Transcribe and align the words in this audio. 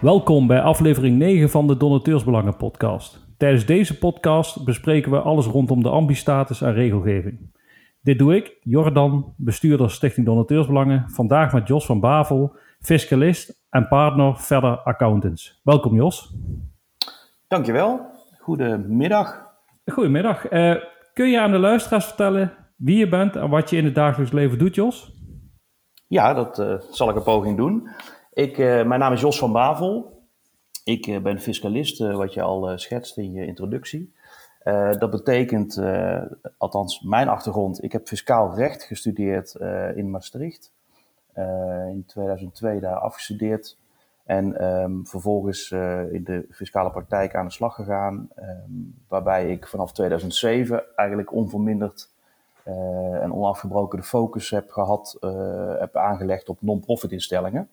Welkom 0.00 0.46
bij 0.46 0.60
aflevering 0.60 1.18
9 1.18 1.50
van 1.50 1.66
de 1.66 1.76
Donateursbelangen 1.76 2.56
podcast. 2.56 3.26
Tijdens 3.36 3.66
deze 3.66 3.98
podcast 3.98 4.64
bespreken 4.64 5.10
we 5.10 5.20
alles 5.20 5.46
rondom 5.46 5.82
de 5.82 5.88
ambistatus 5.88 6.60
en 6.60 6.72
regelgeving. 6.72 7.52
Dit 8.00 8.18
doe 8.18 8.36
ik, 8.36 8.58
Jordan, 8.62 9.34
bestuurder 9.36 9.90
Stichting 9.90 10.26
Donateursbelangen, 10.26 11.10
vandaag 11.10 11.52
met 11.52 11.68
Jos 11.68 11.86
van 11.86 12.00
Bavel, 12.00 12.56
fiscalist 12.80 13.66
en 13.70 13.88
partner 13.88 14.36
Verder 14.36 14.78
Accountants. 14.78 15.60
Welkom 15.62 15.94
Jos. 15.94 16.34
Dankjewel. 17.48 18.00
Goedemiddag. 18.38 19.46
Goedemiddag. 19.86 20.52
Uh, 20.52 20.74
kun 21.12 21.28
je 21.28 21.40
aan 21.40 21.50
de 21.50 21.58
luisteraars 21.58 22.04
vertellen 22.04 22.52
wie 22.76 22.98
je 22.98 23.08
bent 23.08 23.36
en 23.36 23.50
wat 23.50 23.70
je 23.70 23.76
in 23.76 23.84
het 23.84 23.94
dagelijks 23.94 24.32
leven 24.32 24.58
doet, 24.58 24.74
Jos? 24.74 25.16
Ja, 26.06 26.34
dat 26.34 26.58
uh, 26.58 26.74
zal 26.90 27.10
ik 27.10 27.16
een 27.16 27.22
poging 27.22 27.56
doen. 27.56 27.88
Ik, 28.38 28.58
uh, 28.58 28.84
mijn 28.84 29.00
naam 29.00 29.12
is 29.12 29.20
Jos 29.20 29.38
van 29.38 29.52
Bavel. 29.52 30.22
Ik 30.84 31.06
uh, 31.06 31.20
ben 31.20 31.40
fiscalist, 31.40 31.98
wat 31.98 32.34
je 32.34 32.42
al 32.42 32.78
schetst 32.78 33.16
in 33.16 33.32
je 33.32 33.46
introductie. 33.46 34.12
dat 34.98 35.10
betekent, 35.10 35.82
althans 36.58 37.00
mijn 37.00 37.28
achtergrond, 37.28 37.82
ik 37.82 37.92
heb 37.92 38.06
fiscaal 38.06 38.54
recht 38.54 38.82
gestudeerd 38.82 39.54
in 39.94 40.10
Maastricht. 40.10 40.72
in 41.88 42.04
2002 42.06 42.80
daar 42.80 42.96
afgestudeerd. 42.96 43.76
En 44.24 44.64
um, 44.64 45.06
vervolgens 45.06 45.70
in 46.10 46.24
de 46.24 46.46
fiscale 46.50 46.90
praktijk 46.90 47.34
aan 47.34 47.46
de 47.46 47.52
slag 47.52 47.74
gegaan. 47.74 48.28
Um, 48.36 48.94
waarbij 49.08 49.50
ik 49.50 49.66
vanaf 49.66 49.92
2007 49.92 50.84
eigenlijk 50.96 51.32
onverminderd 51.32 52.10
en 53.20 53.32
onafgebroken 53.32 53.98
de 53.98 54.04
focus 54.04 54.50
heb 54.50 54.70
gehad, 54.70 55.16
heb 55.78 55.96
aangelegd 55.96 56.48
op 56.48 56.62
non-profit 56.62 57.12
instellingen. 57.12 57.68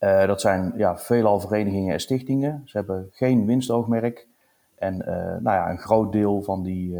Uh, 0.00 0.26
dat 0.26 0.40
zijn 0.40 0.72
ja, 0.76 0.96
veelal 0.98 1.40
verenigingen 1.40 1.92
en 1.92 2.00
stichtingen. 2.00 2.62
Ze 2.64 2.76
hebben 2.76 3.08
geen 3.10 3.46
winstoogmerk. 3.46 4.28
En 4.74 4.96
nou 5.42 5.42
ja, 5.42 5.70
een 5.70 5.78
groot 5.78 6.12
deel 6.12 6.42
van 6.42 6.62
die 6.62 6.98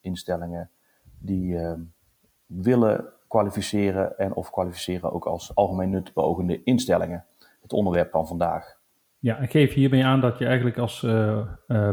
instellingen 0.00 0.70
die 1.18 1.58
willen 2.46 3.04
kwalificeren 3.28 4.18
en 4.18 4.34
of 4.34 4.50
kwalificeren 4.50 5.12
ook 5.12 5.26
als 5.26 5.54
algemeen 5.54 5.90
nut 5.90 6.14
beogende 6.14 6.62
instellingen. 6.62 7.24
Het 7.62 7.72
onderwerp 7.72 8.10
van 8.10 8.26
vandaag. 8.26 8.78
Ja, 9.18 9.38
en 9.38 9.48
geef 9.48 9.74
hiermee 9.74 10.04
aan 10.04 10.20
dat 10.20 10.38
je 10.38 10.46
eigenlijk 10.46 10.78
als 10.78 11.00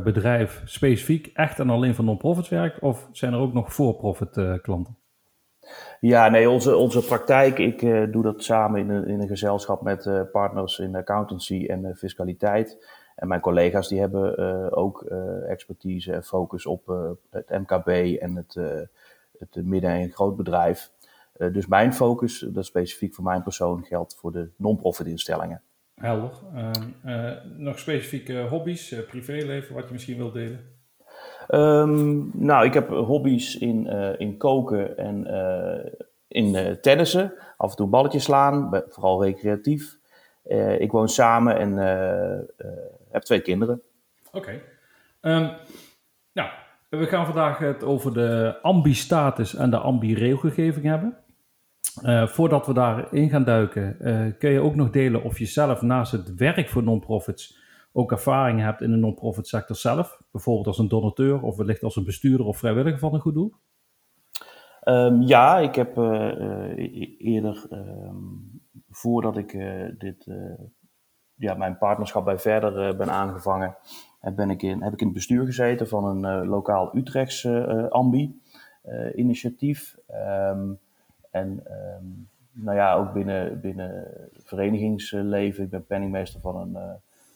bedrijf 0.04 0.62
specifiek 0.66 1.28
echt 1.28 1.60
en 1.60 1.70
alleen 1.70 1.96
van 1.96 2.06
non-profit 2.06 2.48
werkt, 2.48 2.80
of 2.80 3.10
zijn 3.12 3.34
er 3.34 3.40
ook 3.40 3.54
nog 3.54 3.74
voor-profit 3.74 4.62
klanten? 4.62 4.98
Ja, 6.06 6.30
nee, 6.30 6.50
onze, 6.50 6.76
onze 6.76 7.06
praktijk, 7.06 7.58
ik 7.58 7.80
doe 8.12 8.24
dat 8.24 8.44
samen 8.44 8.80
in 8.80 8.90
een, 8.90 9.08
in 9.08 9.20
een 9.20 9.28
gezelschap 9.28 9.82
met 9.82 10.32
partners 10.32 10.80
in 10.80 10.96
accountancy 10.96 11.66
en 11.66 11.96
fiscaliteit. 11.96 12.88
En 13.16 13.28
mijn 13.28 13.42
collega's 13.42 13.88
die 13.88 14.00
hebben 14.00 14.72
ook 14.72 15.02
expertise 15.48 16.14
en 16.14 16.24
focus 16.24 16.66
op 16.66 16.88
het 17.30 17.50
MKB 17.50 17.88
en 18.20 18.36
het, 18.36 18.54
het 19.40 19.66
midden- 19.66 19.90
en 19.90 20.12
grootbedrijf. 20.12 20.92
dus 21.38 21.68
mijn 21.68 21.94
focus, 21.94 22.40
dat 22.40 22.66
specifiek 22.66 23.14
voor 23.14 23.24
mijn 23.24 23.44
persoon, 23.44 23.84
geldt 23.84 24.16
voor 24.16 24.32
de 24.32 24.50
non-profit 24.56 25.08
instellingen. 25.08 25.62
Helder. 25.96 26.32
Uh, 27.06 27.32
nog 27.58 27.80
specifieke 27.80 28.42
hobby's, 28.42 28.96
privéleven, 29.08 29.76
wat 29.76 29.88
je 29.88 29.94
misschien 29.94 30.18
wilt 30.18 30.34
delen? 30.34 30.73
Um, 31.50 32.32
nou, 32.34 32.66
ik 32.66 32.74
heb 32.74 32.90
hobby's 32.90 33.56
in, 33.56 33.88
uh, 33.88 34.20
in 34.20 34.38
koken 34.38 34.98
en 34.98 35.28
in 36.28 36.78
tennissen. 36.82 37.34
Af 37.58 37.70
en 37.70 37.76
toe 37.76 37.88
balletjes 37.88 38.24
slaan, 38.24 38.84
vooral 38.88 39.24
recreatief. 39.24 39.98
ik 40.78 40.92
woon 40.92 41.08
samen 41.08 41.58
en 41.58 41.78
heb 43.12 43.22
twee 43.22 43.42
kinderen. 43.42 43.82
Oké. 44.32 44.52
Um, 45.22 45.52
nou, 46.34 46.50
we 46.90 47.06
gaan 47.06 47.26
vandaag 47.26 47.58
het 47.58 47.84
over 47.84 48.14
de 48.14 48.58
ambi-status 48.62 49.56
en 49.56 49.70
de 49.70 49.78
ambi-regelgeving 49.78 50.86
hebben. 50.86 51.18
Voordat 52.30 52.66
we 52.66 52.74
daarin 52.74 53.30
gaan 53.30 53.44
duiken, 53.44 53.98
kun 54.38 54.50
je 54.50 54.60
ook 54.60 54.76
nog 54.76 54.90
delen 54.90 55.24
of 55.24 55.40
je 55.40 55.46
zelf 55.46 55.82
naast 55.82 56.12
het 56.12 56.36
werk 56.36 56.70
voor 56.70 56.84
non-profits 56.84 57.62
ook 57.94 58.12
ervaring 58.12 58.62
hebt 58.62 58.82
in 58.82 58.92
de 58.92 58.98
non-profit 58.98 59.48
sector 59.48 59.76
zelf? 59.76 60.22
Bijvoorbeeld 60.32 60.68
als 60.68 60.78
een 60.78 60.88
donateur 60.88 61.42
of 61.42 61.58
wellicht 61.58 61.84
als 61.84 61.96
een 61.96 62.04
bestuurder 62.04 62.46
of 62.46 62.58
vrijwilliger 62.58 63.00
van 63.00 63.14
een 63.14 63.20
goed 63.20 63.34
doel? 63.34 63.54
Um, 64.86 65.22
ja, 65.22 65.58
ik 65.58 65.76
heb 65.76 65.98
uh, 65.98 66.78
eerder, 67.18 67.68
um, 67.72 68.62
voordat 68.90 69.38
ik 69.38 69.52
dit, 69.98 70.28
ja, 71.36 71.54
mijn 71.54 71.78
partnerschap 71.78 72.26
bij 72.26 72.40
Verder 72.40 72.96
ben 72.96 73.10
aangevangen, 73.10 73.78
ben 74.36 74.50
ik 74.50 74.62
in, 74.62 74.84
heb 74.84 74.94
ik 74.94 75.00
in 75.00 75.06
het 75.06 75.16
bestuur 75.16 75.46
gezeten 75.46 75.88
van 75.88 76.26
een 76.26 76.48
lokaal 76.48 76.98
Utrechts 76.98 77.48
ambi-initiatief. 77.90 79.98
Um, 80.52 80.80
en 81.32 81.64
nou 82.52 82.78
ja, 82.78 82.96
ook 82.96 83.14
binnen, 83.14 83.62
binnen 83.62 84.08
verenigingsleven. 84.34 85.64
Ik 85.64 85.70
ben 85.70 85.86
penningmeester 85.86 86.42
van 86.42 86.56
een, 86.56 86.78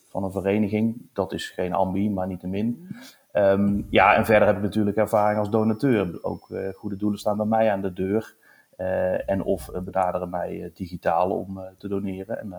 van 0.07 0.23
een 0.23 0.31
vereniging. 0.31 1.09
Dat 1.13 1.33
is 1.33 1.49
geen 1.49 1.73
ambi, 1.73 2.09
maar 2.09 2.27
niet 2.27 2.39
te 2.39 2.47
min. 2.47 2.87
Um, 3.33 3.87
ja, 3.89 4.15
en 4.15 4.25
verder 4.25 4.47
heb 4.47 4.57
ik 4.57 4.63
natuurlijk 4.63 4.97
ervaring 4.97 5.39
als 5.39 5.49
donateur. 5.49 6.23
Ook 6.23 6.49
uh, 6.49 6.69
goede 6.73 6.95
doelen 6.95 7.19
staan 7.19 7.37
bij 7.37 7.45
mij 7.45 7.71
aan 7.71 7.81
de 7.81 7.93
deur. 7.93 8.35
Uh, 8.77 9.29
en 9.29 9.43
of 9.43 9.71
benaderen 9.83 10.29
mij 10.29 10.71
digitaal 10.73 11.31
om 11.31 11.59
te 11.77 11.87
doneren. 11.87 12.39
En 12.39 12.53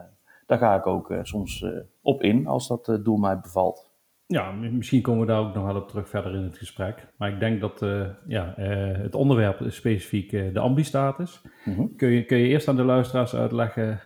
daar 0.47 0.59
ga 0.59 0.77
ik 0.77 0.87
ook 0.87 1.15
soms 1.23 1.65
op 2.03 2.23
in 2.23 2.47
als 2.47 2.69
dat 2.69 2.99
doel 3.03 3.17
mij 3.17 3.41
bevalt. 3.41 3.89
Ja, 4.29 4.51
misschien 4.51 5.03
komen 5.03 5.21
we 5.21 5.27
daar 5.27 5.41
ook 5.41 5.55
nog 5.55 5.65
wel 5.65 5.77
op 5.77 5.89
terug 5.89 6.09
verder 6.09 6.35
in 6.35 6.43
het 6.43 6.59
gesprek. 6.59 7.07
Maar 7.17 7.33
ik 7.33 7.41
denk 7.41 7.61
dat 7.61 7.83
uh, 7.83 8.07
ja, 8.27 8.59
uh, 8.59 8.99
het 8.99 9.15
onderwerp 9.15 9.61
is 9.61 9.75
specifiek 9.75 10.33
uh, 10.33 10.55
de 10.55 10.61
ambistatus. 10.61 11.43
Mm 11.65 11.75
-hmm. 11.75 11.97
kun, 11.97 12.09
je, 12.09 12.25
kun 12.25 12.39
je 12.39 12.49
eerst 12.49 12.69
aan 12.69 12.77
de 12.77 12.85
luisteraars 12.85 13.35
uitleggen 13.35 14.01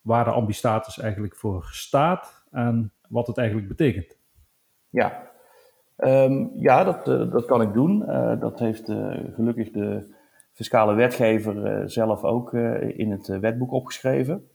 waar 0.00 0.24
de 0.24 0.30
ambistatus 0.30 0.98
eigenlijk 0.98 1.36
voor 1.36 1.68
staat 1.70 2.43
en 2.54 2.92
wat 3.08 3.26
het 3.26 3.38
eigenlijk 3.38 3.68
betekent? 3.68 4.16
Ja, 4.90 5.30
um, 5.96 6.50
ja 6.56 6.84
dat, 6.84 7.04
dat 7.32 7.44
kan 7.44 7.62
ik 7.62 7.72
doen. 7.72 7.98
dat 8.40 8.58
heeft 8.58 8.84
gelukkig 9.34 9.70
de 9.70 10.14
fiscale 10.52 10.94
wetgever 10.94 11.90
zelf 11.90 12.24
ook 12.24 12.52
in 12.52 13.10
het 13.10 13.26
wetboek 13.26 13.72
opgeschreven. 13.72 14.48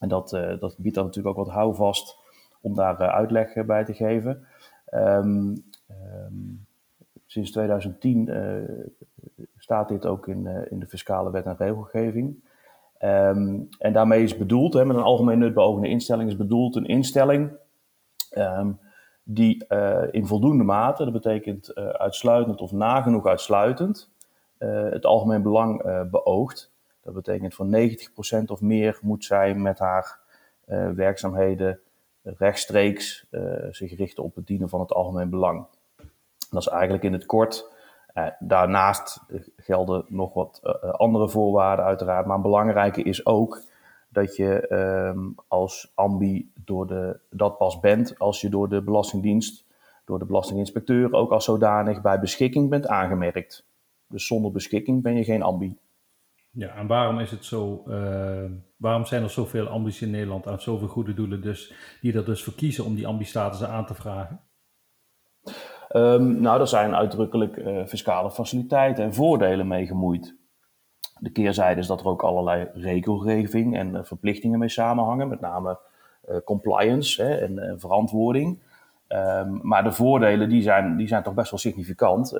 En 0.00 0.08
dat, 0.08 0.30
dat 0.60 0.74
biedt 0.78 0.94
dan 0.94 1.04
natuurlijk 1.04 1.38
ook 1.38 1.46
wat 1.46 1.54
houvast 1.54 2.24
om 2.66 2.74
daar 2.74 3.00
eh, 3.00 3.08
uitleg 3.08 3.54
eh, 3.54 3.64
bij 3.64 3.84
te 3.84 3.94
geven. 3.94 4.46
Um, 4.94 5.64
um, 5.90 6.66
sinds 7.26 7.50
2010 7.50 8.28
uh, 8.28 8.56
eh, 8.56 8.68
staat 9.56 9.88
dit 9.88 10.06
ook 10.06 10.28
in, 10.28 10.46
in 10.70 10.78
de 10.78 10.86
fiscale 10.86 11.30
wet 11.30 11.44
en 11.44 11.56
regelgeving. 11.56 12.45
Um, 13.00 13.68
en 13.78 13.92
daarmee 13.92 14.22
is 14.22 14.36
bedoeld, 14.36 14.72
hè, 14.72 14.84
met 14.84 14.96
een 14.96 15.02
algemeen 15.02 15.38
nut 15.38 15.54
beogende 15.54 15.88
instelling, 15.88 16.28
is 16.28 16.36
bedoeld 16.36 16.76
een 16.76 16.86
instelling 16.86 17.50
die 19.28 19.64
uh, 19.68 20.02
in 20.10 20.26
voldoende 20.26 20.64
mate, 20.64 21.04
dat 21.04 21.12
betekent 21.12 21.74
uitsluitend 21.74 22.60
of 22.60 22.72
nagenoeg 22.72 23.26
uitsluitend, 23.26 24.10
het 24.58 25.04
algemeen 25.04 25.42
belang 25.42 25.82
beoogt. 26.10 26.72
Dat 27.02 27.14
betekent 27.14 27.54
van 27.54 27.90
90% 28.40 28.44
of 28.46 28.60
meer 28.60 28.98
moet 29.02 29.24
zij 29.24 29.54
met 29.54 29.78
haar 29.78 30.18
werkzaamheden 30.94 31.80
rechtstreeks 32.22 33.26
zich 33.70 33.96
richten 33.96 34.24
op 34.24 34.34
het 34.34 34.46
dienen 34.46 34.68
van 34.68 34.80
het 34.80 34.92
algemeen 34.92 35.30
belang. 35.30 35.66
Dat 36.50 36.60
is 36.60 36.68
eigenlijk 36.68 37.02
in 37.02 37.12
het 37.12 37.26
kort. 37.26 37.70
Uh, 38.18 38.26
daarnaast 38.38 39.20
gelden 39.56 40.04
nog 40.08 40.34
wat 40.34 40.60
uh, 40.64 40.90
andere 40.90 41.28
voorwaarden 41.28 41.84
uiteraard, 41.84 42.26
maar 42.26 42.36
een 42.36 42.42
belangrijke 42.42 43.02
is 43.02 43.26
ook 43.26 43.62
dat 44.08 44.36
je 44.36 44.72
um, 44.72 45.34
als 45.48 45.92
ambi 45.94 46.52
door 46.54 46.86
de, 46.86 47.20
dat 47.30 47.58
pas 47.58 47.80
bent 47.80 48.18
als 48.18 48.40
je 48.40 48.48
door 48.48 48.68
de 48.68 48.82
Belastingdienst, 48.82 49.66
door 50.04 50.18
de 50.18 50.24
Belastinginspecteur 50.24 51.12
ook 51.12 51.30
als 51.30 51.44
zodanig 51.44 52.00
bij 52.00 52.20
beschikking 52.20 52.70
bent 52.70 52.86
aangemerkt. 52.86 53.66
Dus 54.08 54.26
zonder 54.26 54.52
beschikking 54.52 55.02
ben 55.02 55.16
je 55.16 55.24
geen 55.24 55.42
ambi. 55.42 55.78
Ja, 56.50 56.74
en 56.74 56.86
waarom 56.86 57.18
is 57.18 57.30
het 57.30 57.44
zo, 57.44 57.82
waarom 58.76 59.04
zijn 59.04 59.22
er 59.22 59.30
zoveel 59.30 59.66
ambities 59.66 60.02
in 60.02 60.10
Nederland 60.10 60.46
aan 60.46 60.60
zoveel 60.60 60.88
goede 60.88 61.14
doelen 61.14 61.42
dus, 61.42 61.74
die 62.00 62.14
er 62.14 62.24
dus 62.24 62.44
voor 62.44 62.54
kiezen 62.54 62.84
om 62.84 62.94
die 62.94 63.06
ambistatus 63.06 63.64
aan 63.64 63.86
te 63.86 63.94
vragen? 63.94 64.40
Um, 65.92 66.40
nou, 66.40 66.60
er 66.60 66.68
zijn 66.68 66.94
uitdrukkelijk 66.94 67.56
uh, 67.56 67.86
fiscale 67.86 68.30
faciliteiten 68.30 69.04
en 69.04 69.14
voordelen 69.14 69.68
mee 69.68 69.86
gemoeid. 69.86 70.34
De 71.18 71.30
keerzijde 71.30 71.80
is 71.80 71.86
dat 71.86 72.00
er 72.00 72.06
ook 72.06 72.22
allerlei 72.22 72.68
regelgeving 72.74 73.76
en 73.76 73.94
uh, 73.94 74.00
verplichtingen 74.02 74.58
mee 74.58 74.68
samenhangen, 74.68 75.28
met 75.28 75.40
name 75.40 75.78
compliance 76.44 77.22
hè, 77.22 77.34
en 77.34 77.80
verantwoording. 77.80 78.62
Um, 79.08 79.60
maar 79.62 79.84
de 79.84 79.92
voordelen 79.92 80.48
die 80.48 80.62
zijn, 80.62 80.96
die 80.96 81.08
zijn 81.08 81.22
toch 81.22 81.34
best 81.34 81.50
wel 81.50 81.58
significant. 81.58 82.34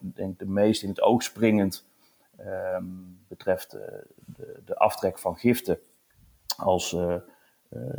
ik 0.00 0.16
denk 0.16 0.38
de 0.38 0.46
meest 0.46 0.82
in 0.82 0.88
het 0.88 1.02
oog 1.02 1.22
springend 1.22 1.88
um, 2.76 3.18
betreft 3.28 3.70
de, 3.70 4.60
de, 4.64 4.76
aftrek 4.76 5.18
van 5.18 5.36
giften 5.36 5.78
als 6.56 6.96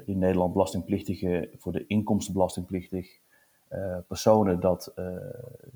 in 0.06 0.19
Nederland 0.19 0.53
belastingplichtige, 0.53 1.50
voor 1.57 1.71
de 1.71 1.86
inkomstenbelastingplichtig 1.88 3.19
personen 4.08 4.60
dat 4.60 4.94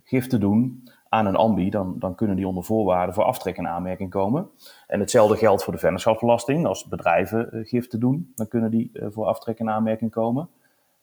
giften 0.04 0.40
doen 0.40 0.90
aan 1.10 1.26
een 1.26 1.36
ambi, 1.36 1.70
dan, 1.70 2.00
dan 2.00 2.16
kunnen 2.16 2.36
die 2.36 2.48
onder 2.48 2.64
voorwaarden 2.64 3.16
voor 3.16 3.24
aftrek 3.24 3.58
in 3.58 3.68
aanmerking 3.68 4.10
komen. 4.10 4.50
En 4.88 5.00
hetzelfde 5.00 5.38
geldt 5.38 5.64
voor 5.64 5.74
de 5.74 5.80
vennootschapsbelasting. 5.80 6.66
Als 6.66 6.88
bedrijven 6.88 7.50
uh, 7.52 7.66
giften 7.66 8.00
doen, 8.00 8.32
dan 8.36 8.48
kunnen 8.48 8.72
die 8.72 8.92
voor 8.94 9.26
aftrek 9.26 9.60
in 9.60 9.70
aanmerking 9.70 10.12
komen. 10.12 10.50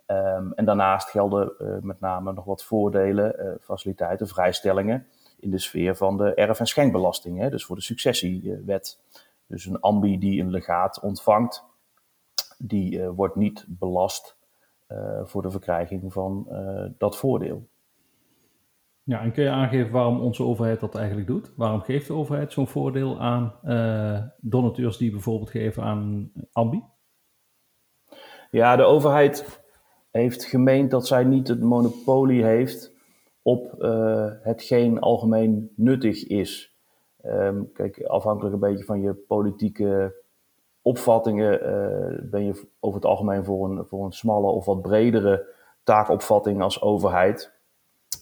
Um, 0.07 0.53
en 0.53 0.65
daarnaast 0.65 1.11
gelden 1.11 1.53
met 1.83 2.01
name 2.01 2.33
nog 2.33 2.45
wat 2.45 2.65
voordelen, 2.65 3.59
faciliteiten, 3.61 4.29
vrijstellingen 4.29 5.07
in 5.39 5.51
de 5.51 5.59
sfeer 5.59 5.97
van 5.97 6.17
de 6.17 6.35
erf- 6.35 6.61
en 6.61 6.67
schenkbelasting, 6.67 7.39
hè, 7.39 7.51
dus 7.51 7.65
voor 7.65 7.77
de 7.77 7.83
successiewet. 7.83 8.99
Dus 9.47 9.67
een 9.67 9.81
ambi 9.81 10.19
die 10.19 10.41
een 10.41 10.51
legaat 10.51 11.01
ontvangt, 11.01 11.65
die 12.59 13.03
wordt 13.03 13.37
niet 13.37 13.65
belast 13.69 14.37
voor 15.25 15.43
de 15.43 15.51
verkrijging 15.51 16.13
van 16.13 16.47
uh, 16.51 16.91
dat 16.99 17.17
voordeel. 17.17 17.69
Ja, 19.03 19.21
en 19.21 19.33
kun 19.33 19.45
je 19.45 19.51
aangeven 19.51 19.93
waarom 19.93 20.21
onze 20.21 20.43
overheid 20.43 20.81
dat 20.81 20.95
eigenlijk 20.95 21.27
doet? 21.27 21.53
Waarom 21.57 21.81
geeft 21.81 22.07
de 22.07 22.13
overheid 22.13 22.53
zo'n 22.53 22.69
voordeel 22.69 23.21
aan 23.21 23.55
donateurs 24.41 24.97
die 24.97 25.11
bijvoorbeeld 25.11 25.51
geven 25.51 25.83
aan 25.83 26.33
ambi? 26.53 26.83
Ja, 28.51 28.77
de 28.77 28.83
overheid 28.83 29.61
heeft 30.11 30.45
gemeend 30.45 30.91
dat 30.91 31.07
zij 31.07 31.25
niet 31.25 31.49
het 31.49 31.61
monopolie 31.61 32.45
heeft 32.45 32.93
op 33.43 33.75
uh, 33.79 34.31
hetgeen 34.43 35.01
algemeen 35.01 35.73
nuttig 35.77 36.27
is. 36.27 36.77
Um, 37.25 37.73
kijk, 37.73 38.03
afhankelijk 38.03 38.55
een 38.55 38.61
beetje 38.61 38.85
van 38.85 39.01
je 39.01 39.15
politieke 39.15 40.22
opvattingen 40.83 41.53
uh, 41.53 42.19
ben 42.31 42.45
je 42.45 42.69
over 42.81 43.01
het 43.01 43.09
algemeen 43.09 43.45
voor 43.45 43.71
een, 43.71 43.87
voor 43.87 44.05
een 44.05 44.13
smalle 44.13 44.47
of 44.47 44.65
wat 44.65 44.83
bredere 44.83 45.47
taakopvatting 45.83 46.63
als 46.63 46.83
overheid. 46.83 47.53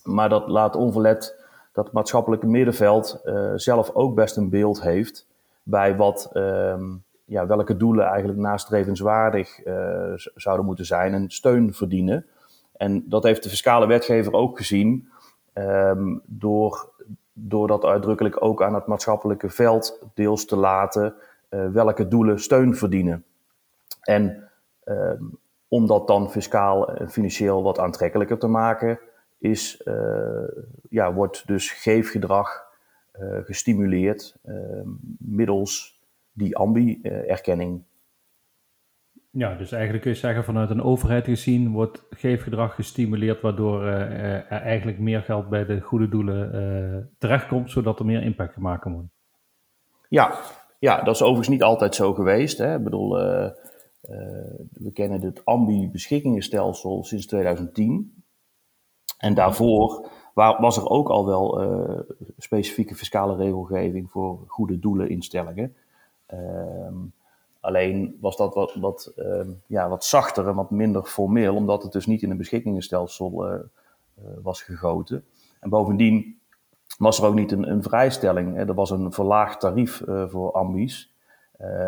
Maar 0.05 0.29
dat 0.29 0.49
laat 0.49 0.77
onverlet 0.77 1.45
dat 1.73 1.85
het 1.85 1.95
maatschappelijke 1.95 2.47
middenveld 2.47 3.21
uh, 3.25 3.53
zelf 3.55 3.91
ook 3.95 4.15
best 4.15 4.37
een 4.37 4.51
beeld 4.51 4.83
heeft 4.83 5.27
bij 5.63 5.97
wat, 5.97 6.31
um, 6.35 7.05
ja, 7.25 7.47
welke 7.47 7.77
doelen 7.77 8.07
eigenlijk 8.07 8.39
nastrevenswaardig 8.39 9.61
zouden 10.35 10.67
moeten 10.67 10.87
zijn 10.87 11.15
en 11.15 11.31
steun 11.31 11.75
verdienen. 11.75 12.27
En 12.77 13.05
dat 13.09 13.23
heeft 13.23 13.43
de 13.43 13.49
fiscale 13.49 13.87
wetgever 13.87 14.33
ook 14.33 14.57
gezien, 14.57 15.09
um, 15.55 16.23
door, 16.27 16.89
door 17.33 17.69
dat 17.69 17.85
uitdrukkelijk 17.85 18.45
ook 18.45 18.63
aan 18.63 18.75
het 18.75 18.87
maatschappelijke 18.87 19.51
veld 19.51 20.03
deels 20.15 20.45
te 20.45 20.57
laten 20.57 21.15
welke 21.73 22.09
doelen 22.09 22.41
steun 22.41 22.77
verdienen. 22.77 23.25
En 24.01 24.51
um, 24.85 25.39
om 25.69 25.87
dat 25.87 26.07
dan 26.07 26.31
fiscaal 26.31 26.95
en 26.95 27.11
financieel 27.11 27.63
wat 27.63 27.79
aantrekkelijker 27.79 28.39
te 28.39 28.47
maken, 28.47 28.99
is, 29.39 29.83
uh, 29.85 30.49
ja, 30.91 31.13
wordt 31.13 31.47
dus 31.47 31.71
geefgedrag 31.71 32.69
uh, 33.21 33.39
gestimuleerd 33.45 34.37
middels 35.19 36.01
die 36.33 36.57
ambi-erkenning. 36.57 37.83
Ja, 39.31 39.55
dus 39.55 39.73
eigenlijk 39.73 40.03
kun 40.03 40.13
je 40.13 40.19
zeggen 40.19 40.45
vanuit 40.45 40.71
een 40.71 40.83
overheid 40.83 41.25
gezien 41.25 41.73
wordt 41.73 42.07
geefgedrag 42.11 42.75
gestimuleerd, 42.75 43.41
waardoor 43.41 43.83
uh, 43.83 43.93
er 44.53 44.61
eigenlijk 44.61 44.99
meer 44.99 45.23
geld 45.23 45.49
bij 45.49 45.65
de 45.65 45.81
goede 45.81 46.09
doelen 46.09 46.55
uh, 46.55 47.05
terechtkomt, 47.19 47.71
zodat 47.71 47.99
er 47.99 48.05
meer 48.05 48.23
impact 48.23 48.53
gemaakt 48.53 48.81
kan 48.81 48.93
worden. 48.93 49.11
Ja, 50.09 50.35
ja, 50.81 51.03
dat 51.03 51.15
is 51.15 51.21
overigens 51.23 51.49
niet 51.49 51.63
altijd 51.63 51.95
zo 51.95 52.15
geweest. 52.15 52.59
Hè. 52.59 52.77
Ik 52.77 52.85
bedoel, 52.85 53.21
uh, 53.21 53.51
we 54.73 54.93
kennen 54.93 55.23
het 55.23 55.45
ambi-beschikkingenstelsel 55.45 57.05
sinds 57.05 57.27
2010. 57.27 58.25
En 59.19 59.35
daarvoor 59.35 60.09
was 60.35 60.77
er 60.77 60.89
ook 60.89 61.09
al 61.09 61.27
wel 61.27 61.61
specifieke 62.39 62.95
fiscale 62.95 63.37
regelgeving 63.37 64.11
voor 64.11 64.45
goede 64.47 64.79
doeleninstellingen. 64.79 65.77
Ehm, 66.27 66.97
Alleen 67.61 68.17
was 68.21 68.37
dat 68.37 68.55
wat, 68.55 68.75
wat, 68.75 69.13
uh, 69.17 69.49
ja, 69.67 69.89
wat 69.89 70.05
zachter 70.05 70.49
en 70.49 70.55
wat 70.55 70.71
minder 70.71 71.03
formeel, 71.03 71.55
omdat 71.55 71.83
het 71.83 71.93
dus 71.93 72.07
niet 72.07 72.23
in 72.23 72.31
een 72.31 72.37
beschikkingenstelsel 72.37 73.45
was 74.43 74.63
gegoten. 74.63 75.25
En 75.61 75.71
bovendien 75.71 76.40
was 77.01 77.19
er 77.19 77.27
ook 77.27 77.35
niet 77.35 77.53
een, 77.53 77.71
een 77.71 77.83
vrijstelling. 77.83 78.55
Hè. 78.55 78.67
Er 78.67 78.75
was 78.75 78.91
een 78.91 79.13
verlaagd 79.13 79.61
tarief 79.61 80.03
voor 80.07 80.53
ambies. 80.53 81.15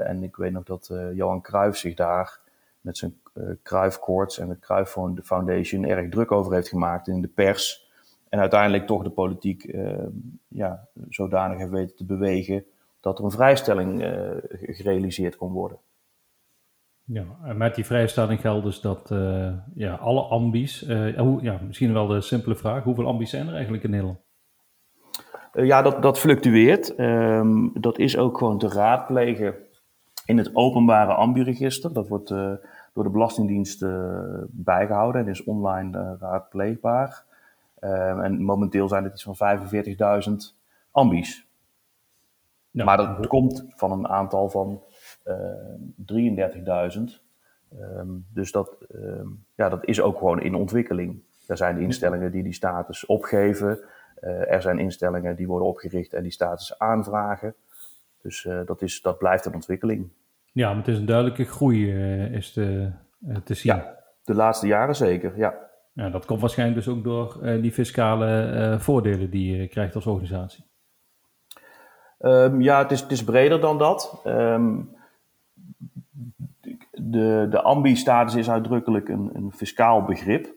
en 0.04 0.22
ik 0.22 0.36
weet 0.36 0.52
nog 0.52 0.64
dat 0.64 0.90
Johan 1.14 1.40
Cruijff 1.40 1.78
zich 1.78 1.94
daar 1.94 2.40
met 2.80 2.96
zijn 2.96 3.20
Cruijff 3.62 3.98
en 4.38 4.48
de 4.48 4.58
Cruijff 4.58 4.98
Foundation 5.22 5.84
erg 5.84 6.08
druk 6.08 6.32
over 6.32 6.52
heeft 6.52 6.68
gemaakt 6.68 7.08
in 7.08 7.20
de 7.20 7.28
pers. 7.28 7.90
En 8.28 8.40
uiteindelijk 8.40 8.86
toch 8.86 9.02
de 9.02 9.10
politiek 9.10 9.76
ja, 10.48 10.88
zodanig 11.08 11.58
heeft 11.58 11.70
weten 11.70 11.96
te 11.96 12.04
bewegen 12.04 12.64
dat 13.02 13.18
er 13.18 13.24
een 13.24 13.30
vrijstelling 13.30 14.02
uh, 14.02 14.30
gerealiseerd 14.50 15.36
kon 15.36 15.52
worden. 15.52 15.78
Ja, 17.04 17.24
en 17.44 17.56
met 17.56 17.74
die 17.74 17.84
vrijstelling 17.84 18.40
geldt 18.40 18.64
dus 18.64 18.80
dat 18.80 19.10
uh, 19.10 19.52
ja, 19.74 19.94
alle 19.94 20.20
ambies, 20.20 20.82
uh, 20.82 21.18
hoe, 21.18 21.42
ja, 21.42 21.60
misschien 21.66 21.92
wel 21.92 22.06
de 22.06 22.20
simpele 22.20 22.54
vraag, 22.54 22.82
hoeveel 22.82 23.06
ambies 23.06 23.30
zijn 23.30 23.46
er 23.46 23.54
eigenlijk 23.54 23.84
in 23.84 23.90
Nederland? 23.90 24.18
Ja, 25.52 25.82
dat, 25.82 26.02
dat 26.02 26.18
fluctueert. 26.18 26.98
Um, 26.98 27.70
dat 27.80 27.98
is 27.98 28.16
ook 28.16 28.38
gewoon 28.38 28.58
te 28.58 28.68
raadplegen 28.68 29.54
in 30.26 30.38
het 30.38 30.50
openbare 30.56 31.12
ambiregister. 31.12 31.92
Dat 31.92 32.08
wordt 32.08 32.28
door 32.92 33.04
de 33.04 33.10
Belastingdienst 33.10 33.84
bijgehouden 34.46 35.20
en 35.20 35.28
is 35.28 35.44
online 35.44 36.16
raadpleegbaar. 36.20 37.24
Ehm, 37.82 38.20
en 38.20 38.42
momenteel 38.42 38.88
zijn 38.88 39.04
het 39.04 39.12
iets 39.12 39.22
van 39.22 39.36
45.000 39.36 40.54
ambies. 40.90 41.46
Ja. 42.70 42.84
Maar 42.84 42.96
dat 42.96 43.26
komt 43.26 43.64
van 43.68 43.92
een 43.92 44.08
aantal 44.08 44.48
van 44.48 44.82
uh, 45.26 45.34
33.000. 46.96 47.20
Um, 47.80 48.26
dus 48.32 48.52
dat, 48.52 48.76
um, 48.94 49.44
ja, 49.54 49.68
dat 49.68 49.84
is 49.84 50.00
ook 50.00 50.18
gewoon 50.18 50.40
in 50.40 50.54
ontwikkeling. 50.54 51.22
Er 51.46 51.56
zijn 51.56 51.78
instellingen 51.78 52.32
die 52.32 52.42
die 52.42 52.52
status 52.52 53.06
opgeven. 53.06 53.78
Uh, 54.22 54.52
er 54.52 54.62
zijn 54.62 54.78
instellingen 54.78 55.36
die 55.36 55.46
worden 55.46 55.68
opgericht 55.68 56.12
en 56.12 56.22
die 56.22 56.32
status 56.32 56.78
aanvragen. 56.78 57.54
Dus 58.22 58.44
uh, 58.44 58.60
dat, 58.64 58.82
is, 58.82 59.00
dat 59.00 59.18
blijft 59.18 59.44
een 59.44 59.54
ontwikkeling. 59.54 60.08
Ja, 60.52 60.68
maar 60.68 60.76
het 60.76 60.88
is 60.88 60.98
een 60.98 61.06
duidelijke 61.06 61.44
groei 61.44 61.92
uh, 61.92 62.34
is 62.34 62.52
te, 62.52 62.90
te 63.44 63.54
zien. 63.54 63.74
Ja, 63.74 63.96
de 64.24 64.34
laatste 64.34 64.66
jaren 64.66 64.96
zeker, 64.96 65.38
ja. 65.38 65.54
ja 65.92 66.10
dat 66.10 66.24
komt 66.24 66.40
waarschijnlijk 66.40 66.84
dus 66.84 66.94
ook 66.94 67.04
door 67.04 67.38
die 67.60 67.72
fiscale 67.72 68.76
voordelen 68.78 69.30
die 69.30 69.56
je 69.56 69.68
krijgt 69.68 69.94
als 69.94 70.06
organisatie. 70.06 70.64
Um, 72.20 72.60
ja, 72.60 72.78
het 72.78 72.90
is, 72.90 73.00
het 73.00 73.10
is 73.10 73.24
breder 73.24 73.60
dan 73.60 73.78
dat. 73.78 74.22
Um, 74.26 74.96
de, 76.90 77.46
de 77.50 77.62
ambi-status 77.62 78.34
is 78.34 78.50
uitdrukkelijk 78.50 79.08
een, 79.08 79.30
een 79.34 79.52
fiscaal 79.52 80.04
begrip. 80.04 80.52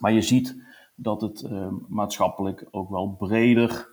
Maar 0.00 0.12
je 0.12 0.22
ziet 0.22 0.62
dat 0.94 1.20
het 1.20 1.42
uh, 1.42 1.68
maatschappelijk 1.88 2.66
ook 2.70 2.90
wel 2.90 3.08
breder 3.18 3.88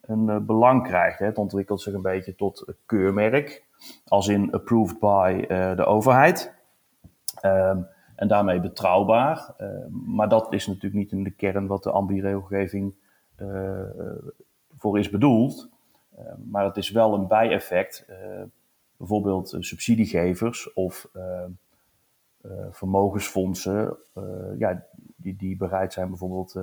een 0.00 0.28
uh, 0.28 0.38
belang 0.38 0.82
krijgt. 0.82 1.18
Hè. 1.18 1.26
Het 1.26 1.38
ontwikkelt 1.38 1.80
zich 1.80 1.94
een 1.94 2.02
beetje 2.02 2.34
tot 2.34 2.74
keurmerk, 2.86 3.64
als 4.06 4.28
in 4.28 4.52
approved 4.52 4.98
by 4.98 5.44
uh, 5.48 5.76
de 5.76 5.84
overheid. 5.84 6.54
Um, 7.42 7.86
en 8.16 8.28
daarmee 8.28 8.60
betrouwbaar. 8.60 9.54
maar 9.90 10.28
dat 10.28 10.52
is 10.52 10.66
natuurlijk 10.66 10.94
niet 10.94 11.12
in 11.12 11.22
de 11.22 11.30
kern 11.30 11.66
wat 11.66 11.82
de 11.82 11.90
ambi-regelgeving 11.90 12.94
voor 14.76 14.98
is 14.98 15.10
bedoeld. 15.10 15.68
Uh, 16.18 16.24
maar 16.50 16.64
het 16.64 16.76
is 16.76 16.90
wel 16.90 17.14
een 17.14 17.26
bijeffect. 17.26 18.06
Bijvoorbeeld 18.96 19.56
subsidiegevers 19.58 20.72
of 20.72 21.08
vermogensfondsen, 22.70 23.96
ja, 24.58 24.86
die, 25.24 25.36
die 25.36 25.56
bereid 25.56 25.92
zijn 25.92 26.08
bijvoorbeeld 26.08 26.58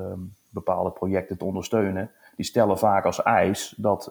bepaalde 0.49 0.91
projecten 0.91 1.37
te 1.37 1.45
ondersteunen. 1.45 2.11
Die 2.35 2.45
stellen 2.45 2.77
vaak 2.77 3.05
als 3.05 3.23
eis 3.23 3.73
dat 3.77 4.09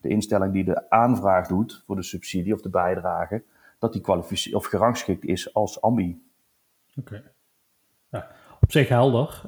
de 0.00 0.08
instelling 0.08 0.52
die 0.52 0.64
de 0.64 0.90
aanvraag 0.90 1.48
doet 1.48 1.82
voor 1.86 1.96
de 1.96 2.02
subsidie 2.02 2.54
of 2.54 2.60
de 2.60 2.68
bijdrage, 2.68 3.42
dat 3.78 3.92
die 3.92 4.54
of 4.54 4.66
gerangschikt 4.66 5.24
is 5.24 5.54
als 5.54 5.80
ambi. 5.80 6.22
Oké. 6.96 7.22
Op 8.60 8.72
zich 8.72 8.88
helder. 8.88 9.42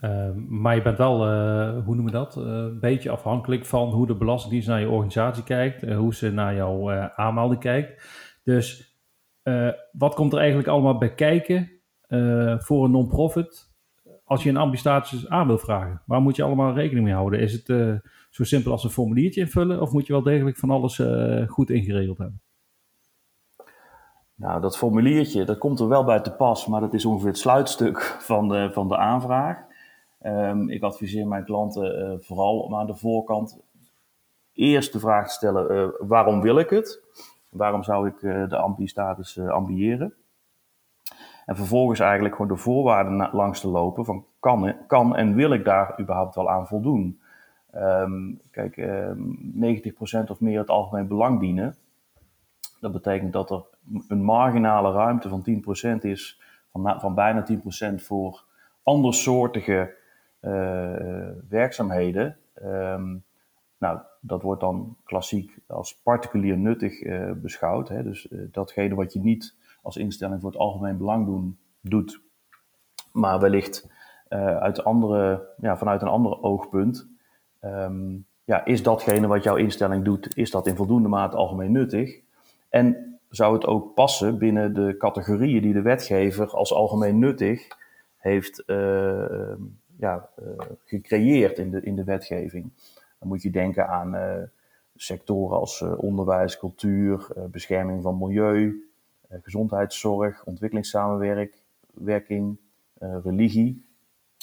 Uh, 0.00 0.30
maar 0.48 0.74
je 0.74 0.82
bent 0.82 0.98
wel, 0.98 1.26
uh, 1.26 1.84
hoe 1.84 1.94
noemen 1.94 2.04
we 2.04 2.10
dat, 2.10 2.36
een 2.36 2.80
beetje 2.80 3.10
afhankelijk 3.10 3.64
van 3.64 3.88
hoe 3.88 4.06
de 4.06 4.14
Belastingdienst 4.14 4.68
naar 4.68 4.80
je 4.80 4.88
organisatie 4.88 5.42
kijkt, 5.42 5.92
hoe 5.92 6.14
ze 6.14 6.30
naar 6.30 6.54
jouw 6.54 6.90
aanmelding 6.90 7.60
kijkt. 7.60 8.04
Dus 8.42 8.96
wat 9.92 10.14
komt 10.14 10.32
er 10.32 10.38
eigenlijk 10.38 10.68
allemaal 10.68 10.98
bij 10.98 11.14
kijken 11.14 11.70
voor 12.58 12.84
een 12.84 12.90
non-profit 12.90 13.70
als 14.24 14.42
je 14.42 14.48
een 14.48 14.56
ambistatus 14.56 15.28
aan 15.28 15.46
wil 15.46 15.58
vragen? 15.58 16.02
Waar 16.06 16.20
moet 16.20 16.36
je 16.36 16.42
allemaal 16.42 16.74
rekening 16.74 17.04
mee 17.04 17.14
houden? 17.14 17.40
Is 17.40 17.52
het 17.52 17.66
zo 18.30 18.44
simpel 18.44 18.72
als 18.72 18.84
een 18.84 18.90
formuliertje 18.90 19.40
invullen 19.40 19.80
of 19.80 19.92
moet 19.92 20.06
je 20.06 20.12
wel 20.12 20.22
degelijk 20.22 20.56
van 20.56 20.70
alles 20.70 21.02
goed 21.46 21.70
ingeregeld 21.70 22.18
hebben? 22.18 22.40
Nou, 24.34 24.60
dat 24.60 24.76
formuliertje, 24.76 25.44
dat 25.44 25.58
komt 25.58 25.80
er 25.80 25.88
wel 25.88 26.04
bij 26.04 26.20
te 26.20 26.32
pas, 26.32 26.66
maar 26.66 26.80
dat 26.80 26.94
is 26.94 27.04
ongeveer 27.04 27.28
het 27.28 27.38
sluitstuk 27.38 27.98
van 28.20 28.48
de, 28.48 28.70
van 28.72 28.88
de 28.88 28.96
aanvraag. 28.96 29.64
Ehm, 30.20 30.68
ik 30.68 30.82
adviseer 30.82 31.26
mijn 31.26 31.44
klanten 31.44 32.18
vooral 32.24 32.60
om 32.60 32.74
aan 32.74 32.86
de 32.86 32.96
voorkant 32.96 33.60
eerst 34.52 34.92
de 34.92 34.98
vraag 34.98 35.26
te 35.26 35.32
stellen: 35.32 35.92
waarom 36.08 36.40
wil 36.40 36.58
ik 36.58 36.70
het? 36.70 37.02
Waarom 37.48 37.82
zou 37.82 38.08
ik 38.08 38.20
de 38.20 38.56
ambi-status 38.56 39.38
ambiëren? 39.38 40.14
En 41.46 41.56
vervolgens 41.56 42.00
eigenlijk 42.00 42.34
gewoon 42.34 42.50
de 42.50 42.62
voorwaarden 42.62 43.28
langs 43.32 43.60
te 43.60 43.68
lopen 43.68 44.04
van 44.04 44.24
kan, 44.40 44.74
kan 44.86 45.16
en 45.16 45.34
wil 45.34 45.52
ik 45.52 45.64
daar 45.64 46.00
überhaupt 46.00 46.34
wel 46.34 46.50
aan 46.50 46.66
voldoen? 46.66 47.20
Um, 47.74 48.40
kijk, 48.50 48.76
um, 48.76 48.86
ehm, 49.54 50.24
90% 50.24 50.30
of 50.30 50.40
meer 50.40 50.58
het 50.58 50.68
algemeen 50.68 51.08
belang 51.08 51.40
dienen. 51.40 51.76
Dat 52.80 52.92
betekent 52.92 53.32
dat 53.32 53.50
er 53.50 53.64
een 54.08 54.24
marginale 54.24 54.92
ruimte 54.92 55.28
van 55.28 55.42
10% 55.42 56.04
is, 56.04 56.40
van, 56.72 57.00
van 57.00 57.14
bijna 57.14 57.46
10% 57.92 58.02
voor 58.02 58.44
andersoortige 58.82 59.94
uh, 60.40 60.50
werkzaamheden. 61.48 62.36
Um, 62.62 63.24
nou, 63.78 63.98
dat 64.20 64.42
wordt 64.42 64.60
dan 64.60 64.96
klassiek 65.04 65.58
als 65.66 66.00
particulier 66.02 66.56
nuttig 66.56 67.02
uh, 67.02 67.32
beschouwd. 67.32 67.88
Hè? 67.88 68.02
Dus 68.02 68.30
uh, 68.30 68.40
datgene 68.52 68.94
wat 68.94 69.12
je 69.12 69.20
niet 69.20 69.54
als 69.86 69.96
instelling 69.96 70.40
voor 70.40 70.50
het 70.50 70.60
algemeen 70.60 70.96
belang 70.96 71.26
doen, 71.26 71.58
doet, 71.80 72.20
maar 73.12 73.40
wellicht 73.40 73.88
uit 74.28 74.84
andere, 74.84 75.48
ja, 75.60 75.76
vanuit 75.76 76.02
een 76.02 76.08
ander 76.08 76.42
oogpunt. 76.42 77.06
Um, 77.64 78.26
ja, 78.44 78.64
is 78.64 78.82
datgene 78.82 79.26
wat 79.26 79.42
jouw 79.42 79.56
instelling 79.56 80.04
doet, 80.04 80.36
is 80.36 80.50
dat 80.50 80.66
in 80.66 80.76
voldoende 80.76 81.08
mate 81.08 81.36
algemeen 81.36 81.72
nuttig? 81.72 82.20
En 82.68 83.18
zou 83.28 83.54
het 83.54 83.66
ook 83.66 83.94
passen 83.94 84.38
binnen 84.38 84.74
de 84.74 84.96
categorieën 84.98 85.62
die 85.62 85.72
de 85.72 85.82
wetgever 85.82 86.50
als 86.50 86.72
algemeen 86.72 87.18
nuttig 87.18 87.68
heeft 88.16 88.62
uh, 88.66 89.54
ja, 89.98 90.28
uh, 90.38 90.46
gecreëerd 90.84 91.58
in 91.58 91.70
de, 91.70 91.80
in 91.80 91.96
de 91.96 92.04
wetgeving? 92.04 92.70
Dan 93.18 93.28
moet 93.28 93.42
je 93.42 93.50
denken 93.50 93.88
aan 93.88 94.14
uh, 94.14 94.42
sectoren 94.94 95.58
als 95.58 95.82
onderwijs, 95.82 96.58
cultuur, 96.58 97.28
bescherming 97.50 98.02
van 98.02 98.18
milieu, 98.18 98.85
gezondheidszorg, 99.42 100.44
ontwikkelingssamenwerking, 100.44 102.56
religie, 102.98 103.84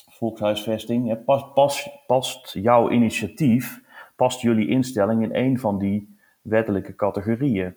volkshuisvesting. 0.10 1.24
Past, 1.54 1.90
past, 2.08 2.54
jouw 2.54 2.90
initiatief, 2.90 3.82
past 4.16 4.42
jullie 4.42 4.68
instelling 4.68 5.24
in 5.24 5.36
een 5.36 5.60
van 5.60 5.80
die 5.80 6.18
wettelijke 6.42 6.96
categorieën? 6.96 7.76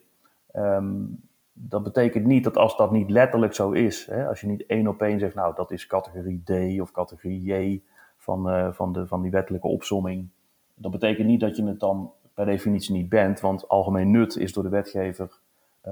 Um, 0.54 1.20
dat 1.52 1.82
betekent 1.82 2.24
niet 2.24 2.44
dat 2.44 2.56
als 2.56 2.76
dat 2.76 2.92
niet 2.92 3.10
letterlijk 3.10 3.54
zo 3.54 3.70
is, 3.70 4.06
hè, 4.06 4.28
als 4.28 4.40
je 4.40 4.46
niet 4.46 4.66
één 4.66 4.86
op 4.86 5.02
één 5.02 5.18
zegt, 5.18 5.34
nou 5.34 5.54
dat 5.54 5.70
is 5.70 5.86
categorie 5.86 6.42
D 6.44 6.80
of 6.80 6.90
categorie 6.90 7.42
J 7.42 7.82
van, 8.16 8.50
uh, 8.50 8.72
van, 8.72 8.92
de, 8.92 9.06
van 9.06 9.22
die 9.22 9.30
wettelijke 9.30 9.66
opsomming, 9.66 10.28
dat 10.74 10.90
betekent 10.90 11.26
niet 11.26 11.40
dat 11.40 11.56
je 11.56 11.64
het 11.64 11.80
dan 11.80 12.12
per 12.34 12.46
definitie 12.46 12.94
niet 12.94 13.08
bent, 13.08 13.40
want 13.40 13.68
algemeen 13.68 14.10
nut 14.10 14.36
is 14.36 14.52
door 14.52 14.62
de 14.62 14.68
wetgever 14.68 15.38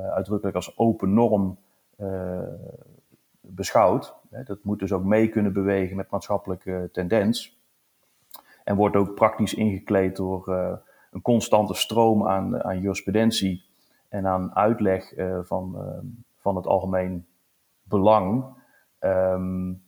uitdrukkelijk 0.00 0.56
als 0.56 0.78
open 0.78 1.14
norm 1.14 1.58
uh, 1.98 2.38
beschouwd. 3.40 4.14
Dat 4.44 4.58
moet 4.62 4.78
dus 4.78 4.92
ook 4.92 5.04
mee 5.04 5.28
kunnen 5.28 5.52
bewegen 5.52 5.96
met 5.96 6.10
maatschappelijke 6.10 6.88
tendens. 6.92 7.58
En 8.64 8.76
wordt 8.76 8.96
ook 8.96 9.14
praktisch 9.14 9.54
ingekleed 9.54 10.16
door 10.16 10.48
een 11.10 11.22
constante 11.22 11.74
stroom 11.74 12.26
aan, 12.26 12.62
aan 12.62 12.80
jurisprudentie 12.80 13.64
en 14.08 14.26
aan 14.26 14.54
uitleg 14.54 15.14
van, 15.42 15.74
uh, 15.76 16.10
van 16.36 16.56
het 16.56 16.66
algemeen 16.66 17.26
belang. 17.82 18.44
Um, 19.00 19.82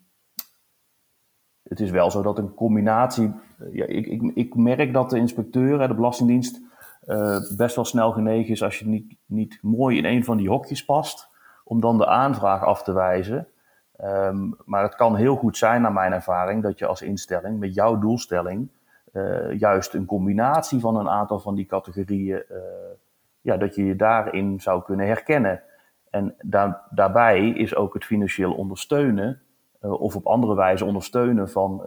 het 1.63 1.81
is 1.81 1.91
wel 1.91 2.11
zo 2.11 2.23
dat 2.23 2.39
een 2.39 2.55
combinatie. 2.55 3.33
Ja, 3.73 3.87
ik, 3.87 4.07
ik, 4.07 4.23
ik 4.35 4.55
merk 4.55 4.93
dat 4.93 5.11
de 5.11 5.19
inspecteur, 5.19 5.89
de 5.89 5.95
Belastingdienst, 5.95 6.61
uh, 7.07 7.39
best 7.57 7.77
wel 7.77 7.85
snel 7.85 8.13
genegen 8.13 8.53
is 8.53 8.63
als 8.63 8.79
je 8.79 8.87
niet, 8.87 9.15
niet 9.27 9.59
mooi 9.63 9.99
in 9.99 10.05
een 10.05 10.25
van 10.25 10.37
die 10.37 10.49
hokjes 10.49 10.85
past, 10.85 11.29
om 11.65 11.81
dan 11.81 11.99
de 11.99 12.07
aanvraag 12.07 12.65
af 12.65 12.83
te 12.83 12.93
wijzen. 12.93 13.49
Um, 14.01 14.57
maar 14.65 14.83
het 14.83 14.95
kan 14.95 15.17
heel 15.17 15.37
goed 15.37 15.57
zijn, 15.57 15.83
naar 15.83 15.93
mijn 15.93 16.13
ervaring, 16.13 16.63
dat 16.63 16.79
je 16.79 16.87
als 16.87 17.03
instelling 17.03 17.59
met 17.59 17.75
jouw 17.75 17.99
doelstelling 17.99 18.69
juist 19.57 19.95
een 19.95 20.05
combinatie 20.07 20.81
van 20.81 20.97
een 20.97 21.09
aantal 21.09 21.39
van 21.39 21.55
die 21.55 21.67
categorieën 21.67 22.43
ja, 23.41 23.57
dat 23.57 23.75
je 23.75 23.85
je 23.85 23.97
daarin 23.97 24.61
zou 24.61 24.83
kunnen 24.83 25.07
herkennen. 25.07 25.63
En 26.11 26.35
daar, 26.41 26.83
daarbij 26.91 27.49
is 27.49 27.75
ook 27.75 27.95
het 27.95 28.05
financieel 28.05 28.53
ondersteunen 28.53 29.41
of 29.81 30.17
op 30.17 30.27
andere 30.27 30.55
wijze 30.55 30.85
ondersteunen 30.85 31.51
van, 31.51 31.83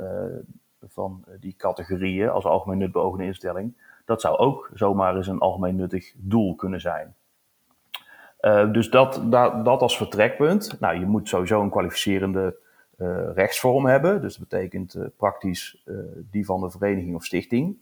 van 0.88 1.24
die 1.40 1.56
categorieën 1.58 2.30
als 2.30 2.46
algemeen 2.46 2.78
nutbeogende 2.78 3.26
instelling. 3.26 3.74
Dat 4.10 4.22
zou 4.22 4.38
ook 4.38 4.70
zomaar 4.74 5.16
eens 5.16 5.28
een 5.28 5.40
algemeen 5.40 5.76
nuttig 5.76 6.14
doel 6.18 6.56
kunnen 6.56 6.82
zijn. 6.82 7.16
Uh, 8.42 8.72
dus 8.72 8.90
dat, 8.90 9.22
dat, 9.26 9.66
dat 9.66 9.82
als 9.82 9.98
vertrekpunt. 9.98 10.80
Nou, 10.80 11.00
je 11.00 11.06
moet 11.06 11.28
sowieso 11.28 11.62
een 11.62 11.70
kwalificerende 11.70 12.58
rechtsvorm 13.34 13.86
hebben. 13.86 14.22
Dus 14.22 14.38
dat 14.38 14.48
betekent 14.50 14.98
praktisch 15.18 15.84
die 16.32 16.46
van 16.46 16.62
de 16.62 16.70
vereniging 16.70 17.16
of 17.16 17.26
stichting. 17.26 17.78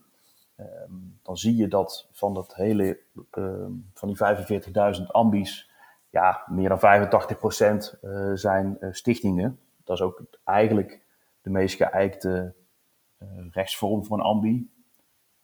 Ehm, 0.56 0.94
dan 1.22 1.38
zie 1.38 1.56
je 1.56 1.68
dat 1.68 2.08
van 2.12 2.34
dat 2.34 2.56
hele, 2.56 3.00
ehm, 3.32 3.72
van 3.94 4.08
die 4.08 4.18
45.000 4.18 5.14
ambies, 5.14 5.70
ja, 6.10 6.44
meer 6.48 6.70
dan 6.70 6.80
85% 6.80 7.98
uh, 8.02 8.32
eh, 8.32 8.38
zijn 8.38 8.78
stichtingen. 8.92 9.60
Dat 9.84 9.96
is 9.96 10.02
ook 10.02 10.22
eigenlijk 10.44 11.02
de 11.42 11.50
meest 11.50 11.76
geëikte 11.76 12.54
rechtsvorm 13.52 14.06
voor 14.06 14.18
een 14.18 14.24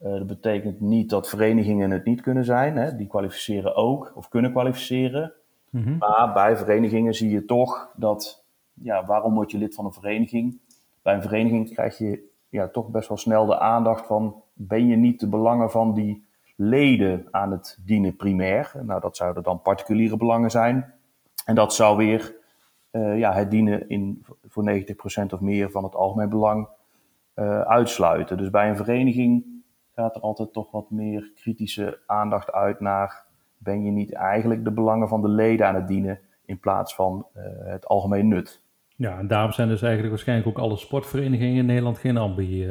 ambi. 0.04 0.18
dat 0.18 0.28
betekent 0.28 0.80
niet 0.80 1.10
dat 1.10 1.30
verenigingen 1.30 1.92
het 1.92 2.06
niet 2.06 2.22
kunnen 2.22 2.46
zijn. 2.46 2.78
Hè. 2.78 2.96
Die 2.96 3.08
kwalificeren 3.08 3.76
ook, 3.76 4.12
of 4.16 4.30
kunnen 4.30 4.52
kwalificeren. 4.52 5.34
Mm-hmm. 5.70 5.98
Maar 5.98 6.34
bij 6.34 6.58
verenigingen 6.58 7.14
zie 7.14 7.30
je 7.30 7.46
toch 7.46 7.92
dat, 7.96 8.44
ja, 8.74 9.06
waarom 9.06 9.34
word 9.34 9.52
je 9.52 9.58
lid 9.58 9.76
van 9.76 9.86
een 9.86 9.94
vereniging? 9.94 10.60
Bij 11.02 11.14
een 11.14 11.22
vereniging 11.22 11.74
krijg 11.74 11.98
je 11.98 12.32
ja, 12.50 12.68
toch 12.68 12.90
best 12.90 13.08
wel 13.08 13.18
snel 13.18 13.46
de 13.46 13.60
aandacht 13.60 14.06
van 14.06 14.42
ben 14.54 14.88
je 14.88 14.96
niet 14.96 15.20
de 15.20 15.28
belangen 15.28 15.72
van 15.72 15.94
die 15.94 16.26
leden 16.56 17.28
aan 17.32 17.52
het 17.52 17.80
dienen 17.86 18.16
primair? 18.16 18.72
Nou, 18.82 19.02
dat 19.02 19.18
zouden 19.18 19.44
dan 19.44 19.62
particuliere 19.62 20.18
belangen 20.18 20.52
zijn. 20.52 20.94
En 21.46 21.56
dat 21.56 21.74
zou 21.74 21.98
weer 21.98 22.36
uh, 22.92 23.18
ja, 23.20 23.34
het 23.34 23.52
dienen 23.52 23.90
in, 23.90 24.26
voor 24.48 24.84
90% 25.30 25.34
of 25.34 25.40
meer 25.40 25.72
van 25.72 25.84
het 25.84 25.96
algemeen 25.96 26.30
belang 26.30 26.68
uh, 27.36 27.62
uitsluiten. 27.62 28.38
Dus 28.38 28.50
bij 28.50 28.70
een 28.70 28.76
vereniging 28.76 29.53
gaat 29.96 30.16
er 30.16 30.22
altijd 30.22 30.54
toch 30.54 30.72
wat 30.72 30.90
meer 30.90 31.32
kritische 31.36 32.00
aandacht 32.06 32.52
uit 32.52 32.80
naar 32.80 33.26
ben 33.58 33.84
je 33.84 33.92
niet 33.92 34.14
eigenlijk 34.14 34.64
de 34.64 34.72
belangen 34.72 35.08
van 35.08 35.22
de 35.22 35.28
leden 35.28 35.68
aan 35.68 35.76
het 35.76 35.88
dienen 35.88 36.20
in 36.46 36.60
plaats 36.60 36.96
van 36.96 37.28
uh, 37.38 37.44
het 37.72 37.88
algemeen 37.88 38.28
nut. 38.28 38.62
Ja, 38.96 39.18
en 39.18 39.28
daarom 39.28 39.52
zijn 39.52 39.68
dus 39.68 39.82
eigenlijk 39.82 40.12
waarschijnlijk 40.12 40.48
ook 40.48 40.64
alle 40.64 40.78
sportverenigingen 40.78 41.58
in 41.58 41.66
Nederland 41.66 41.98
geen 41.98 42.18
ambi. 42.18 42.70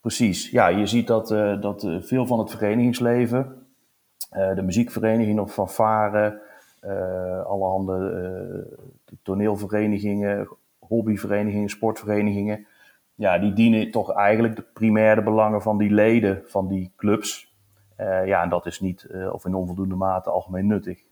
Precies, 0.00 0.50
ja, 0.50 0.68
je 0.68 0.86
ziet 0.86 1.06
dat, 1.06 1.30
uh, 1.30 1.60
dat 1.60 1.88
veel 2.00 2.26
van 2.26 2.38
het 2.38 2.50
verenigingsleven, 2.50 3.66
de 4.30 4.62
muziekvereniging 4.62 5.40
of 5.40 5.52
fanfare, 5.52 6.42
allerhande 7.46 8.86
toneelverenigingen, 9.22 10.48
hobbyverenigingen, 10.78 11.68
sportverenigingen, 11.68 12.66
ja, 13.16 13.38
die 13.38 13.52
dienen 13.52 13.90
toch 13.90 14.12
eigenlijk 14.12 14.56
de 14.56 14.66
primaire 14.72 15.22
belangen 15.22 15.62
van 15.62 15.78
die 15.78 15.90
leden 15.90 16.42
van 16.44 16.68
die 16.68 16.92
clubs. 16.96 17.54
ja, 18.24 18.42
en 18.42 18.48
dat 18.48 18.66
is 18.66 18.80
niet 18.80 19.08
of 19.32 19.44
in 19.44 19.54
onvoldoende 19.54 19.94
mate 19.94 20.30
algemeen 20.30 20.66
nuttig. 20.66 21.02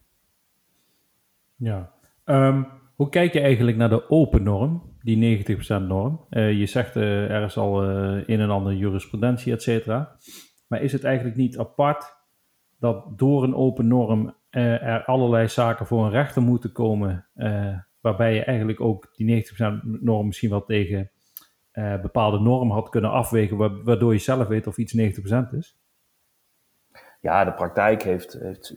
Ja, 1.56 1.92
um, 2.24 2.66
hoe 2.94 3.08
kijk 3.08 3.32
je 3.32 3.40
eigenlijk 3.40 3.76
naar 3.76 3.88
de 3.88 4.10
open 4.10 4.42
norm? 4.42 4.94
die 5.04 5.46
90% 5.46 5.86
norm. 5.86 6.26
Uh, 6.30 6.52
je 6.52 6.66
zegt 6.66 6.94
er 6.94 7.42
is 7.42 7.56
al 7.56 7.84
een 7.84 8.40
en 8.40 8.50
ander 8.50 8.72
jurisprudentie, 8.72 9.52
et 9.52 9.62
cetera. 9.62 10.16
Maar 10.68 10.82
is 10.82 10.92
het 10.92 11.04
eigenlijk 11.04 11.36
niet 11.36 11.58
apart 11.58 12.16
dat 12.78 13.18
door 13.18 13.42
een 13.42 13.54
open 13.54 13.86
norm 13.86 14.34
er 14.50 15.04
allerlei 15.04 15.48
zaken 15.48 15.86
voor 15.86 16.04
een 16.04 16.10
rechter 16.10 16.42
moeten 16.42 16.72
komen, 16.72 17.26
waarbij 18.00 18.34
je 18.34 18.44
eigenlijk 18.44 18.80
ook 18.80 19.12
die 19.16 19.44
90% 19.44 20.00
norm 20.00 20.26
misschien 20.26 20.50
wel 20.50 20.64
tegen 20.64 21.10
bepaalde 22.02 22.38
normen 22.38 22.74
had 22.74 22.88
kunnen 22.88 23.10
afwegen, 23.10 23.84
waardoor 23.84 24.12
je 24.12 24.18
zelf 24.18 24.46
weet 24.46 24.66
of 24.66 24.78
iets 24.78 24.96
90% 24.96 25.56
is? 25.56 25.78
Ja, 27.20 27.44
de 27.44 27.52
praktijk 27.52 28.02
heeft, 28.02 28.32
heeft, 28.32 28.74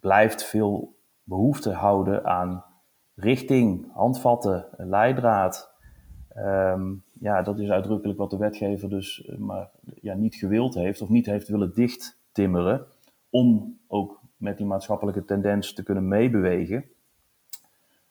blijft 0.00 0.44
veel 0.44 0.96
behoefte 1.22 1.72
houden 1.72 2.24
aan 2.24 2.64
richting, 3.14 3.92
handvatten, 3.92 4.66
leidraad. 4.76 5.74
Um, 6.36 7.04
ja, 7.12 7.42
dat 7.42 7.58
is 7.58 7.70
uitdrukkelijk 7.70 8.18
wat 8.18 8.30
de 8.30 8.36
wetgever 8.36 8.88
dus 8.88 9.24
eh, 9.24 9.36
maar 9.36 9.70
ja, 10.00 10.14
niet 10.14 10.34
gewild 10.34 10.74
heeft 10.74 11.00
of 11.00 11.08
niet 11.08 11.26
heeft 11.26 11.48
willen 11.48 11.74
dichttimmeren. 11.74 12.86
Om 13.30 13.78
ook 13.86 14.20
met 14.36 14.56
die 14.56 14.66
maatschappelijke 14.66 15.24
tendens 15.24 15.72
te 15.72 15.82
kunnen 15.82 16.08
meebewegen. 16.08 16.84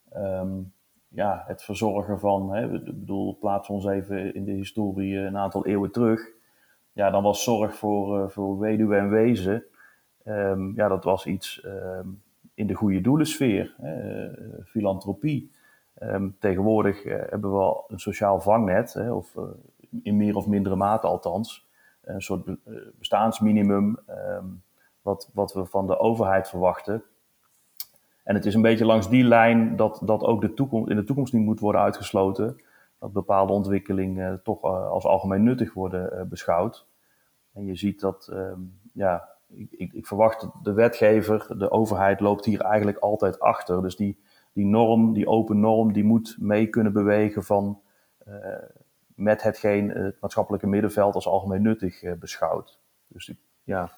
Ehm, 0.09 0.61
ja, 1.15 1.43
het 1.47 1.63
verzorgen 1.63 2.19
van, 2.19 2.53
hè, 2.53 2.73
ik 2.73 2.83
bedoel, 2.83 3.37
plaats 3.37 3.69
ons 3.69 3.85
even 3.85 4.33
in 4.33 4.45
de 4.45 4.51
historie 4.51 5.17
een 5.17 5.37
aantal 5.37 5.65
eeuwen 5.65 5.91
terug. 5.91 6.21
Ja, 6.91 7.09
dan 7.09 7.23
was 7.23 7.43
zorg 7.43 7.75
voor, 7.75 8.19
uh, 8.19 8.27
voor 8.27 8.59
weduwe 8.59 8.95
en 8.95 9.09
wezen, 9.09 9.63
um, 10.25 10.73
ja, 10.75 10.87
dat 10.87 11.03
was 11.03 11.25
iets 11.25 11.63
um, 11.65 12.21
in 12.53 12.67
de 12.67 12.73
goede 12.73 13.01
doelensfeer, 13.01 13.75
uh, 13.83 14.63
filantropie. 14.65 15.51
tegenwoordig 16.39 17.03
hebben 17.03 17.51
we 17.51 17.57
al 17.57 17.85
een 17.87 17.99
sociaal 17.99 18.41
vangnet, 18.41 18.93
hè, 18.93 19.11
of 19.11 19.35
in 20.03 20.17
meer 20.17 20.35
of 20.35 20.47
mindere 20.47 20.75
mate 20.75 21.07
althans, 21.07 21.67
een 22.01 22.21
soort 22.21 22.49
bestaansminimum, 22.97 23.99
wat, 25.01 25.29
wat 25.33 25.53
we 25.53 25.65
van 25.65 25.87
de 25.87 25.97
overheid 25.97 26.49
verwachten. 26.49 27.03
En 28.25 28.35
het 28.35 28.45
is 28.45 28.53
een 28.53 28.61
beetje 28.61 28.85
langs 28.85 29.09
die 29.09 29.23
lijn 29.23 29.75
dat, 29.75 30.01
dat 30.03 30.23
ook 30.23 30.41
de 30.41 30.53
toekomst, 30.53 30.89
in 30.89 30.95
de 30.95 31.03
toekomst 31.03 31.33
niet 31.33 31.45
moet 31.45 31.59
worden 31.59 31.81
uitgesloten. 31.81 32.61
Dat 32.99 33.13
bepaalde 33.13 33.53
ontwikkelingen 33.53 34.31
uh, 34.31 34.37
toch 34.43 34.63
uh, 34.63 34.89
als 34.89 35.05
algemeen 35.05 35.43
nuttig 35.43 35.73
worden 35.73 36.13
uh, 36.13 36.21
beschouwd. 36.21 36.87
En 37.53 37.65
je 37.65 37.75
ziet 37.75 37.99
dat, 37.99 38.27
ehm, 38.31 38.59
ja, 38.93 39.29
ik, 39.47 39.71
ik, 39.71 39.93
ik, 39.93 40.07
verwacht 40.07 40.47
de 40.63 40.73
wetgever, 40.73 41.57
de 41.57 41.71
overheid 41.71 42.19
loopt 42.19 42.45
hier 42.45 42.61
eigenlijk 42.61 42.97
altijd 42.97 43.39
achter. 43.39 43.81
Dus 43.81 43.95
die, 43.95 44.19
die 44.53 44.65
norm, 44.65 45.13
die 45.13 45.27
open 45.27 45.59
norm, 45.59 45.93
die 45.93 46.03
moet 46.03 46.35
mee 46.39 46.67
kunnen 46.67 46.93
bewegen 46.93 47.43
van 47.43 47.79
met 49.15 49.43
hetgeen 49.43 49.89
het 49.89 50.17
maatschappelijke 50.19 50.67
middenveld 50.67 51.15
als 51.15 51.27
algemeen 51.27 51.61
nuttig 51.61 52.17
beschouwt. 52.19 52.79
Dus 53.07 53.33
ja, 53.63 53.91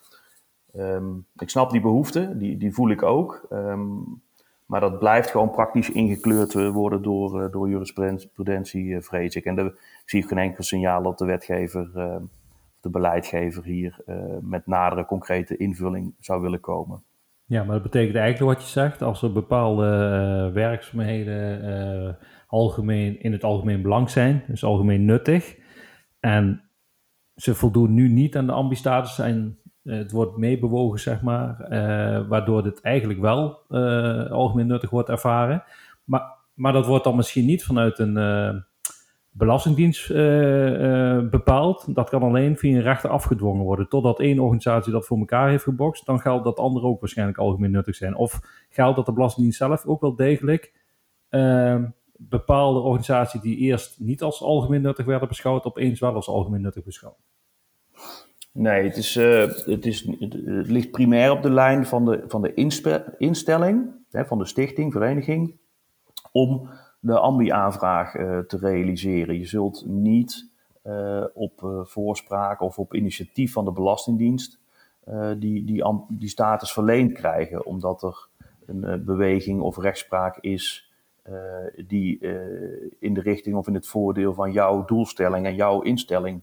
Um, 0.75 1.25
ik 1.35 1.49
snap 1.49 1.71
die 1.71 1.81
behoefte, 1.81 2.37
die, 2.37 2.57
die 2.57 2.73
voel 2.73 2.89
ik 2.89 3.03
ook. 3.03 3.47
Um, 3.51 4.21
maar 4.65 4.79
dat 4.79 4.99
blijft 4.99 5.29
gewoon 5.29 5.51
praktisch 5.51 5.89
ingekleurd 5.89 6.53
worden 6.53 7.01
door, 7.01 7.43
uh, 7.43 7.51
door 7.51 7.69
jurisprudentie, 7.69 8.83
uh, 8.83 9.01
vrees 9.01 9.35
ik. 9.35 9.45
En 9.45 9.55
de, 9.55 9.79
ik 10.05 10.25
geen 10.25 10.37
enkel 10.37 10.63
signaal 10.63 11.03
dat 11.03 11.17
de 11.17 11.25
wetgever, 11.25 11.91
uh, 11.95 12.15
de 12.81 12.89
beleidgever 12.89 13.63
hier 13.63 14.01
met 14.41 14.67
nadere 14.67 15.05
concrete 15.05 15.57
invulling 15.57 16.15
zou 16.19 16.41
willen 16.41 16.59
komen. 16.59 17.03
Ja, 17.45 17.63
maar 17.63 17.73
dat 17.73 17.83
betekent 17.83 18.15
eigenlijk 18.15 18.53
wat 18.53 18.63
je 18.63 18.69
zegt, 18.69 19.01
als 19.01 19.21
er 19.21 19.31
bepaalde 19.31 20.51
werkzaamheden 20.53 22.17
algemeen, 22.47 23.21
in 23.21 23.31
het 23.31 23.43
algemeen 23.43 23.81
belang 23.81 24.09
zijn, 24.09 24.43
dus 24.47 24.63
algemeen 24.63 25.05
nuttig, 25.05 25.57
en 26.19 26.61
ze 27.35 27.55
voldoen 27.55 27.93
nu 27.93 28.09
niet 28.09 28.35
aan 28.37 28.45
de 28.45 28.51
ambistatus 28.51 29.15
zijn 29.15 29.57
eh, 29.63 29.66
het 29.87 30.11
wordt 30.11 30.37
meebewogen, 30.37 30.99
zeg 30.99 31.21
maar, 31.21 31.59
uh, 31.61 32.27
waardoor 32.27 32.65
het 32.65 32.81
eigenlijk 32.81 33.19
wel 33.19 33.59
uh, 33.69 34.31
algemeen 34.31 34.67
nuttig 34.67 34.89
wordt 34.89 35.09
ervaren. 35.09 35.63
Maar, 36.03 36.35
maar 36.53 36.73
dat 36.73 36.85
wordt 36.85 37.03
dan 37.03 37.15
misschien 37.15 37.45
niet 37.45 37.63
vanuit 37.63 37.99
een 37.99 38.63
belastingdienst 39.31 40.07
bepaald. 41.29 41.95
Dat 41.95 42.09
kan 42.09 42.21
alleen 42.21 42.57
via 42.57 42.75
een 42.75 42.81
rechter 42.81 43.09
afgedwongen 43.09 43.63
worden. 43.63 43.89
Totdat 43.89 44.19
één 44.19 44.39
organisatie 44.39 44.91
dat 44.91 45.05
voor 45.05 45.17
elkaar 45.17 45.49
heeft 45.49 45.63
gebokst, 45.63 46.05
dan 46.05 46.19
geldt 46.19 46.43
dat 46.43 46.59
andere 46.59 46.85
ook 46.85 46.99
waarschijnlijk 46.99 47.37
algemeen 47.37 47.71
nuttig 47.71 47.95
zijn. 47.95 48.15
Of 48.15 48.39
geldt 48.69 48.95
dat 48.95 49.05
de 49.05 49.13
Belastingdienst 49.13 49.59
zelf 49.59 49.85
ook 49.85 50.01
wel 50.01 50.15
degelijk 50.15 50.73
bepaalde 52.17 52.79
organisaties 52.79 53.41
die 53.41 53.57
eerst 53.57 53.99
niet 53.99 54.21
als 54.21 54.41
algemeen 54.41 54.81
nuttig 54.81 55.05
werden 55.05 55.27
beschouwd, 55.27 55.65
opeens 55.65 55.99
wel 55.99 56.13
als 56.13 56.27
algemeen 56.27 56.61
nuttig 56.61 56.83
beschouwd. 56.83 57.17
Nee, 58.59 58.83
het, 58.83 58.97
is, 58.97 59.15
uh, 59.15 59.39
het, 59.65 59.85
is, 59.85 60.07
het, 60.19 60.33
ligt 60.67 60.91
primair 60.91 61.31
op 61.31 61.41
de 61.41 61.49
lijn 61.49 61.85
van 61.85 62.05
de, 62.05 62.23
van 62.27 62.41
de 62.41 62.53
instelling, 63.17 63.91
hè, 64.11 64.25
van 64.25 64.37
de 64.37 64.45
stichting, 64.45 64.91
vereniging, 64.91 65.55
om 66.31 66.69
de 66.99 67.19
ambi-aanvraag 67.19 68.15
uh, 68.15 68.39
te 68.39 68.57
realiseren. 68.57 69.39
Je 69.39 69.45
zult 69.45 69.85
niet 69.87 70.49
uh, 70.85 71.23
op 71.33 71.83
voorspraak 71.83 72.61
of 72.61 72.79
op 72.79 72.93
initiatief 72.93 73.53
van 73.53 73.65
de 73.65 73.71
Belastingdienst 73.71 74.59
die, 75.37 75.63
die, 75.63 75.83
die 76.09 76.29
status 76.29 76.73
verleend 76.73 77.11
krijgen, 77.11 77.65
omdat 77.65 78.03
er 78.03 78.27
een 78.65 79.05
beweging 79.05 79.61
of 79.61 79.77
rechtspraak 79.77 80.37
is 80.37 80.91
die 81.87 82.19
in 82.99 83.13
de 83.13 83.21
richting 83.21 83.55
of 83.55 83.67
in 83.67 83.73
het 83.73 83.87
voordeel 83.87 84.33
van 84.33 84.51
jouw 84.51 84.85
doelstelling 84.85 85.45
en 85.45 85.55
jouw 85.55 85.81
instelling 85.81 86.41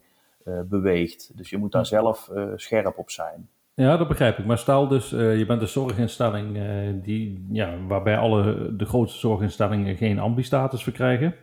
beweegt. 0.69 1.37
Dus 1.37 1.51
je 1.51 1.59
moet 1.59 1.73
daar 1.73 1.87
zelf 1.87 2.31
uh, 2.35 2.53
scherp 2.55 2.99
op 2.99 3.11
zijn. 3.11 3.49
Ja, 3.75 3.97
dat 3.97 4.09
begrijp 4.09 4.39
ik. 4.39 4.47
Maar 4.47 4.59
stel 4.59 4.89
dus, 4.89 5.13
uh, 5.13 5.39
je 5.39 5.47
bent 5.47 5.61
een 5.61 5.69
zorginstelling 5.69 6.59
die, 7.03 7.47
ja, 7.51 7.87
waarbij 7.87 8.19
alle 8.19 8.73
de 8.77 8.85
grootste 8.85 9.19
zorginstellingen 9.19 9.97
geen 9.97 10.19
ambi-status 10.19 10.83
verkrijgen. 10.83 11.35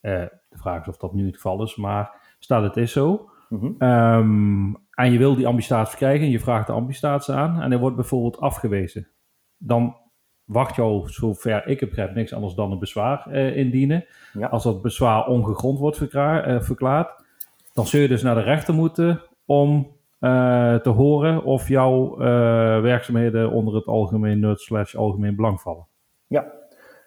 de 0.00 0.30
vraag 0.50 0.80
is 0.80 0.88
of 0.88 0.96
dat 0.96 1.14
nu 1.14 1.26
het 1.26 1.34
geval 1.34 1.62
is, 1.62 1.76
maar 1.76 2.34
stel 2.38 2.62
het 2.62 2.76
is 2.76 2.92
zo. 2.92 3.30
Mm 3.48 3.58
-hmm. 3.58 3.88
um, 3.88 4.76
en 4.90 5.12
je 5.12 5.18
wil 5.18 5.34
die 5.34 5.46
ambi-status 5.46 5.88
verkrijgen 5.88 6.24
en 6.24 6.30
je 6.30 6.40
vraagt 6.40 6.66
de 6.66 6.72
ambi-status 6.72 7.30
aan 7.30 7.60
en 7.60 7.70
hij 7.70 7.80
wordt 7.80 7.96
bijvoorbeeld 7.96 8.40
afgewezen. 8.40 9.08
Dan 9.56 9.96
wacht 10.44 10.76
jou, 10.76 11.08
zover 11.08 11.66
ik 11.66 11.80
het 11.80 11.88
begrijp, 11.88 12.14
niks 12.14 12.32
anders 12.32 12.54
dan 12.54 12.72
een 12.72 12.78
bezwaar 12.78 13.32
indienen. 13.34 14.04
Ja. 14.32 14.46
Als 14.46 14.62
dat 14.62 14.82
bezwaar 14.82 15.26
ongegrond 15.26 15.78
wordt 15.78 15.96
verklaard, 16.60 17.21
dan 17.72 17.86
zul 17.86 18.00
je 18.00 18.08
dus 18.08 18.22
naar 18.22 18.34
de 18.34 18.40
rechter 18.40 18.74
moeten 18.74 19.22
om 19.44 19.96
uh, 20.20 20.74
te 20.74 20.88
horen 20.88 21.44
of 21.44 21.68
jouw 21.68 22.12
uh, 22.12 22.26
werkzaamheden 22.80 23.50
onder 23.50 23.74
het 23.74 23.86
algemeen 23.86 24.40
nut 24.40 24.60
slash 24.60 24.94
algemeen 24.94 25.36
belang 25.36 25.60
vallen. 25.60 25.86
Ja, 26.26 26.52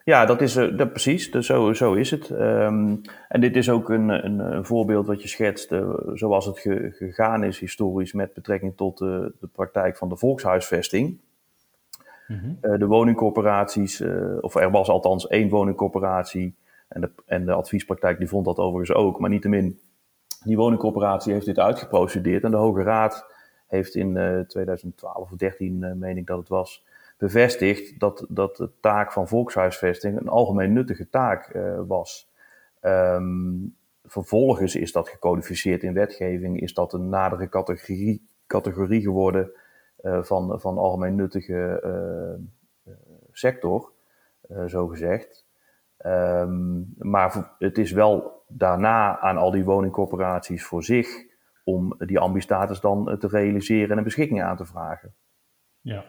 ja 0.04 0.26
dat 0.26 0.40
is 0.40 0.56
uh, 0.56 0.76
dat, 0.76 0.90
precies. 0.90 1.30
Dus 1.30 1.46
zo, 1.46 1.72
zo 1.72 1.94
is 1.94 2.10
het. 2.10 2.30
Um, 2.30 3.00
en 3.28 3.40
dit 3.40 3.56
is 3.56 3.70
ook 3.70 3.90
een, 3.90 4.08
een, 4.08 4.38
een 4.38 4.64
voorbeeld 4.64 5.06
wat 5.06 5.22
je 5.22 5.28
schetst, 5.28 5.74
zoals 6.12 6.46
het 6.46 6.58
ge, 6.58 6.88
gegaan 6.92 7.44
is 7.44 7.58
historisch 7.58 8.12
met 8.12 8.34
betrekking 8.34 8.76
tot 8.76 8.98
de 8.98 9.48
praktijk 9.52 9.96
van 9.96 10.08
de 10.08 10.16
volkshuisvesting. 10.16 11.18
Mm 12.26 12.38
-hmm. 12.38 12.78
de 12.78 12.86
woningcorporaties, 12.86 14.02
of 14.40 14.54
er 14.54 14.70
was 14.70 14.88
althans 14.88 15.26
één 15.26 15.48
woningcorporatie 15.48 16.54
en 16.88 17.00
de, 17.00 17.10
en 17.26 17.44
de 17.44 17.52
adviespraktijk 17.52 18.18
die 18.18 18.28
vond 18.28 18.44
dat 18.44 18.58
overigens 18.58 18.98
ook, 18.98 19.20
maar 19.20 19.30
niettemin 19.30 19.78
die 20.46 20.56
woningcorporatie 20.56 21.32
heeft 21.32 21.46
dit 21.46 21.58
uitgeprocedeerd 21.58 22.44
en 22.44 22.50
de 22.50 22.56
Hoge 22.56 22.82
Raad 22.82 23.34
heeft 23.66 23.94
in 23.94 24.16
uh, 24.16 24.40
2012 24.40 25.16
of 25.16 25.30
13, 25.36 25.82
uh, 25.82 25.92
meen 25.92 26.16
ik 26.16 26.26
dat 26.26 26.38
het 26.38 26.48
was, 26.48 26.84
bevestigd 27.18 28.00
dat, 28.00 28.26
dat 28.28 28.56
de 28.56 28.70
taak 28.80 29.12
van 29.12 29.28
volkshuisvesting 29.28 30.20
een 30.20 30.28
algemeen 30.28 30.72
nuttige 30.72 31.08
taak 31.08 31.54
uh, 31.54 31.80
was. 31.86 32.30
Um, 32.82 33.76
vervolgens 34.04 34.74
is 34.74 34.92
dat 34.92 35.08
gecodificeerd 35.08 35.82
in 35.82 35.92
wetgeving, 35.92 36.60
is 36.60 36.74
dat 36.74 36.92
een 36.92 37.08
nadere 37.08 37.48
categorie, 37.48 38.26
categorie 38.46 39.00
geworden 39.00 39.50
van, 40.02 40.60
van 40.60 40.78
algemeen 40.78 41.14
nuttige 41.14 41.80
sector, 43.32 43.92
zo 44.66 44.86
gezegd. 44.86 45.46
Um, 46.06 46.94
maar 46.98 47.54
het 47.58 47.78
is 47.78 47.92
wel 47.92 48.35
daarna 48.48 49.18
aan 49.18 49.36
al 49.36 49.50
die 49.50 49.64
woningcorporaties 49.64 50.64
voor 50.64 50.84
zich 50.84 51.34
om 51.66 51.94
die 51.98 52.18
ambistatus 52.18 52.80
dan 52.80 53.10
eh, 53.10 53.16
te 53.16 53.28
realiseren 53.28 53.90
en 53.90 53.98
een 53.98 54.04
beschikking 54.04 54.42
aan 54.42 54.56
te 54.56 54.64
vragen. 54.64 55.14
Ja, 55.80 56.04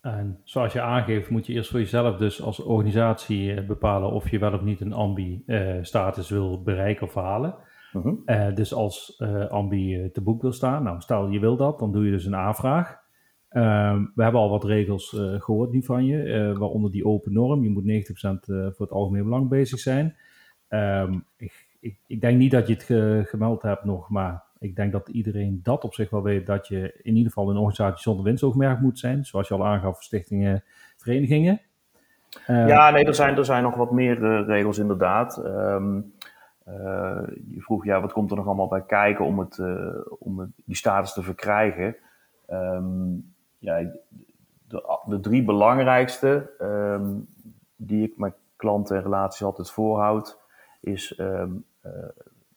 en 0.00 0.40
zoals 0.44 0.72
je 0.72 0.80
aangeeft 0.80 1.30
moet 1.30 1.46
je 1.46 1.52
eerst 1.52 1.70
voor 1.70 1.80
jezelf 1.80 2.16
dus 2.16 2.42
als 2.42 2.60
organisatie 2.60 3.54
eh, 3.54 3.66
bepalen 3.66 4.10
of 4.10 4.30
je 4.30 4.38
wel 4.38 4.52
of 4.52 4.62
niet 4.62 4.80
een 4.80 4.92
ambi-status 4.92 6.30
wil 6.30 6.62
bereiken 6.62 7.06
of 7.06 7.14
halen. 7.14 7.54
Mm 7.92 8.02
-hmm. 8.02 8.22
uh, 8.26 8.54
dus 8.54 8.74
als 8.74 9.20
uh, 9.22 9.46
ambi 9.46 10.10
te 10.12 10.20
boek 10.20 10.42
wil 10.42 10.52
staan, 10.52 10.82
nou 10.82 11.00
stel 11.00 11.28
je 11.28 11.38
wil 11.38 11.56
dat, 11.56 11.78
dan 11.78 11.92
doe 11.92 12.04
je 12.04 12.10
dus 12.10 12.24
een 12.24 12.36
aanvraag. 12.36 13.06
Um, 13.50 14.12
we 14.14 14.22
hebben 14.22 14.40
al 14.40 14.50
wat 14.50 14.64
regels 14.64 15.16
gehoord 15.38 15.70
nu 15.70 15.82
van 15.82 16.04
je, 16.04 16.54
waaronder 16.58 16.90
die 16.90 17.04
open 17.04 17.32
norm. 17.32 17.62
Je 17.62 17.70
moet 17.70 17.84
90% 17.84 17.86
uh, 17.86 18.66
voor 18.70 18.86
het 18.86 18.90
algemeen 18.90 19.24
belang 19.24 19.48
bezig 19.48 19.78
zijn. 19.78 20.16
Um, 20.68 21.24
ik, 21.36 21.67
ik, 21.80 21.98
ik, 22.06 22.20
denk 22.20 22.38
niet 22.38 22.50
dat 22.50 22.66
je 22.66 22.72
het 22.72 22.82
ge, 22.82 23.22
gemeld 23.26 23.62
hebt 23.62 23.84
nog, 23.84 24.10
maar 24.10 24.42
ik 24.58 24.76
denk 24.76 24.92
dat 24.92 25.08
iedereen 25.08 25.60
dat 25.62 25.84
op 25.84 25.94
zich 25.94 26.10
wel 26.10 26.22
weet, 26.22 26.46
dat 26.46 26.68
je 26.68 27.00
in 27.02 27.16
ieder 27.16 27.32
geval 27.32 27.50
een 27.50 27.56
organisatie 27.56 28.02
zonder 28.02 28.24
winstoogmerk 28.24 28.80
moet 28.80 28.98
zijn, 28.98 29.24
zoals 29.24 29.48
je 29.48 29.54
al 29.54 29.66
aangaf, 29.66 30.02
stichtingen, 30.02 30.64
verenigingen. 30.96 31.60
Uh, 32.46 32.68
ja, 32.68 32.90
nee, 32.90 33.04
er 33.04 33.14
zijn, 33.14 33.36
er 33.36 33.44
zijn 33.44 33.62
nog 33.62 33.74
wat 33.74 33.90
meer 33.90 34.44
regels 34.44 34.78
inderdaad. 34.78 35.42
Um, 35.44 36.12
je 37.50 37.60
vroeg, 37.60 37.84
ja, 37.84 38.00
wat 38.00 38.12
komt 38.12 38.30
er 38.30 38.36
nog 38.36 38.46
allemaal 38.46 38.68
bij 38.68 38.84
kijken 38.86 39.24
om, 39.24 39.38
het, 39.38 39.60
om 40.18 40.52
die 40.64 40.76
status 40.76 41.12
te 41.12 41.22
verkrijgen? 41.22 41.96
Um, 42.50 43.34
ja, 43.58 43.90
de, 44.68 45.00
de 45.06 45.20
drie 45.20 45.44
belangrijkste 45.44 46.50
um, 46.60 47.28
die 47.76 48.02
ik 48.02 48.18
mijn 48.18 48.34
klanten 48.56 48.96
en 48.96 49.02
relaties 49.02 49.42
altijd 49.42 49.70
voorhoud, 49.70 50.38
is 50.80 51.18
um, 51.18 51.64
uh, 51.86 51.92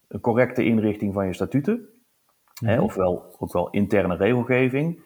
een 0.07 0.19
correcte 0.19 0.65
inrichting 0.65 1.13
van 1.13 1.25
je 1.25 1.33
statuten, 1.33 1.75
mm 1.75 1.87
-hmm. 2.53 2.67
hè, 2.67 2.81
ofwel 2.81 3.35
ook 3.39 3.53
wel 3.53 3.69
interne 3.69 4.15
regelgeving. 4.15 5.03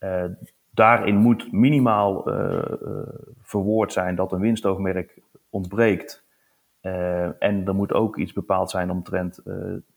Uh, 0.00 0.24
daarin 0.70 1.16
moet 1.16 1.52
minimaal 1.52 2.22
verwoord 3.42 3.92
zijn 3.92 4.14
dat 4.14 4.32
een 4.32 4.40
winstoogmerk 4.40 5.20
ontbreekt. 5.50 6.26
en 7.38 7.66
er 7.66 7.74
moet 7.74 7.92
ook 7.92 8.16
iets 8.16 8.32
bepaald 8.32 8.70
zijn 8.70 8.90
omtrent 8.90 9.40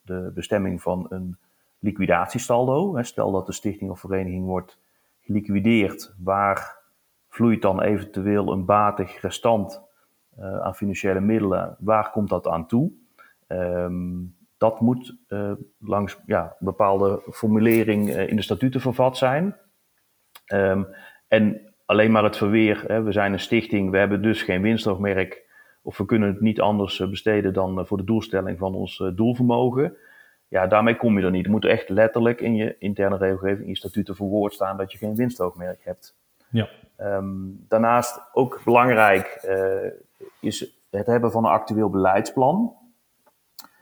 de 0.02 0.32
bestemming 0.34 0.82
van 0.82 1.06
een 1.10 1.38
liquidatiesaldo. 1.80 3.02
Stel 3.02 3.32
dat 3.32 3.46
de 3.46 3.52
stichting 3.52 3.92
of 3.92 4.00
vereniging 4.00 4.46
wordt 4.46 4.78
geliquideerd, 5.22 6.14
waar 6.18 6.78
vloeit 7.30 7.62
dan 7.62 7.82
eventueel 7.82 8.52
een 8.52 8.66
batig 8.66 9.22
restant 9.22 9.82
aan 10.42 10.76
financiële 10.76 11.20
middelen? 11.20 11.76
Waar 11.80 12.12
komt 12.12 12.30
dat 12.30 12.48
aan 12.48 12.68
toe? 12.68 12.92
Um, 13.48 14.36
dat 14.58 14.80
moet 14.80 15.16
uh, 15.28 15.52
langs 15.80 16.20
ja, 16.26 16.56
bepaalde 16.60 17.22
formulering 17.32 18.10
uh, 18.10 18.28
in 18.30 18.36
de 18.36 18.42
statuten 18.42 18.82
vervat 18.82 19.18
zijn. 19.18 19.56
Um, 20.54 20.88
en 21.28 21.74
alleen 21.86 22.12
maar 22.12 22.24
het 22.24 22.38
verweer, 22.38 22.84
hè, 22.88 23.02
we 23.02 23.12
zijn 23.12 23.34
een 23.34 23.40
stichting, 23.40 23.92
we 23.92 23.98
hebben 23.98 24.22
dus 24.22 24.44
geen 24.44 24.62
winstoogmerk, 24.62 25.50
of 25.82 25.98
we 25.98 26.06
kunnen 26.06 26.30
het 26.30 26.42
niet 26.42 26.62
anders 26.62 27.10
besteden 27.10 27.54
dan 27.54 27.86
voor 27.88 27.98
de 27.98 28.04
doelstelling 28.04 28.58
van 28.58 28.76
ons 28.76 29.12
doelvermogen 29.16 29.98
ja, 30.52 30.68
daarmee 30.68 30.96
kom 30.96 31.18
je 31.18 31.26
er 31.26 31.32
niet. 31.32 31.44
Het 31.44 31.52
moet 31.52 31.66
echt 31.66 31.90
letterlijk 31.90 32.42
in 32.42 32.56
je 32.56 32.76
interne 32.80 33.18
regelgeving, 33.18 33.62
in 33.62 33.70
je 33.70 33.78
statuten 33.78 34.16
verwoord 34.16 34.54
staan 34.54 34.78
dat 34.78 34.92
je 34.92 34.98
geen 34.98 35.16
winstoogmerk 35.16 35.84
hebt. 35.84 36.16
Ja. 36.50 36.70
Um, 36.98 37.66
daarnaast 37.68 38.22
ook 38.34 38.62
belangrijk 38.66 39.40
is 40.40 40.76
het 40.90 41.06
hebben 41.06 41.32
van 41.32 41.46
een 41.46 41.52
actueel 41.52 41.90
beleidsplan. 41.90 42.74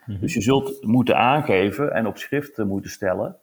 Mhm. 0.05 0.19
Dus 0.19 0.33
je 0.33 0.41
zult 0.41 0.83
moeten 0.83 1.17
aangeven 1.17 1.93
en 1.93 2.07
op 2.07 2.17
schrift 2.17 2.57
moeten 2.57 2.91
stellen. 2.91 3.37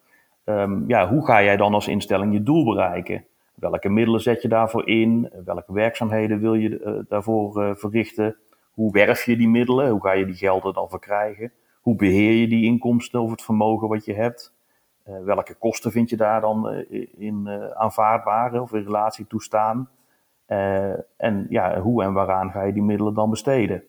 Um, 0.44 0.84
ja, 0.88 1.08
hoe 1.08 1.26
ga 1.26 1.42
jij 1.42 1.56
dan 1.56 1.74
als 1.74 1.88
instelling 1.88 2.32
je 2.32 2.42
doel 2.42 2.64
bereiken? 2.64 3.24
Welke 3.54 3.88
middelen 3.88 4.20
zet 4.20 4.42
je 4.42 4.48
daarvoor 4.48 4.88
in? 4.88 5.30
Welke 5.44 5.72
werkzaamheden 5.72 6.40
wil 6.40 6.54
je 6.54 6.80
uh, 6.80 6.92
daarvoor 7.08 7.62
uh, 7.62 7.74
verrichten? 7.74 8.36
Hoe 8.70 8.92
werf 8.92 9.24
je 9.24 9.36
die 9.36 9.48
middelen? 9.48 9.90
Hoe 9.90 10.02
ga 10.02 10.12
je 10.12 10.26
die 10.26 10.34
gelden 10.34 10.74
dan 10.74 10.88
verkrijgen? 10.88 11.52
Hoe 11.80 11.96
beheer 11.96 12.32
je 12.32 12.48
die 12.48 12.64
inkomsten 12.64 13.20
of 13.20 13.30
het 13.30 13.42
vermogen 13.42 13.88
wat 13.88 14.04
je 14.04 14.14
hebt? 14.14 14.54
Uh, 15.08 15.24
welke 15.24 15.54
kosten 15.54 15.90
vind 15.92 16.10
je 16.10 16.16
daar 16.16 16.40
dan 16.40 16.84
in 17.16 17.48
aanvaardbare 17.74 18.62
of 18.62 18.72
in 18.72 18.82
relatie 18.82 19.26
toestaan? 19.26 19.88
En 21.16 21.46
ja, 21.48 21.80
hoe 21.80 22.02
en 22.02 22.12
waaraan 22.12 22.50
ga 22.50 22.62
je 22.62 22.72
die 22.72 22.82
middelen 22.82 23.14
dan 23.14 23.30
besteden? 23.30 23.82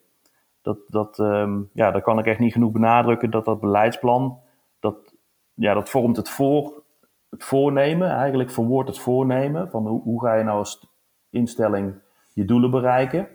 Dat, 0.62 0.78
dat, 0.88 1.20
um, 1.20 1.70
ja, 1.74 1.91
dat 1.91 2.04
kan 2.04 2.20
ik 2.20 2.26
echt 2.26 2.39
niet 2.39 2.54
genoeg 2.54 2.72
benadrukken 2.72 3.32
dat 3.32 3.46
dat 3.46 3.60
beleidsplan, 3.60 4.39
dat, 4.80 5.15
ja, 5.54 5.74
dat 5.74 5.89
vormt 5.89 6.17
het, 6.17 6.30
voor, 6.30 6.84
het 7.30 7.43
voornemen, 7.43 8.10
eigenlijk 8.10 8.52
verwoordt 8.52 8.89
het 8.89 9.00
voornemen 9.00 9.70
van 9.70 9.88
hoe, 9.88 10.02
hoe 10.02 10.22
ga 10.22 10.36
je 10.36 10.43
nou 10.43 10.58
als 10.58 10.88
instelling 11.30 11.93
je 12.34 12.46
doelen 12.46 12.72
bereiken. 12.72 13.28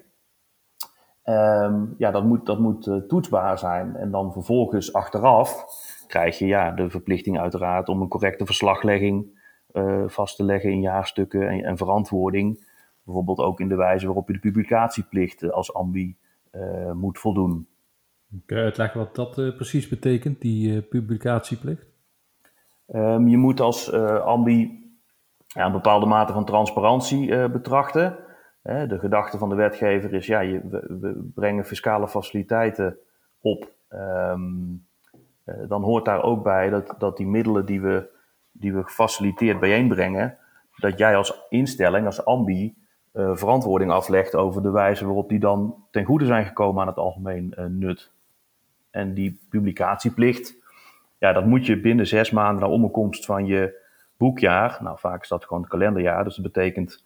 Um, 1.25 1.95
ja, 1.99 2.11
dat 2.11 2.25
moet, 2.25 2.47
dat 2.47 2.59
moet 2.59 2.87
uh, 2.87 2.97
toetsbaar 2.97 3.59
zijn. 3.59 3.97
En 3.97 4.11
dan 4.11 4.33
vervolgens 4.33 4.93
achteraf 4.93 5.65
krijg 6.07 6.39
je 6.39 6.47
ja, 6.47 6.71
de 6.71 6.91
verplichting 6.91 7.39
uiteraard 7.39 7.89
om 7.89 8.01
een 8.01 8.09
correcte 8.09 8.47
verslaglegging 8.47 9.41
uh, 9.73 10.03
vast 10.07 10.37
te 10.37 10.45
leggen 10.45 10.71
in 10.71 10.81
jaarstukken 10.81 11.49
en, 11.49 11.65
en, 11.65 11.77
verantwoording. 11.77 12.71
Bijvoorbeeld 13.05 13.39
ook 13.39 13.61
in 13.61 13.69
de 13.69 13.77
wijze 13.77 14.07
waarop 14.07 14.27
je 14.27 14.33
de 14.33 14.39
publicatieplicht 14.39 15.53
als 15.53 15.75
ambi 15.75 16.17
uh, 16.53 16.93
moet 16.93 17.19
voldoen. 17.19 17.67
Kun 18.47 18.57
je 18.57 18.63
uitleggen 18.63 19.01
wat 19.01 19.15
dat 19.15 19.35
precies 19.35 19.89
betekent, 19.89 20.41
die 20.41 20.83
publicatieplicht? 20.83 21.87
Um, 22.87 23.29
je 23.29 23.37
moet 23.37 23.61
als 23.61 23.93
ambi 23.93 24.81
ja, 25.47 25.67
een 25.67 25.73
bepaalde 25.73 26.07
mate 26.07 26.33
van 26.33 26.45
transparantie 26.45 27.49
betrachten. 27.49 28.19
De 28.63 28.99
gedachte 28.99 29.39
van 29.39 29.49
de 29.49 29.55
wetgever 29.55 30.15
is, 30.15 30.27
ja, 30.27 30.41
je, 30.41 30.61
we, 30.69 31.31
brengen 31.35 31.65
fiscale 31.65 32.09
faciliteiten 32.09 32.99
op. 33.41 33.73
Um, 33.89 34.87
dan 35.69 35.83
hoort 35.83 36.05
daar 36.05 36.23
ook 36.23 36.43
bij 36.43 36.71
dat, 36.71 36.95
dat 36.99 37.17
die 37.17 37.27
middelen 37.27 37.67
die 37.67 37.81
we, 37.81 38.09
die 38.53 38.75
we 38.75 38.83
gefaciliteerd 38.83 39.61
bijeenbrengen, 39.61 40.39
dat 40.77 40.99
jij 40.99 41.17
als 41.17 41.47
instelling, 41.49 42.07
als 42.07 42.25
ambi, 42.25 42.77
uh, 43.15 43.37
verantwoording 43.37 43.91
aflegt 43.91 44.35
over 44.35 44.63
de 44.63 44.71
wijze 44.71 45.05
waarop 45.05 45.29
die 45.29 45.39
dan 45.39 45.85
ten 45.91 46.05
goede 46.05 46.27
zijn 46.27 46.47
gekomen 46.47 46.81
aan 46.81 46.89
het 46.89 46.97
algemeen 46.97 47.55
uh, 47.59 47.65
nut. 47.65 48.13
En 48.91 49.15
die 49.15 49.41
publicatieplicht, 49.49 50.57
ja, 51.19 51.33
dat 51.33 51.47
moet 51.47 51.67
je 51.67 51.81
binnen 51.81 52.07
zes 52.07 52.31
maanden 52.31 52.63
na 52.63 52.69
omkomst 52.69 53.25
van 53.25 53.47
je 53.47 53.81
boekjaar, 54.17 54.79
nou 54.83 54.99
vaak 54.99 55.23
is 55.23 55.29
dat 55.29 55.45
gewoon 55.45 55.63
het 55.63 55.71
kalenderjaar, 55.71 56.25
dus 56.25 56.37
dat 56.37 56.53
betekent 56.53 57.05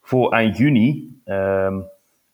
voor 0.00 0.32
eind 0.32 0.56
juni 0.56 1.20
um, 1.24 1.88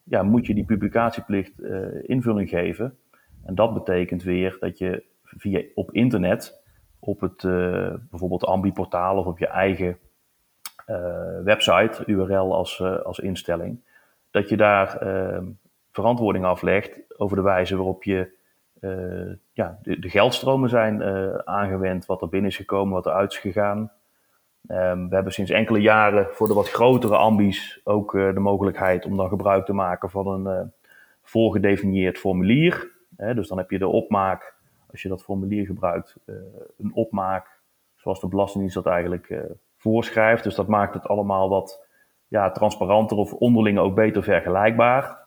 ja, 0.05 0.22
moet 0.22 0.46
je 0.46 0.55
die 0.55 0.64
publicatieplicht 0.64 1.61
uh, 1.61 1.87
invulling 2.03 2.48
geven. 2.48 2.98
En 3.44 3.55
dat 3.55 3.75
betekent 3.75 4.22
weer 4.22 4.57
dat 4.61 4.79
je 4.79 5.05
via, 5.25 5.62
op 5.75 5.92
internet, 5.92 6.62
op 6.98 7.20
het 7.20 7.42
bijvoorbeeld 8.11 8.44
Ambi-portaal 8.44 9.16
of 9.16 9.27
op 9.27 9.38
je 9.38 9.46
eigen 9.46 9.98
website, 11.45 12.03
URL 12.07 12.55
als, 12.55 12.83
als 12.83 13.18
instelling, 13.18 13.81
dat 14.31 14.49
je 14.49 14.57
daar 14.57 14.97
ehm, 14.97 15.45
verantwoording 15.90 16.45
aflegt 16.45 17.01
over 17.16 17.37
de 17.37 17.42
wijze 17.42 17.77
waarop 17.77 18.05
je 18.05 18.40
ja, 19.53 19.79
de, 19.83 19.99
de, 19.99 20.09
geldstromen 20.09 20.68
zijn 20.68 21.03
aangewend, 21.47 22.07
wat 22.07 22.23
er 22.23 22.29
binnen 22.29 22.51
is 22.51 22.57
gekomen, 22.57 22.95
wat 22.95 23.07
er 23.07 23.12
uit 23.12 23.33
is 23.33 23.38
gegaan. 23.38 23.92
Um, 24.68 25.09
we 25.09 25.14
hebben 25.14 25.33
sinds 25.33 25.51
enkele 25.51 25.81
jaren 25.81 26.27
voor 26.31 26.49
de 26.49 26.55
wat 26.55 26.71
grotere 26.71 27.16
ambies 27.16 27.81
ook 27.85 28.12
de 28.12 28.40
mogelijkheid 28.40 29.05
om 29.05 29.16
dan 29.16 29.29
gebruik 29.29 29.64
te 29.64 29.73
maken 29.73 30.11
van 30.11 30.27
een 30.27 30.73
voorgedefinieerd 31.23 32.18
formulier. 32.18 32.90
dus 33.16 33.49
dan 33.49 33.59
heb 33.59 33.71
je 33.71 33.79
de 33.79 33.88
opmaak, 33.88 34.55
als 34.90 35.03
je 35.03 35.09
dat 35.09 35.23
formulier 35.23 35.66
gebruikt, 35.66 36.16
een 36.79 36.95
opmaak 36.95 37.61
zoals 37.97 38.21
de 38.21 38.29
Belastingdienst 38.29 38.75
dat 38.75 38.87
eigenlijk 38.87 39.29
voorschrijft. 39.83 40.45
Dus 40.45 40.55
dat 40.55 40.66
maakt 40.66 40.95
het 40.95 41.09
allemaal 41.09 41.49
wat 41.49 41.87
ja, 42.29 42.51
transparanter 42.51 43.16
of 43.16 43.33
onderling 43.33 43.79
ook 43.79 43.95
beter 43.95 44.23
vergelijkbaar. 44.23 45.21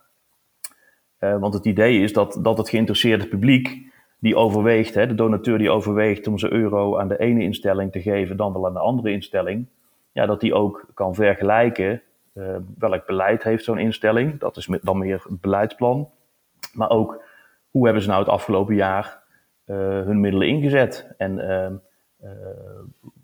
want 1.19 1.53
het 1.53 1.65
idee 1.65 2.01
is 2.01 2.13
dat, 2.13 2.39
dat 2.41 2.57
het 2.57 2.69
geïnteresseerde 2.69 3.27
publiek 3.27 3.93
die 4.19 4.35
overweegt, 4.35 4.93
hè, 4.93 5.07
de 5.07 5.15
donateur 5.15 5.57
die 5.57 5.69
overweegt 5.69 6.27
om 6.27 6.37
zijn 6.37 6.53
euro 6.53 6.97
aan 6.97 7.07
de 7.07 7.19
ene 7.19 7.43
instelling 7.43 7.91
te 7.91 8.01
geven 8.01 8.37
dan 8.37 8.53
wel 8.53 8.65
aan 8.65 8.73
de 8.73 8.79
andere 8.79 9.11
instelling, 9.11 9.67
ja, 10.11 10.25
dat 10.25 10.39
die 10.39 10.53
ook 10.53 10.85
kan 10.93 11.15
vergelijken 11.15 12.01
uh, 12.33 12.55
welk 12.77 13.05
beleid 13.05 13.43
heeft 13.43 13.63
zo'n 13.63 13.77
instelling. 13.77 14.39
Dat 14.39 14.57
is 14.57 14.69
dan 14.81 14.97
meer 14.97 15.23
het 15.29 15.41
beleidsplan. 15.41 16.09
Maar 16.73 16.89
ook 16.89 17.23
hoe 17.69 17.85
hebben 17.85 18.03
ze 18.03 18.09
nou 18.09 18.19
het 18.19 18.29
afgelopen 18.29 18.75
jaar 18.75 19.23
uh, 19.65 19.77
hun 19.77 20.19
middelen 20.19 20.47
ingezet 20.47 21.13
en 21.17 21.37
uh, 21.37 21.67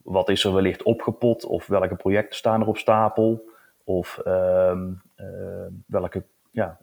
wat 0.03 0.29
is 0.29 0.43
er 0.43 0.53
wellicht 0.53 0.83
opgepot 0.83 1.45
of 1.45 1.67
welke 1.67 1.95
projecten 1.95 2.37
staan 2.37 2.61
er 2.61 2.67
op 2.67 2.77
stapel 2.77 3.49
of 3.83 4.17
ehm, 4.17 4.91
welke, 5.85 6.23
ja, 6.51 6.77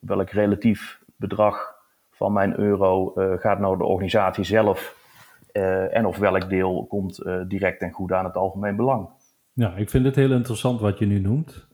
welk 0.00 0.30
relatief 0.30 1.02
bedrag 1.16 1.76
van 2.10 2.32
mijn 2.32 2.58
euro 2.58 3.12
uh, 3.16 3.38
gaat 3.38 3.58
naar 3.58 3.78
de 3.78 3.84
organisatie 3.84 4.44
zelf. 4.44 4.96
En 5.90 6.06
of 6.06 6.18
welk 6.18 6.48
deel 6.48 6.86
komt 6.86 7.22
direct 7.48 7.82
en 7.82 7.92
goed 7.92 8.12
aan 8.12 8.24
het 8.24 8.36
algemeen 8.36 8.76
belang. 8.76 9.08
Ja, 9.52 9.74
ik 9.76 9.90
vind 9.90 10.04
het 10.04 10.16
heel 10.16 10.32
interessant 10.32 10.80
wat 10.80 10.98
je 10.98 11.06
nu 11.06 11.20
noemt. 11.20 11.68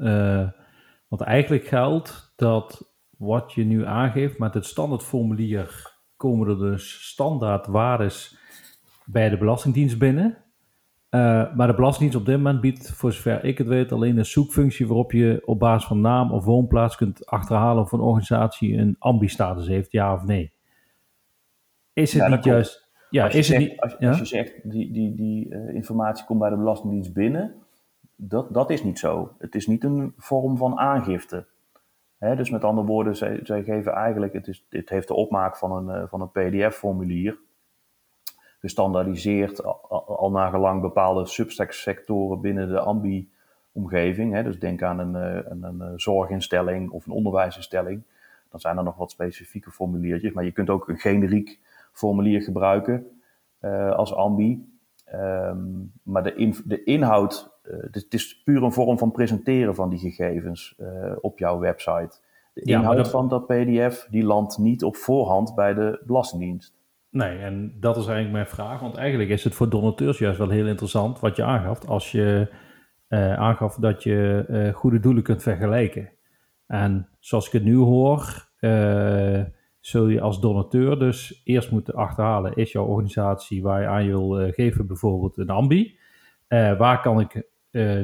want 1.08 1.22
eigenlijk 1.22 1.66
geldt 1.66 2.32
dat 2.36 2.94
wat 3.18 3.52
je 3.52 3.64
nu 3.64 3.86
aangeeft 3.86 4.38
met 4.38 4.54
het 4.54 4.64
standaardformulier 4.64 5.92
komen 6.16 6.48
er 6.48 6.58
dus 6.58 7.08
standaard 7.08 7.66
waardes 7.66 8.38
bij 9.04 9.28
de 9.28 9.38
Belastingdienst 9.38 9.98
binnen. 9.98 10.36
Uh, 11.10 11.54
maar 11.54 11.66
de 11.66 11.74
Belastingdienst 11.74 12.18
op 12.18 12.26
dit 12.26 12.36
moment 12.36 12.60
biedt, 12.60 12.90
voor 12.90 13.12
zover 13.12 13.44
ik 13.44 13.58
het 13.58 13.66
weet, 13.66 13.92
alleen 13.92 14.18
een 14.18 14.26
zoekfunctie 14.26 14.86
waarop 14.86 15.12
je 15.12 15.42
op 15.44 15.58
basis 15.58 15.88
van 15.88 16.00
naam 16.00 16.32
of 16.32 16.44
woonplaats 16.44 16.96
kunt 16.96 17.26
achterhalen 17.26 17.82
of 17.82 17.92
een 17.92 18.00
organisatie 18.00 18.76
een 18.76 18.96
ambi-status 18.98 19.66
heeft, 19.66 19.92
ja 19.92 20.14
of 20.14 20.24
nee. 20.24 20.52
Is 21.92 22.12
het 22.12 22.28
niet 22.28 22.44
juist... 22.44 22.82
Ja, 23.10 23.24
als, 23.24 23.34
is 23.34 23.46
je 23.46 23.52
het 23.54 23.62
zegt, 23.62 23.72
niet, 23.72 23.80
als, 23.80 23.96
ja? 23.98 24.08
als, 24.08 24.18
je 24.18 24.24
zegt, 24.24 24.70
die, 24.70 24.92
die, 24.92 25.14
die 25.14 25.48
uh, 25.48 25.74
informatie 25.74 26.24
komt 26.24 26.38
bij 26.38 26.50
de 26.50 26.56
Belastingdienst 26.56 27.12
binnen, 27.12 27.54
dat, 28.16 28.54
dat 28.54 28.70
is 28.70 28.82
niet 28.82 28.98
zo. 28.98 29.34
Het 29.38 29.54
is 29.54 29.66
niet 29.66 29.84
een 29.84 30.12
vorm 30.16 30.56
van 30.56 30.78
aangifte. 30.78 31.46
Dus 32.18 32.50
met 32.50 32.64
andere 32.64 32.86
woorden, 32.86 33.16
zij, 33.16 33.40
zij 33.42 33.62
geven 33.62 33.92
eigenlijk, 33.92 34.32
het, 34.32 34.48
is, 34.48 34.66
het 34.68 34.88
heeft 34.88 35.08
de 35.08 35.14
opmaak 35.14 35.56
van 35.56 35.72
een, 35.72 36.02
uh, 36.02 36.08
van 36.08 36.20
een 36.20 36.30
pdf-formulier 36.30 37.38
gestandaardiseerd 38.64 39.62
al, 39.64 40.04
al 40.06 40.30
naar 40.30 40.50
gelang 40.50 40.80
bepaalde 40.80 41.26
subsectoren 41.26 42.40
binnen 42.40 42.68
de 42.68 42.80
ambi-omgeving. 42.80 44.42
Dus 44.42 44.58
denk 44.58 44.82
aan 44.82 44.98
een, 44.98 45.16
eh, 45.16 45.50
een, 45.50 45.62
een, 45.62 45.80
eh, 45.80 45.92
zorginstelling 45.96 46.90
of 46.90 47.06
een 47.06 47.12
onderwijsinstelling. 47.12 48.02
Dan 48.50 48.60
zijn 48.60 48.76
er 48.76 48.84
nog 48.84 48.96
wat 48.96 49.10
specifieke 49.10 49.70
formuliertjes, 49.70 50.32
maar 50.32 50.44
je 50.44 50.52
kunt 50.52 50.70
ook 50.70 50.88
een 50.88 50.98
generiek 50.98 51.58
formulier 51.92 52.42
gebruiken 52.42 53.06
uh, 53.60 53.90
als 53.90 54.14
ambi. 54.14 54.72
Um, 55.14 55.92
maar 56.02 56.22
de, 56.22 56.34
in, 56.34 56.54
de 56.64 56.84
inhoud 56.84 57.52
het 57.90 58.06
is 58.14 58.42
puur 58.42 58.62
een 58.62 58.72
vorm 58.72 58.98
van 58.98 59.10
presenteren 59.10 59.74
van 59.74 59.90
die 59.90 59.98
gegevens 59.98 60.78
op 61.20 61.38
jouw 61.38 61.58
website. 61.58 62.16
De 62.52 62.60
Ja, 62.64 62.78
inhoud 62.78 62.96
dat- 62.96 63.10
van 63.10 63.28
dat 63.28 63.46
PDF 63.46 64.06
die 64.10 64.24
landt 64.24 64.58
niet 64.58 64.84
op 64.84 64.96
voorhand 64.96 65.54
bij 65.54 65.74
de 65.74 66.02
Belastingdienst. 66.06 66.74
Nee, 67.14 67.38
en 67.38 67.76
dat 67.80 67.96
is 67.96 68.06
eigenlijk 68.06 68.32
mijn 68.32 68.46
vraag. 68.46 68.80
Want 68.80 68.94
eigenlijk 68.94 69.30
is 69.30 69.44
het 69.44 69.54
voor 69.54 69.68
donateurs 69.68 70.18
juist 70.18 70.38
wel 70.38 70.48
heel 70.48 70.66
interessant 70.66 71.20
wat 71.20 71.36
je 71.36 71.44
aangaf. 71.44 71.84
Als 71.84 72.12
je 72.12 72.48
eh, 73.08 73.34
aangaf 73.34 73.74
dat 73.74 74.02
je 74.02 74.44
eh, 74.48 74.74
goede 74.74 75.00
doelen 75.00 75.22
kunt 75.22 75.42
vergelijken. 75.42 76.10
En 76.66 77.08
zoals 77.20 77.46
ik 77.46 77.52
het 77.52 77.64
nu 77.64 77.76
hoor, 77.76 78.48
eh, 78.58 79.40
zul 79.80 80.08
je 80.08 80.20
als 80.20 80.40
donateur 80.40 80.98
dus 80.98 81.40
eerst 81.44 81.70
moeten 81.70 81.94
achterhalen: 81.94 82.54
is 82.54 82.72
jouw 82.72 82.84
organisatie 82.84 83.62
waar 83.62 83.80
je 83.80 83.86
aan 83.86 84.04
je 84.04 84.10
wil 84.10 84.52
geven 84.52 84.86
bijvoorbeeld 84.86 85.38
een 85.38 85.50
ambi? 85.50 85.98
Waar 86.48 87.00
kan 87.00 87.20
ik 87.20 87.42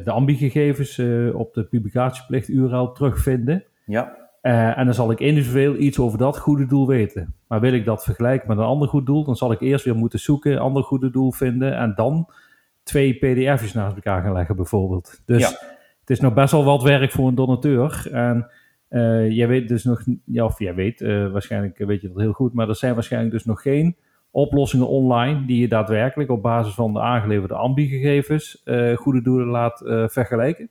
de 0.04 0.10
ambi-gegevens 0.10 0.98
op 1.34 1.54
de 1.54 1.64
publicatieplicht 1.64 2.48
URL 2.48 2.92
terugvinden? 2.92 3.64
Ja, 3.86 4.30
en 4.74 4.84
dan 4.84 4.94
zal 4.94 5.10
ik 5.10 5.20
individueel 5.20 5.76
iets 5.76 5.98
over 5.98 6.18
dat 6.18 6.38
goede 6.38 6.66
doel 6.66 6.86
weten. 6.86 7.34
Maar 7.50 7.60
wil 7.60 7.72
ik 7.72 7.84
dat 7.84 8.04
vergelijken 8.04 8.48
met 8.48 8.58
een 8.58 8.64
ander 8.64 8.88
goed 8.88 9.06
doel, 9.06 9.24
dan 9.24 9.36
zal 9.36 9.52
ik 9.52 9.60
eerst 9.60 9.84
weer 9.84 9.96
moeten 9.96 10.18
zoeken, 10.18 10.52
een 10.52 10.58
ander 10.58 10.82
goede 10.82 11.10
doel 11.10 11.32
vinden 11.32 11.76
en 11.76 11.92
dan 11.94 12.28
twee 12.82 13.14
pdf's 13.14 13.72
naast 13.72 13.94
elkaar 13.94 14.22
gaan 14.22 14.32
leggen 14.32 14.56
bijvoorbeeld. 14.56 15.22
Dus 15.24 15.40
Ja. 15.40 15.48
het 16.00 16.10
is 16.10 16.20
nog 16.20 16.34
best 16.34 16.52
wel 16.52 16.64
wat 16.64 16.82
werk 16.82 17.10
voor 17.10 17.28
een 17.28 17.34
donateur. 17.34 18.08
En 18.12 18.50
eh, 18.88 19.30
jij 19.30 19.48
weet 19.48 19.68
dus 19.68 19.84
nog, 19.84 20.02
ja, 20.24 20.44
of 20.44 20.58
jij 20.58 20.74
weet, 20.74 21.00
eh, 21.00 21.32
waarschijnlijk 21.32 21.78
weet 21.78 22.00
je 22.00 22.08
dat 22.08 22.20
heel 22.20 22.32
goed, 22.32 22.54
maar 22.54 22.68
er 22.68 22.76
zijn 22.76 22.94
waarschijnlijk 22.94 23.32
dus 23.32 23.44
nog 23.44 23.62
geen 23.62 23.96
oplossingen 24.30 24.88
online 24.88 25.44
die 25.46 25.60
je 25.60 25.68
daadwerkelijk 25.68 26.30
op 26.30 26.42
basis 26.42 26.74
van 26.74 26.92
de 26.92 27.00
aangeleverde 27.00 27.54
ambi-gegevens 27.54 28.62
eh, 28.64 28.96
goede 28.96 29.22
doelen 29.22 29.46
laat 29.46 29.82
vergelijken. 30.12 30.70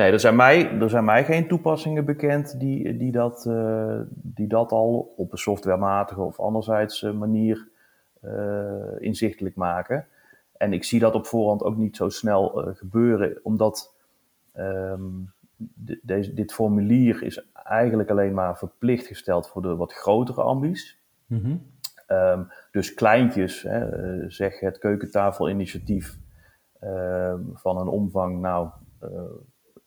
Nee, 0.00 0.12
er 0.12 0.20
zijn 0.20 0.36
mij, 0.36 0.78
er 0.78 0.90
zijn 0.90 1.04
mij 1.04 1.24
geen 1.24 1.48
toepassingen 1.48 2.04
bekend 2.04 2.60
die, 2.60 2.96
die, 2.96 3.12
dat, 3.12 3.46
eh, 3.46 4.00
die 4.10 4.46
dat 4.46 4.72
al 4.72 5.14
op 5.16 5.32
een 5.32 5.38
softwarematige 5.38 6.20
of 6.20 6.40
anderzijds 6.40 7.02
eh, 7.02 7.12
manier 7.12 7.68
eh, 8.20 8.32
inzichtelijk 8.98 9.56
maken. 9.56 10.06
En 10.56 10.72
ik 10.72 10.84
zie 10.84 11.00
dat 11.00 11.14
op 11.14 11.26
voorhand 11.26 11.62
ook 11.62 11.76
niet 11.76 11.96
zo 11.96 12.08
snel 12.08 12.72
gebeuren, 12.74 13.40
omdat 13.42 13.94
de- 15.56 16.00
deze, 16.02 16.34
dit 16.34 16.52
formulier 16.52 17.22
is 17.22 17.46
eigenlijk 17.64 18.10
alleen 18.10 18.34
maar 18.34 18.58
verplicht 18.58 19.06
gesteld 19.06 19.48
voor 19.48 19.62
de 19.62 19.76
wat 19.76 19.92
grotere 19.92 20.42
ambies. 20.42 20.98
Mhm. 21.26 21.56
Ehm, 22.06 22.42
dus 22.70 22.94
kleintjes, 22.94 23.62
hè, 23.62 23.86
zeg 24.30 24.60
het 24.60 24.78
keukentafelinitiatief 24.78 26.18
ehm, 26.80 27.40
van 27.52 27.78
een 27.78 27.88
omvang, 27.88 28.40
nou, 28.40 28.68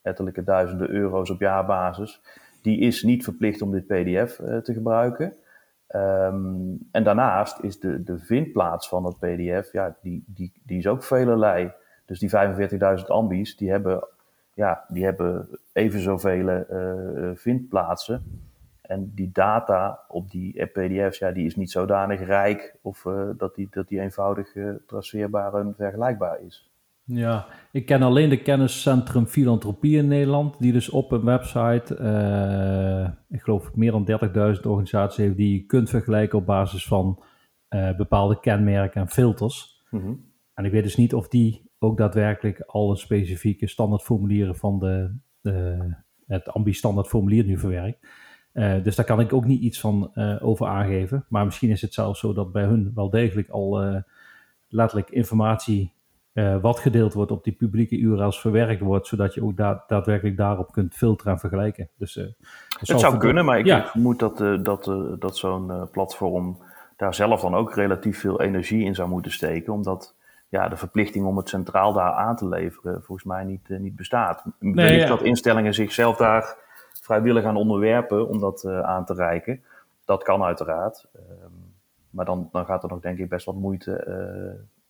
ettelijke 0.03 0.43
duizenden 0.43 0.89
euro's 0.89 1.29
op 1.29 1.39
jaarbasis, 1.39 2.21
die 2.61 2.79
is 2.79 3.03
niet 3.03 3.23
verplicht 3.23 3.61
om 3.61 3.71
dit 3.71 3.87
PDF 3.87 4.39
eh, 4.39 4.57
te 4.57 4.73
gebruiken. 4.73 5.33
Ehm, 5.87 6.75
en 6.91 7.03
daarnaast 7.03 7.59
is 7.59 7.79
de, 7.79 8.03
de 8.03 8.19
vindplaats 8.19 8.87
van 8.87 9.03
dat 9.03 9.19
PDF, 9.19 9.71
ja, 9.71 9.95
die, 10.01 10.23
die, 10.27 10.51
die 10.63 10.77
is 10.77 10.87
ook 10.87 11.03
velerlei. 11.03 11.71
Dus 12.05 12.19
die 12.19 12.29
45.000 12.99 13.05
ambies, 13.07 13.57
die 13.57 13.69
hebben, 13.71 14.07
ja, 14.53 14.85
die 14.87 15.03
hebben 15.03 15.59
even 15.73 15.99
zoveel 15.99 16.49
eh, 16.49 17.31
vindplaatsen. 17.33 18.41
En 18.81 19.11
die 19.15 19.29
data 19.33 19.99
op 20.07 20.31
die 20.31 20.65
PDF's, 20.65 21.17
ja, 21.17 21.31
die 21.31 21.45
is 21.45 21.55
niet 21.55 21.71
zodanig 21.71 22.25
rijk 22.25 22.75
of 22.81 23.05
dat, 23.37 23.55
die, 23.55 23.67
dat 23.71 23.87
die 23.87 23.99
eenvoudig 23.99 24.53
traceerbaar 24.87 25.53
en 25.53 25.73
vergelijkbaar 25.77 26.41
is. 26.41 26.72
Ja, 27.05 27.47
ik 27.71 27.85
ken 27.85 28.01
alleen 28.01 28.29
de 28.29 28.41
kenniscentrum 28.41 29.25
Filantropie 29.25 29.97
in 29.97 30.07
Nederland, 30.07 30.59
die 30.59 30.71
dus 30.71 30.89
op 30.89 31.11
een 31.11 31.23
website, 31.23 31.95
eh, 31.95 33.09
ik 33.29 33.41
geloof 33.41 33.75
meer 33.75 33.91
dan 33.91 34.05
30.000 34.05 34.65
organisaties 34.65 35.17
heeft, 35.17 35.37
die 35.37 35.53
je 35.53 35.65
kunt 35.65 35.89
vergelijken 35.89 36.37
op 36.37 36.45
basis 36.45 36.85
van 36.85 37.23
eh, 37.67 37.95
bepaalde 37.95 38.39
kenmerken 38.39 39.01
en 39.01 39.09
filters. 39.09 39.83
Mhm. 39.89 40.13
En 40.53 40.65
ik 40.65 40.71
weet 40.71 40.83
dus 40.83 40.95
niet 40.95 41.13
of 41.13 41.27
die 41.27 41.71
ook 41.79 41.97
daadwerkelijk 41.97 42.61
alle 42.61 42.95
specifieke 42.95 43.67
standaardformulieren 43.67 44.55
van 44.55 44.79
de, 44.79 45.15
de, 45.41 45.77
het 46.27 46.49
ambi-standaard 46.49 47.07
formulier 47.07 47.45
nu 47.45 47.57
verwerkt. 47.57 48.07
Eh, 48.51 48.83
dus 48.83 48.95
daar 48.95 49.05
kan 49.05 49.19
ik 49.19 49.33
ook 49.33 49.45
niet 49.45 49.61
iets 49.61 49.79
van 49.79 50.15
over 50.41 50.67
aangeven. 50.67 51.25
Maar 51.29 51.45
misschien 51.45 51.69
is 51.69 51.81
het 51.81 51.93
zelfs 51.93 52.19
zo 52.19 52.33
dat 52.33 52.51
bij 52.51 52.63
hun 52.63 52.91
wel 52.95 53.09
degelijk 53.09 53.49
al 53.49 54.03
letterlijk 54.67 55.09
informatie 55.09 55.93
eh, 56.33 56.57
wat 56.61 56.79
gedeeld 56.79 57.13
wordt 57.13 57.31
op 57.31 57.43
die 57.43 57.53
publieke 57.53 57.97
URL's 57.97 58.41
verwerkt 58.41 58.81
wordt, 58.81 59.07
zodat 59.07 59.33
je 59.33 59.43
ook 59.43 59.57
da- 59.57 59.83
daadwerkelijk 59.87 60.37
daarop 60.37 60.71
kunt 60.71 60.93
filteren 60.93 61.33
en 61.33 61.39
vergelijken. 61.39 61.89
Dus, 61.97 62.17
eh, 62.17 62.25
Het 62.79 62.87
zou 62.87 63.11
voor- 63.11 63.17
kunnen, 63.17 63.45
maar 63.45 63.59
ik, 63.59 63.65
Ja. 63.65 63.85
vermoed 63.85 64.19
dat, 64.19 64.41
eh, 64.41 64.63
dat, 64.63 64.91
dat 65.19 65.37
zo'n 65.37 65.89
platform 65.91 66.57
daar 66.97 67.13
zelf 67.13 67.41
dan 67.41 67.55
ook 67.55 67.73
relatief 67.75 68.19
veel 68.19 68.41
energie 68.41 68.85
in 68.85 68.95
zou 68.95 69.09
moeten 69.09 69.31
steken, 69.31 69.73
omdat 69.73 70.15
ja, 70.49 70.69
de 70.69 70.75
verplichting 70.75 71.25
om 71.25 71.37
het 71.37 71.49
centraal 71.49 71.93
daar 71.93 72.11
aan 72.11 72.35
te 72.35 72.47
leveren 72.47 73.01
volgens 73.03 73.27
mij 73.27 73.43
niet, 73.43 73.69
niet 73.69 73.95
bestaat. 73.95 74.43
Wellicht 74.59 75.01
ja. 75.01 75.07
dat 75.07 75.21
instellingen 75.21 75.73
zichzelf 75.73 76.17
daar 76.17 76.55
vrijwillig 77.01 77.43
aan 77.43 77.55
onderwerpen 77.55 78.27
om 78.27 78.39
dat 78.39 78.65
aan 78.65 79.05
te 79.05 79.13
reiken. 79.13 79.63
Dat 80.05 80.23
kan 80.23 80.43
uiteraard. 80.43 81.05
Ehm, 81.15 81.51
maar 82.09 82.25
dan, 82.25 82.49
dan 82.51 82.65
gaat 82.65 82.83
er 82.83 82.89
nog 82.89 82.99
denk 82.99 83.17
ik 83.17 83.29
best 83.29 83.45
wat 83.45 83.55
moeite 83.55 83.91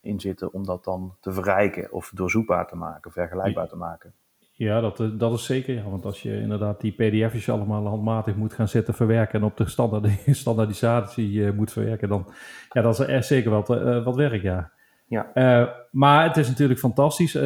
in 0.04 0.20
zitten 0.20 0.54
om 0.54 0.66
dat 0.66 0.84
dan 0.84 1.16
te 1.20 1.34
verrijken 1.34 1.92
of 1.92 2.12
doorzoekbaar 2.14 2.68
te 2.68 2.76
maken, 2.76 3.12
vergelijkbaar 3.12 3.68
te 3.68 3.76
maken. 3.76 4.14
Ja, 4.56 4.82
dat, 4.82 5.00
eh, 5.00 5.08
dat 5.14 5.34
is 5.34 5.46
zeker. 5.46 5.76
Ja. 5.76 5.90
Want 5.90 6.06
als 6.06 6.22
je 6.22 6.40
inderdaad 6.40 6.82
die 6.82 6.92
pdf'jes 6.92 7.50
allemaal 7.50 7.88
handmatig 7.88 8.36
moet 8.36 8.54
gaan 8.54 8.68
zitten 8.68 8.94
verwerken 8.94 9.40
en 9.40 9.46
op 9.46 9.58
de 9.58 9.70
standaard, 9.70 10.10
standaardisatie 10.36 11.46
eh, 11.46 11.52
moet 11.52 11.72
verwerken, 11.72 12.10
dan 12.10 12.28
ja, 12.70 12.82
dat 12.82 13.00
is 13.00 13.08
er 13.08 13.24
zeker 13.24 13.52
wat, 13.52 13.70
eh, 13.70 14.04
wat 14.04 14.16
werk, 14.16 14.42
ja. 14.42 14.72
Ja. 15.08 15.76
Maar 15.92 16.28
het 16.28 16.38
is 16.38 16.48
natuurlijk 16.48 16.80
fantastisch 16.80 17.38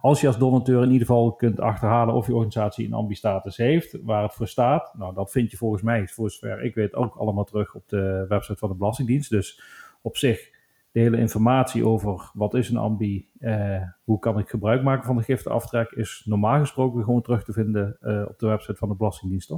als 0.00 0.20
je 0.20 0.26
als 0.26 0.38
donateur 0.38 0.82
in 0.82 0.90
ieder 0.90 1.06
geval 1.06 1.32
kunt 1.32 1.60
achterhalen 1.60 2.14
of 2.14 2.26
je 2.26 2.34
organisatie 2.34 2.86
een 2.86 2.92
ambi-status 2.92 3.56
heeft, 3.56 3.98
waar 4.02 4.22
het 4.22 4.34
voor 4.34 4.48
staat. 4.48 4.94
Nou, 4.98 5.14
dat 5.14 5.30
vind 5.30 5.50
je 5.50 5.56
volgens 5.56 5.82
mij, 5.82 6.08
voor 6.08 6.30
zover 6.30 6.62
ik 6.62 6.74
weet, 6.74 6.94
ook 6.94 7.14
allemaal 7.14 7.44
terug 7.44 7.74
op 7.74 7.88
de 7.88 8.24
website 8.28 8.58
van 8.58 8.68
de 8.68 8.74
Belastingdienst. 8.74 9.30
Dus 9.30 9.62
op 10.02 10.16
zich 10.16 10.51
de 10.92 11.00
hele 11.00 11.18
informatie 11.18 11.86
over 11.86 12.30
wat 12.34 12.54
is 12.54 12.70
een 12.70 12.76
ambi, 12.76 13.28
eh, 13.38 13.82
hoe 14.04 14.18
kan 14.18 14.38
ik 14.38 14.48
gebruik 14.48 14.82
maken 14.82 15.04
van 15.04 15.16
de 15.16 15.22
giftenaftrek, 15.22 15.90
is 15.90 16.22
normaal 16.24 16.58
gesproken 16.58 17.04
gewoon 17.04 17.22
terug 17.22 17.44
te 17.44 17.52
vinden 17.52 17.96
eh, 18.00 18.24
op 18.28 18.38
de 18.38 18.46
website 18.46 18.76
van 18.76 18.88
de 18.88 18.94
Belastingdienst? 18.94 19.54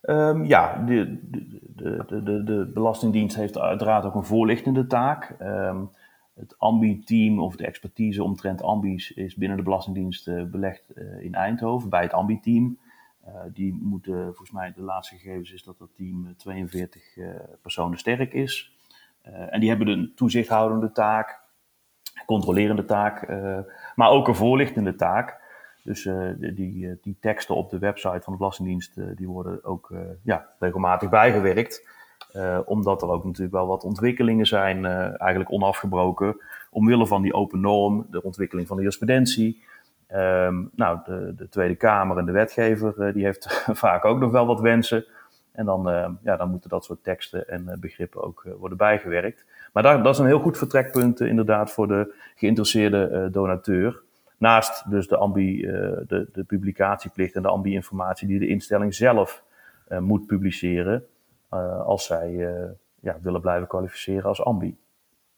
Ehm, 0.00 0.44
ja, 0.44 0.84
de, 0.84 1.18
de, 1.76 2.04
de, 2.06 2.42
de, 2.44 2.70
Belastingdienst 2.74 3.36
heeft 3.36 3.58
uiteraard 3.58 4.04
ook 4.04 4.14
een 4.14 4.24
voorlichtende 4.24 4.86
taak. 4.86 5.36
Ehm, 5.38 5.84
het 6.34 6.54
AMBI-team 6.58 7.40
of 7.40 7.56
de 7.56 7.66
expertise 7.66 8.22
omtrent 8.22 8.62
AMBI's 8.62 9.10
is 9.10 9.34
binnen 9.34 9.56
de 9.56 9.62
Belastingdienst 9.62 10.28
eh, 10.28 10.44
belegd 10.44 10.90
eh, 10.90 11.24
in 11.24 11.34
Eindhoven 11.34 11.90
bij 11.90 12.02
het 12.02 12.12
AMBI-team. 12.12 12.78
Die 13.52 13.74
moeten, 13.74 14.24
volgens 14.24 14.50
mij, 14.50 14.72
de 14.72 14.82
laatste 14.82 15.16
gegevens 15.16 15.52
is 15.52 15.62
dat 15.62 15.78
dat 15.78 15.94
team 15.96 16.26
eh, 16.26 16.32
42 16.36 17.16
eh, 17.16 17.28
personen 17.62 17.98
sterk 17.98 18.32
is. 18.32 18.78
Eh, 19.22 19.54
en 19.54 19.60
die 19.60 19.68
hebben 19.68 19.88
een 19.88 20.12
toezichthoudende 20.14 20.92
taak, 20.92 21.40
controlerende 22.26 22.84
taak, 22.84 23.22
eh, 23.22 23.58
maar 23.94 24.10
ook 24.10 24.28
een 24.28 24.34
voorlichtende 24.34 24.94
taak. 24.94 25.38
Dus 25.84 26.06
eh, 26.06 26.28
die, 26.36 26.54
die, 26.54 26.98
die 27.02 27.16
teksten 27.20 27.54
op 27.54 27.70
de 27.70 27.78
website 27.78 28.20
van 28.20 28.32
de 28.32 28.38
Belastingdienst, 28.38 29.16
die 29.16 29.28
worden 29.28 29.64
ook 29.64 29.92
ja, 30.22 30.46
regelmatig 30.58 31.08
bijgewerkt. 31.08 31.98
Omdat 32.64 33.02
er 33.02 33.08
ook 33.08 33.24
natuurlijk 33.24 33.52
wel 33.52 33.66
wat 33.66 33.84
ontwikkelingen 33.84 34.46
zijn, 34.46 34.84
eigenlijk 35.16 35.52
onafgebroken, 35.52 36.40
omwille 36.70 37.06
van 37.06 37.22
die 37.22 37.32
open 37.32 37.60
norm, 37.60 38.06
de 38.10 38.22
ontwikkeling 38.22 38.66
van 38.68 38.76
de 38.76 38.82
jurisprudentie. 38.82 39.62
Ehm, 40.06 40.64
nou, 40.74 40.98
de, 41.04 41.34
de 41.36 41.48
Tweede 41.48 41.74
Kamer 41.74 42.18
en 42.18 42.24
de 42.24 42.32
wetgever, 42.32 43.12
die 43.12 43.24
heeft 43.24 43.64
vaak 43.84 44.04
ook 44.04 44.18
nog 44.18 44.30
wel 44.30 44.46
wat 44.46 44.60
wensen. 44.60 45.04
En 45.52 45.64
dan, 45.64 45.90
eh, 45.90 46.10
ja, 46.22 46.36
dan 46.36 46.50
moeten 46.50 46.70
dat 46.70 46.84
soort 46.84 47.02
teksten 47.02 47.48
en 47.48 47.68
eh, 47.68 47.78
begrippen 47.78 48.22
ook 48.22 48.44
eh, 48.44 48.52
worden 48.52 48.78
bijgewerkt. 48.78 49.44
Maar 49.72 49.82
daar, 49.82 50.02
dat 50.02 50.14
is 50.14 50.20
een 50.20 50.26
heel 50.26 50.40
goed 50.40 50.58
vertrekpunt 50.58 51.20
inderdaad 51.20 51.70
voor 51.72 51.88
de 51.88 52.14
geïnteresseerde 52.34 53.28
donateur. 53.32 54.02
Naast 54.38 54.90
dus 54.90 55.08
de, 55.08 55.16
ambi, 55.16 55.60
de, 56.06 56.28
de 56.32 56.44
publicatieplicht 56.44 57.34
en 57.34 57.42
de 57.42 57.48
ambi-informatie 57.48 58.28
die 58.28 58.38
de 58.38 58.48
instelling 58.48 58.94
zelf 58.94 59.44
moet 59.98 60.26
publiceren. 60.26 61.04
als 61.84 62.06
zij 62.06 62.32
ja, 63.00 63.18
willen 63.22 63.40
blijven 63.40 63.68
kwalificeren 63.68 64.24
als 64.24 64.44
ambi. 64.44 64.78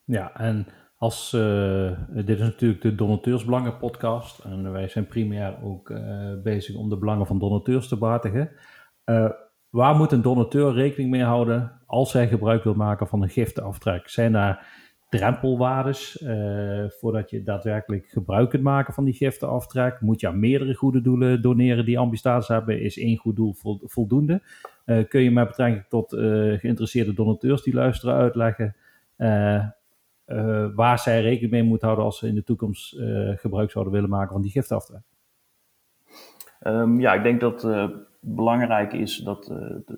Ja, 0.04 0.34
en 0.34 0.66
als, 0.96 1.30
dit 2.08 2.28
is 2.28 2.38
natuurlijk 2.38 2.82
de 2.82 2.94
Donateursbelangen 2.94 3.78
podcast 3.78 4.38
en 4.38 4.72
wij 4.72 4.88
zijn 4.88 5.06
primair 5.06 5.62
ook 5.62 5.92
bezig 6.42 6.76
om 6.76 6.88
de 6.88 6.98
belangen 6.98 7.26
van 7.26 7.38
donateurs 7.38 7.88
te 7.88 7.98
behartigen. 7.98 8.50
Eh, 9.04 9.30
waar 9.72 9.96
moet 9.96 10.12
een 10.12 10.22
donateur 10.22 10.72
rekening 10.72 11.10
mee 11.10 11.22
houden 11.22 11.72
als 11.86 12.12
hij 12.12 12.28
gebruik 12.28 12.64
wil 12.64 12.74
maken 12.74 13.06
van 13.06 13.22
een 13.22 13.28
giftenaftrek? 13.28 14.08
Zijn 14.08 14.32
daar 14.32 14.66
drempelwaardes 15.08 16.20
uh, 16.20 16.84
voordat 16.88 17.30
je 17.30 17.42
daadwerkelijk 17.42 18.06
gebruik 18.06 18.50
kunt 18.50 18.62
maken 18.62 18.94
van 18.94 19.04
die 19.04 19.14
giftenaftrek. 19.14 20.00
Moet 20.00 20.20
je 20.20 20.28
aan 20.28 20.38
meerdere 20.38 20.74
goede 20.74 21.00
doelen 21.00 21.42
doneren 21.42 21.84
die 21.84 21.98
ambistatus 21.98 22.48
hebben? 22.48 22.80
Is 22.80 22.98
één 22.98 23.16
goed 23.16 23.36
doel 23.36 23.54
voldoende? 23.82 24.42
Uh, 24.86 25.08
kun 25.08 25.20
je 25.20 25.30
met 25.30 25.46
betrekking 25.46 25.84
tot 25.88 26.12
uh, 26.12 26.58
geïnteresseerde 26.58 27.14
donateurs 27.14 27.62
die 27.62 27.74
luisteren 27.74 28.14
uitleggen 28.14 28.76
waar 30.74 30.98
zij 30.98 31.22
rekening 31.22 31.50
mee 31.50 31.62
moeten 31.62 31.86
houden 31.86 32.06
als 32.06 32.18
ze 32.18 32.26
in 32.28 32.34
de 32.34 32.44
toekomst 32.44 32.96
gebruik 33.36 33.70
zouden 33.70 33.92
willen 33.92 34.10
maken 34.10 34.32
van 34.32 34.42
die 34.42 34.50
giftenaftrek? 34.50 35.02
Um, 36.66 37.00
ja, 37.00 37.14
ik 37.14 37.22
denk 37.22 37.40
dat 37.40 37.62
belangrijk 38.24 38.92
is 38.92 39.16
dat, 39.16 39.44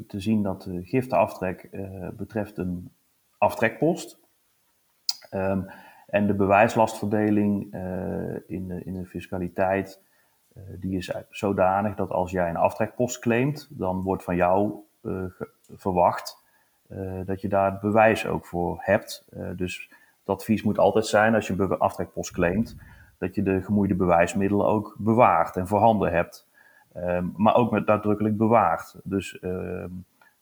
te 0.06 0.20
zien 0.20 0.42
dat 0.42 0.62
de 0.62 0.84
giftenaftrek 0.84 1.68
betreft 2.16 2.58
een 2.58 2.92
aftrekpost. 3.38 4.18
Um, 5.30 5.66
en 6.06 6.26
de 6.26 6.34
bewijslastverdeling 6.34 7.62
in, 8.46 8.68
de, 8.68 8.84
in 8.84 8.92
de 8.92 9.06
fiscaliteit, 9.06 10.02
die 10.80 10.96
is 10.96 11.14
zodanig 11.30 11.94
dat 11.94 12.10
als 12.10 12.30
jij 12.30 12.48
een 12.48 12.56
aftrekpost 12.56 13.18
claimt, 13.18 13.68
dan 13.70 14.02
wordt 14.02 14.24
van 14.24 14.37
jou 14.37 14.74
verwacht 15.72 16.42
dat 17.24 17.40
je 17.40 17.48
daar 17.48 17.70
het 17.70 17.80
bewijs 17.80 18.26
ook 18.26 18.46
voor 18.46 18.76
hebt. 18.80 19.26
dus 19.56 19.90
het 20.24 20.37
advies 20.37 20.62
moet 20.62 20.78
altijd 20.78 21.06
zijn 21.06 21.34
als 21.34 21.46
je 21.46 21.54
een 21.58 21.78
aftrekpost 21.78 22.32
claimt, 22.32 22.76
dat 23.18 23.34
je 23.34 23.42
de 23.42 23.62
gemoeide 23.62 23.94
bewijsmiddelen 23.94 24.66
ook 24.66 24.96
bewaart 24.98 25.56
en 25.56 25.66
voorhanden 25.66 26.12
hebt. 26.12 26.48
Um, 26.96 27.33
maar 27.37 27.54
ook 27.54 27.70
met 27.70 27.87
nadrukkelijk 27.87 28.37
bewaart. 28.37 29.00
Dus 29.04 29.38
ehm, 29.38 29.90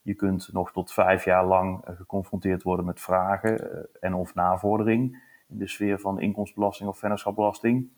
je 0.03 0.15
kunt 0.15 0.53
nog 0.53 0.73
tot 0.73 0.93
vijf 0.93 1.25
jaar 1.25 1.47
lang 1.47 1.85
eh, 1.85 1.97
geconfronteerd 1.97 2.62
worden 2.62 2.87
met 2.87 3.01
vragen 3.01 3.73
eh, 3.73 3.85
en 4.01 4.15
of 4.15 4.35
navordering 4.35 5.23
in 5.49 5.59
de 5.59 5.69
sfeer 5.69 6.01
van 6.01 6.21
inkomstenbelasting 6.21 6.88
of 6.88 6.99
vennootschapsbelasting. 6.99 7.91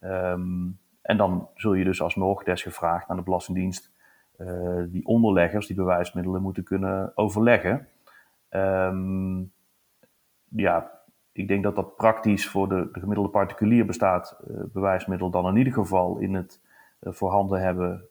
Um, 0.00 0.78
en 1.02 1.16
dan 1.16 1.48
zul 1.54 1.74
je 1.74 1.84
dus 1.84 2.02
alsnog 2.02 2.42
desgevraagd 2.42 3.08
aan 3.08 3.16
de 3.16 3.22
Belastingdienst 3.22 3.92
uh, 4.38 4.82
die 4.88 5.06
onderleggers, 5.06 5.66
die 5.66 5.76
bewijsmiddelen 5.76 6.42
moeten 6.42 6.64
kunnen 6.64 7.12
overleggen. 7.14 7.88
Ja, 10.48 10.90
ik 11.32 11.48
denk 11.48 11.62
dat 11.62 11.74
dat 11.74 11.96
praktisch 11.96 12.48
voor 12.48 12.68
de, 12.68 12.88
de 12.92 13.00
gemiddelde 13.00 13.30
particulier 13.30 13.86
bestaat, 13.86 14.40
bewijsmiddel 14.72 15.30
dan 15.30 15.48
in 15.48 15.56
ieder 15.56 15.72
geval 15.72 16.18
in 16.18 16.34
het 16.34 16.60
voorhanden 17.00 17.60
hebben 17.60 18.04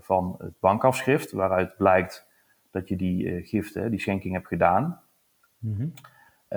van 0.00 0.34
het 0.38 0.60
bankafschrift, 0.60 1.32
waaruit 1.32 1.76
blijkt 1.76 2.26
dat 2.74 2.88
je 2.88 2.96
die 2.96 3.24
uh, 3.24 3.46
giften, 3.46 3.90
die 3.90 4.00
schenking 4.00 4.34
hebt 4.34 4.46
gedaan. 4.46 5.00
Mm 5.58 5.74
-hmm. 5.76 5.92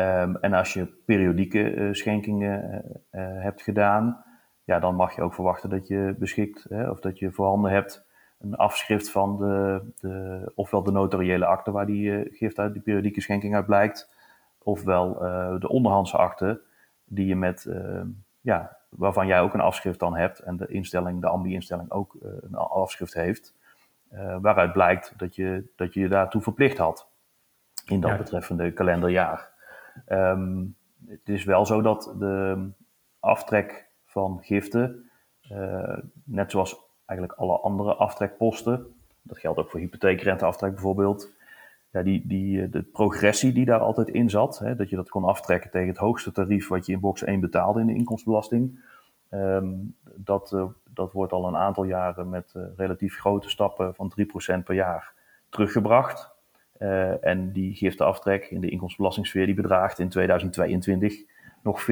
um, 0.01 0.37
en 0.37 0.53
als 0.53 0.73
je 0.73 0.85
periodieke 0.85 1.89
schenkingen 1.91 2.83
hebt 3.11 3.61
gedaan, 3.61 4.23
ja, 4.63 4.79
dan 4.79 4.95
mag 4.95 5.15
je 5.15 5.21
ook 5.21 5.33
verwachten 5.33 5.69
dat 5.69 5.87
je 5.87 6.15
beschikt 6.19 6.65
hè, 6.69 6.89
of 6.89 6.99
dat 6.99 7.19
je 7.19 7.31
voorhanden 7.31 7.71
hebt 7.71 8.05
een 8.39 8.55
afschrift 8.55 9.09
van 9.09 9.37
de, 9.37 9.81
de 9.99 10.51
ofwel 10.55 10.83
de 10.83 10.91
notariële 10.91 11.45
akte 11.45 11.71
waar 11.71 11.85
die 11.85 12.29
gift 12.31 12.59
uit 12.59 12.73
die 12.73 12.81
periodieke 12.81 13.21
schenking 13.21 13.55
uit 13.55 13.65
blijkt, 13.65 14.13
ofwel 14.57 15.13
de 15.59 15.69
onderhandse 15.69 16.17
akte 16.17 16.61
die 17.05 17.27
je 17.27 17.35
met, 17.35 17.65
ehm, 17.65 18.07
ja, 18.41 18.76
waarvan 18.89 19.27
jij 19.27 19.41
ook 19.41 19.53
een 19.53 19.59
afschrift 19.59 19.99
dan 19.99 20.15
hebt 20.15 20.39
en 20.39 20.57
de 20.57 20.67
instelling, 20.67 21.21
de 21.21 21.27
ambi-instelling 21.27 21.91
ook 21.91 22.15
een 22.21 22.55
afschrift 22.55 23.13
heeft. 23.13 23.55
Uh, 24.13 24.37
waaruit 24.41 24.73
blijkt 24.73 25.13
dat 25.17 25.35
je, 25.35 25.71
dat 25.75 25.93
je 25.93 25.99
je 25.99 26.07
daartoe 26.07 26.41
verplicht 26.41 26.77
had 26.77 27.07
in 27.85 28.01
dat 28.01 28.17
betreffende 28.17 28.71
kalenderjaar. 28.71 29.51
Um, 30.09 30.75
het 31.07 31.29
is 31.29 31.43
wel 31.43 31.65
zo 31.65 31.81
dat 31.81 32.13
de 32.19 32.69
aftrek 33.19 33.87
van 34.05 34.39
giften, 34.41 35.09
uh, 35.51 35.97
net 36.23 36.51
zoals 36.51 36.85
eigenlijk 37.05 37.39
alle 37.39 37.59
andere 37.59 37.95
aftrekposten, 37.95 38.95
dat 39.21 39.37
geldt 39.37 39.59
ook 39.59 39.69
voor 39.69 39.79
hypotheekrenteaftrek 39.79 40.71
bijvoorbeeld, 40.71 41.33
ja, 41.91 42.03
die, 42.03 42.27
die, 42.27 42.61
eh, 42.61 42.71
de 42.71 42.81
progressie 42.81 43.53
die 43.53 43.65
daar 43.65 43.79
altijd 43.79 44.07
in 44.09 44.29
zat, 44.29 44.59
hè, 44.59 44.75
dat 44.75 44.89
je 44.89 44.95
dat 44.95 45.09
kon 45.09 45.23
aftrekken 45.23 45.69
tegen 45.69 45.87
het 45.87 45.97
hoogste 45.97 46.31
tarief 46.31 46.67
wat 46.67 46.85
je 46.85 46.91
in 46.91 46.99
box 46.99 47.23
1 47.23 47.39
betaalde 47.39 47.79
in 47.79 47.87
de 47.87 47.93
inkomstenbelasting, 47.93 48.79
um, 49.31 49.95
dat, 50.15 50.51
uh, 50.55 50.65
dat 50.93 51.11
wordt 51.11 51.33
al 51.33 51.47
een 51.47 51.55
aantal 51.55 51.83
jaren 51.83 52.29
met 52.29 52.53
uh, 52.57 52.63
relatief 52.75 53.19
grote 53.19 53.49
stappen 53.49 53.95
van 53.95 54.13
3% 54.59 54.63
per 54.63 54.75
jaar 54.75 55.13
teruggebracht. 55.49 56.35
En 57.21 57.51
die 57.51 57.75
giftenaftrek 57.75 58.45
in 58.45 58.61
de 58.61 58.69
inkomstenbelastingssfeer 58.69 59.45
die 59.45 59.55
bedraagt 59.55 59.99
in 59.99 60.09
2022 60.09 61.23
nog 61.63 61.81
40%. 61.81 61.85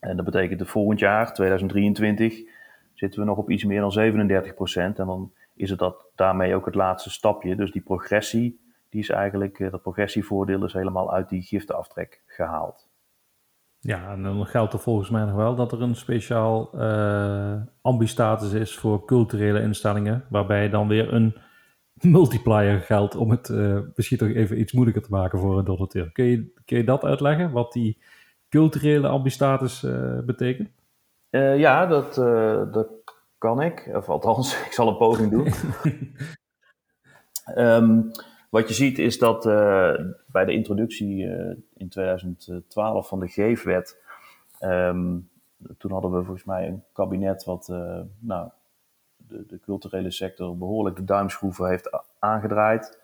En 0.00 0.16
dat 0.16 0.24
betekent 0.24 0.58
dat 0.58 0.68
volgend 0.68 0.98
jaar, 0.98 1.34
2023, 1.34 2.42
zitten 2.94 3.20
we 3.20 3.26
nog 3.26 3.36
op 3.36 3.50
iets 3.50 3.64
meer 3.64 3.80
dan 3.80 4.12
37%. 4.12 4.74
En 4.74 4.94
dan 4.94 5.32
is 5.60 5.70
het 5.70 5.78
dat 5.78 6.10
daarmee 6.14 6.54
ook 6.54 6.64
het 6.64 6.74
laatste 6.74 7.10
stapje. 7.10 7.56
Dus 7.56 7.72
die 7.72 7.82
progressie, 7.82 8.60
die 8.88 9.00
is 9.00 9.08
eigenlijk, 9.08 9.70
dat 9.70 9.82
progressievoordeel 9.82 10.64
is 10.64 10.72
helemaal 10.72 11.12
uit 11.12 11.28
die 11.28 11.42
giftenaftrek 11.42 12.22
gehaald. 12.26 12.88
Ja, 13.82 14.12
en 14.12 14.22
dan 14.22 14.46
geldt 14.46 14.72
er 14.72 14.78
volgens 14.78 15.10
mij 15.10 15.24
nog 15.24 15.34
wel 15.34 15.54
dat 15.54 15.72
er 15.72 15.82
een 15.82 15.94
speciaal 15.94 16.70
uh, 16.74 17.54
ambistatus 17.80 18.52
is 18.52 18.78
voor 18.78 19.04
culturele 19.04 19.60
instellingen, 19.60 20.24
waarbij 20.28 20.68
dan 20.68 20.88
weer 20.88 21.12
een 21.12 21.36
multiplier 22.00 22.80
geldt 22.80 23.16
om 23.16 23.30
het 23.30 23.48
uh, 23.48 23.78
misschien 23.94 24.18
toch 24.18 24.28
even 24.28 24.60
iets 24.60 24.72
moeilijker 24.72 25.02
te 25.02 25.10
maken 25.10 25.38
voor 25.38 25.58
een 25.58 25.64
donateur. 25.64 26.12
Kun 26.12 26.24
je, 26.24 26.52
kun 26.64 26.76
je 26.76 26.84
dat 26.84 27.04
uitleggen, 27.04 27.50
wat 27.50 27.72
die 27.72 28.02
culturele 28.48 29.08
ambistatus 29.08 29.82
uh, 29.82 30.18
betekent? 30.24 30.70
ja, 31.56 31.86
dat, 31.86 32.14
dat 32.72 32.88
kan 33.40 33.62
ik. 33.62 33.90
Of 33.92 34.08
althans, 34.08 34.54
ik 34.66 34.72
zal 34.72 34.88
een 34.88 34.96
poging 34.96 35.30
doen. 35.30 35.52
um, 37.56 38.10
Wat 38.50 38.68
je 38.68 38.74
ziet 38.74 38.98
is 38.98 39.18
dat 39.18 39.46
uh, 39.46 39.94
bij 40.26 40.44
de 40.44 40.52
introductie 40.52 41.24
uh, 41.24 41.56
in 41.74 41.88
2012 41.88 43.08
van 43.08 43.20
de 43.20 43.28
Geefwet, 43.28 44.02
um, 44.60 45.30
toen 45.78 45.92
hadden 45.92 46.10
we 46.10 46.24
volgens 46.24 46.44
mij 46.44 46.68
een 46.68 46.84
kabinet 46.92 47.44
wat 47.44 47.68
uh, 47.70 48.00
nou, 48.18 48.48
de, 49.16 49.46
de, 49.46 49.60
culturele 49.60 50.10
sector 50.10 50.56
behoorlijk 50.56 50.96
de 50.96 51.04
duimschroeven 51.04 51.68
heeft 51.68 51.90
aangedraaid. 52.18 52.98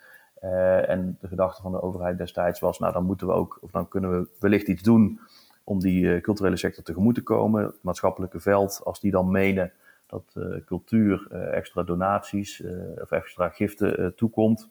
en 0.87 1.17
de 1.21 1.29
gedachte 1.29 1.63
van 1.63 1.73
de 1.73 1.83
overheid 1.83 2.19
destijds 2.19 2.61
was, 2.61 2.79
nou 2.79 2.93
dan 2.93 3.05
moeten 3.05 3.27
we 3.27 3.33
ook, 3.33 3.59
of 3.61 3.71
dan 3.71 3.89
kunnen 3.89 4.11
we 4.11 4.29
wellicht 4.39 4.69
iets 4.69 4.83
doen 4.83 5.21
om 5.65 5.81
die 5.81 6.21
culturele 6.21 6.57
sector 6.57 6.85
tegemoet 6.85 7.15
te 7.15 7.23
komen. 7.23 7.65
Het 7.65 7.83
maatschappelijke 7.83 8.41
veld, 8.41 8.81
als 8.85 9.01
die 9.01 9.11
dan 9.11 9.31
menen 9.31 9.73
dat 10.07 10.37
cultuur 10.65 11.31
extra 11.31 11.83
donaties 11.83 12.63
of 13.01 13.11
extra 13.11 13.49
giften 13.49 14.15
toekomt, 14.15 14.71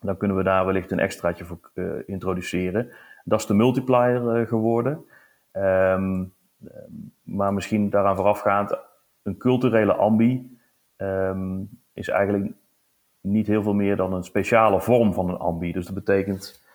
dan 0.00 0.16
kunnen 0.16 0.36
we 0.36 0.42
daar 0.42 0.66
wellicht 0.66 0.90
een 0.90 0.98
extraatje 0.98 1.44
voor 1.44 1.58
introduceren. 2.06 2.90
Dat 3.24 3.40
is 3.40 3.46
de 3.46 3.54
multiplier 3.54 4.46
geworden. 4.46 5.04
Um, 5.52 6.32
maar 7.22 7.54
misschien 7.54 7.90
daaraan 7.90 8.16
voorafgaand, 8.16 8.78
een 9.22 9.36
culturele 9.36 9.94
ambi 9.94 10.58
um, 10.96 11.68
is 11.92 12.08
eigenlijk 12.08 12.52
niet 13.20 13.46
heel 13.46 13.62
veel 13.62 13.74
meer 13.74 13.96
dan 13.96 14.12
een 14.12 14.24
speciale 14.24 14.80
vorm 14.80 15.12
van 15.12 15.28
een 15.28 15.38
ambi. 15.38 15.72
Dus 15.72 15.86
dat 15.86 15.94
betekent 15.94 16.66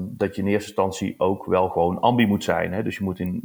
dat 0.00 0.36
je 0.36 0.42
in 0.42 0.48
eerste 0.48 0.68
instantie 0.68 1.14
ook 1.18 1.44
wel 1.44 1.68
gewoon 1.68 2.00
ambi 2.00 2.26
moet 2.26 2.44
zijn. 2.44 2.72
Hè? 2.72 2.82
Dus 2.82 2.96
je 2.98 3.04
moet 3.04 3.18
in 3.18 3.42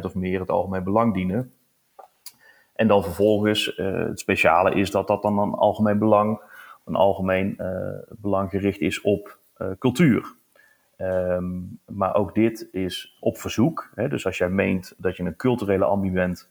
of 0.00 0.14
meer 0.14 0.40
het 0.40 0.50
algemeen 0.50 0.84
belang 0.84 1.14
dienen. 1.14 1.52
En 2.76 2.88
dan 2.88 3.02
vervolgens, 3.02 3.78
uh, 3.78 4.06
het 4.06 4.20
speciale 4.20 4.74
is 4.74 4.90
dat 4.90 5.06
dat 5.06 5.22
dan 5.22 5.38
een 5.38 5.52
algemeen 5.52 5.98
belang 5.98 6.40
een 6.84 6.94
algemeen 6.94 7.56
uh, 7.60 7.98
belang 8.08 8.50
gericht 8.50 8.80
is 8.80 9.00
op 9.00 9.38
uh, 9.58 9.68
cultuur. 9.78 10.34
Um, 10.98 11.80
maar 11.86 12.14
ook 12.14 12.34
dit 12.34 12.68
is 12.72 13.16
op 13.20 13.38
verzoek. 13.38 13.90
Hè? 13.94 14.08
Dus 14.08 14.26
als 14.26 14.38
jij 14.38 14.48
meent 14.48 14.94
dat 14.96 15.16
je 15.16 15.22
een 15.22 15.36
culturele 15.36 15.84
ambi 15.84 16.10
bent, 16.10 16.50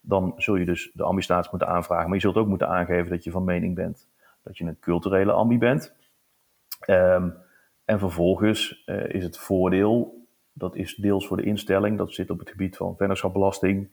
dan 0.00 0.34
zul 0.36 0.56
je 0.56 0.64
dus 0.64 0.90
de 0.94 1.02
ambistatus 1.02 1.50
moeten 1.50 1.68
aanvragen. 1.68 2.06
Maar 2.06 2.14
je 2.14 2.20
zult 2.20 2.36
ook 2.36 2.46
moeten 2.46 2.68
aangeven 2.68 3.10
dat 3.10 3.24
je 3.24 3.30
van 3.30 3.44
mening 3.44 3.74
bent 3.74 4.08
dat 4.42 4.58
je 4.58 4.64
een 4.64 4.78
culturele 4.80 5.32
ambi 5.32 5.58
bent. 5.58 5.94
Um, 6.86 7.34
en 7.84 7.98
vervolgens 7.98 8.84
is 9.08 9.24
het 9.24 9.38
voordeel, 9.38 10.26
dat 10.52 10.76
is 10.76 10.94
deels 10.94 11.26
voor 11.26 11.36
de 11.36 11.42
instelling, 11.42 11.98
dat 11.98 12.12
zit 12.12 12.30
op 12.30 12.38
het 12.38 12.50
gebied 12.50 12.76
van 12.76 12.96
vennootschapbelasting. 12.96 13.88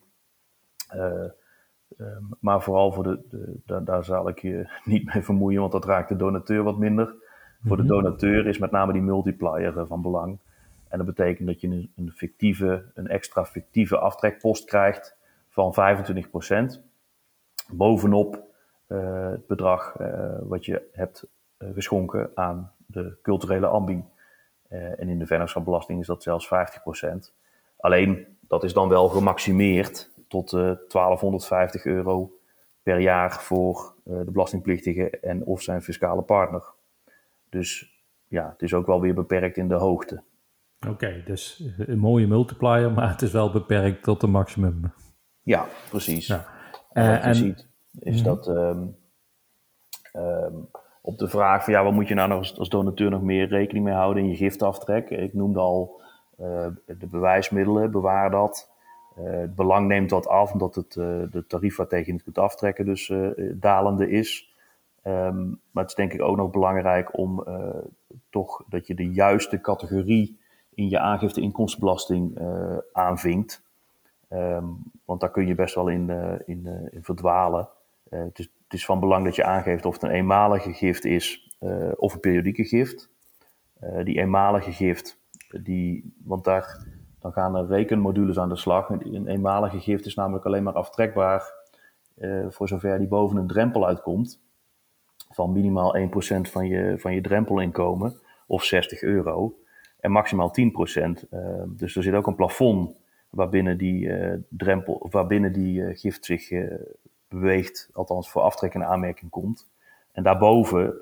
Um, 1.98 2.28
maar 2.40 2.62
vooral 2.62 2.92
voor 2.92 3.02
de, 3.02 3.20
de, 3.66 3.82
daar 3.82 4.04
zal 4.04 4.28
ik 4.28 4.38
je 4.38 4.68
niet 4.84 5.14
mee 5.14 5.22
vermoeien, 5.22 5.60
want 5.60 5.72
dat 5.72 5.84
raakt 5.84 6.08
de 6.08 6.16
donateur 6.16 6.62
wat 6.62 6.78
minder. 6.78 7.06
Mm 7.06 7.12
-hmm. 7.12 7.68
Voor 7.68 7.76
de 7.76 7.82
mhm. 7.82 7.92
donateur 7.92 8.46
is 8.46 8.58
met 8.58 8.70
name 8.70 8.92
die 8.92 9.02
multiplier 9.02 9.76
uh, 9.76 9.82
van 9.86 10.02
belang. 10.02 10.38
En 10.88 10.98
dat 10.98 11.06
betekent 11.06 11.48
dat 11.48 11.60
je 11.60 11.68
een, 11.68 11.92
een, 11.96 12.12
fictieve, 12.12 12.84
een 12.94 13.06
extra 13.06 13.44
fictieve 13.44 13.98
aftrekpost 13.98 14.64
krijgt 14.64 15.16
van 15.48 15.74
25%. 16.76 16.80
Bovenop 17.72 18.42
uh, 18.88 19.30
het 19.30 19.46
bedrag 19.46 20.00
uh, 20.00 20.36
wat 20.42 20.64
je 20.64 20.88
hebt 20.92 21.26
geschonken 21.58 22.30
aan 22.34 22.72
de 22.86 23.16
culturele 23.22 23.66
ambi. 23.66 24.04
en 24.68 25.08
in 25.08 25.18
de 25.18 25.26
vennootschapsbelasting 25.26 26.00
is 26.00 26.06
dat 26.06 26.22
zelfs 26.22 26.48
50%. 26.48 27.34
Alleen, 27.76 28.26
dat 28.40 28.64
is 28.64 28.72
dan 28.72 28.88
wel 28.88 29.08
gemaximeerd 29.08 30.10
tot 30.28 30.50
1250 30.50 31.84
euro 31.84 32.38
per 32.82 33.00
jaar 33.00 33.32
voor 33.32 33.94
de 34.04 34.30
belastingplichtige 34.30 35.10
en 35.10 35.44
of 35.44 35.62
zijn 35.62 35.82
fiscale 35.82 36.22
partner. 36.22 36.62
Dus 37.48 38.02
ja, 38.28 38.48
het 38.48 38.62
is 38.62 38.74
ook 38.74 38.86
wel 38.86 39.00
weer 39.00 39.14
beperkt 39.14 39.56
in 39.56 39.68
de 39.68 39.74
hoogte. 39.74 40.22
Oké, 40.88 41.22
dus 41.24 41.64
een 41.78 41.98
mooie 41.98 42.26
multiplier, 42.26 42.92
maar 42.92 43.10
het 43.10 43.22
is 43.22 43.32
wel 43.32 43.50
beperkt 43.50 44.02
tot 44.02 44.22
een 44.22 44.30
maximum. 44.30 44.92
Ja, 45.42 45.66
precies. 45.88 46.26
Ja. 46.26 46.46
En 46.92 47.10
wat 47.10 47.22
je 47.22 47.28
en, 47.28 47.34
ziet 47.34 47.68
is 48.00 48.22
mhm. 48.22 48.24
dat 48.24 48.48
ehm, 48.48 48.86
ehm, 50.12 50.54
op 51.02 51.18
de 51.18 51.28
vraag 51.28 51.64
van 51.64 51.72
ja, 51.72 51.84
wat 51.84 51.92
moet 51.92 52.08
je 52.08 52.14
nou 52.14 52.28
nog 52.28 52.38
als, 52.38 52.58
als, 52.58 52.68
donateur 52.68 53.10
nog 53.10 53.22
meer 53.22 53.48
rekening 53.48 53.84
mee 53.84 53.94
houden 53.94 54.22
in 54.22 54.28
je 54.28 54.36
giftaftrek? 54.36 55.10
Ik 55.10 55.34
noemde 55.34 55.58
al 55.58 56.02
uh, 56.40 56.66
de 56.86 57.06
bewijsmiddelen, 57.06 57.90
bewaar 57.90 58.30
dat. 58.30 58.73
Uh, 59.18 59.30
het 59.30 59.54
belang 59.54 59.88
neemt 59.88 60.10
wat 60.10 60.28
af 60.28 60.52
omdat 60.52 60.74
het, 60.74 60.96
uh, 60.96 61.22
de 61.30 61.44
tarief 61.48 61.76
waartegen 61.76 62.06
je 62.06 62.12
het 62.12 62.22
kunt 62.22 62.38
aftrekken 62.38 62.84
dus 62.84 63.12
dalende 63.52 64.10
is. 64.10 64.52
Um, 65.06 65.60
maar 65.70 65.82
het 65.82 65.88
is 65.90 65.94
denk 65.94 66.12
ik 66.12 66.22
ook 66.22 66.36
nog 66.36 66.50
belangrijk 66.50 67.18
om 67.18 67.44
toch 68.30 68.64
dat 68.68 68.86
je 68.86 68.94
de 68.94 69.12
juiste 69.12 69.60
categorie 69.60 70.38
in 70.74 70.88
je 70.88 70.98
aangifte 70.98 71.40
inkomstenbelasting 71.40 72.38
aanvinkt. 72.92 73.62
Um, 74.30 74.78
want 75.04 75.20
daar 75.20 75.30
kun 75.30 75.46
je 75.46 75.54
best 75.54 75.74
wel 75.74 75.88
in, 75.88 76.10
in, 76.44 76.88
in, 76.90 77.02
verdwalen. 77.02 77.68
Het, 78.08 78.38
is, 78.38 78.50
het, 78.64 78.72
is, 78.72 78.84
van 78.84 79.00
belang 79.00 79.24
dat 79.24 79.36
je 79.36 79.44
aangeeft 79.44 79.84
of 79.84 79.94
het 79.94 80.02
een 80.02 80.10
eenmalige 80.10 80.72
gift 80.72 81.04
is 81.04 81.56
of 81.96 82.14
een 82.14 82.20
periodieke 82.20 82.64
gift. 82.64 83.10
die 84.04 84.18
eenmalige 84.18 84.72
gift, 84.72 85.18
die, 85.62 86.14
want 86.24 86.44
daar 86.44 86.93
dan 87.24 87.32
gaan 87.32 87.56
er 87.56 87.66
rekenmodules 87.66 88.38
aan 88.38 88.48
de 88.48 88.56
slag. 88.56 88.88
Een 88.88 89.26
eenmalige 89.26 89.80
gift 89.80 90.06
is 90.06 90.14
namelijk 90.14 90.44
alleen 90.44 90.62
maar 90.62 90.72
aftrekbaar 90.72 91.52
voor 92.48 92.68
zover 92.68 92.98
die 92.98 93.08
boven 93.08 93.36
een 93.36 93.46
drempel 93.46 93.86
uitkomt. 93.86 94.40
Van 95.30 95.52
minimaal 95.52 95.96
1% 95.96 96.00
van 96.50 96.66
je, 96.66 96.94
van 96.98 97.14
je 97.14 97.20
drempelinkomen 97.20 98.14
of 98.46 98.64
60 98.64 99.02
euro. 99.02 99.54
En 100.00 100.10
maximaal 100.10 100.52
10%. 100.60 101.28
dus 101.66 101.96
er 101.96 102.02
zit 102.02 102.14
ook 102.14 102.26
een 102.26 102.34
plafond 102.34 102.96
waarbinnen 103.30 103.78
die 103.78 104.06
uh, 104.06 104.34
drempel, 104.48 105.06
waarbinnen 105.10 105.52
die 105.52 105.96
gift 105.96 106.24
zich 106.24 106.50
beweegt, 107.28 107.90
althans 107.92 108.30
voor 108.30 108.42
aftrek 108.42 108.74
en 108.74 108.86
aanmerking 108.86 109.30
komt. 109.30 109.68
En 110.12 110.22
daarboven 110.22 110.94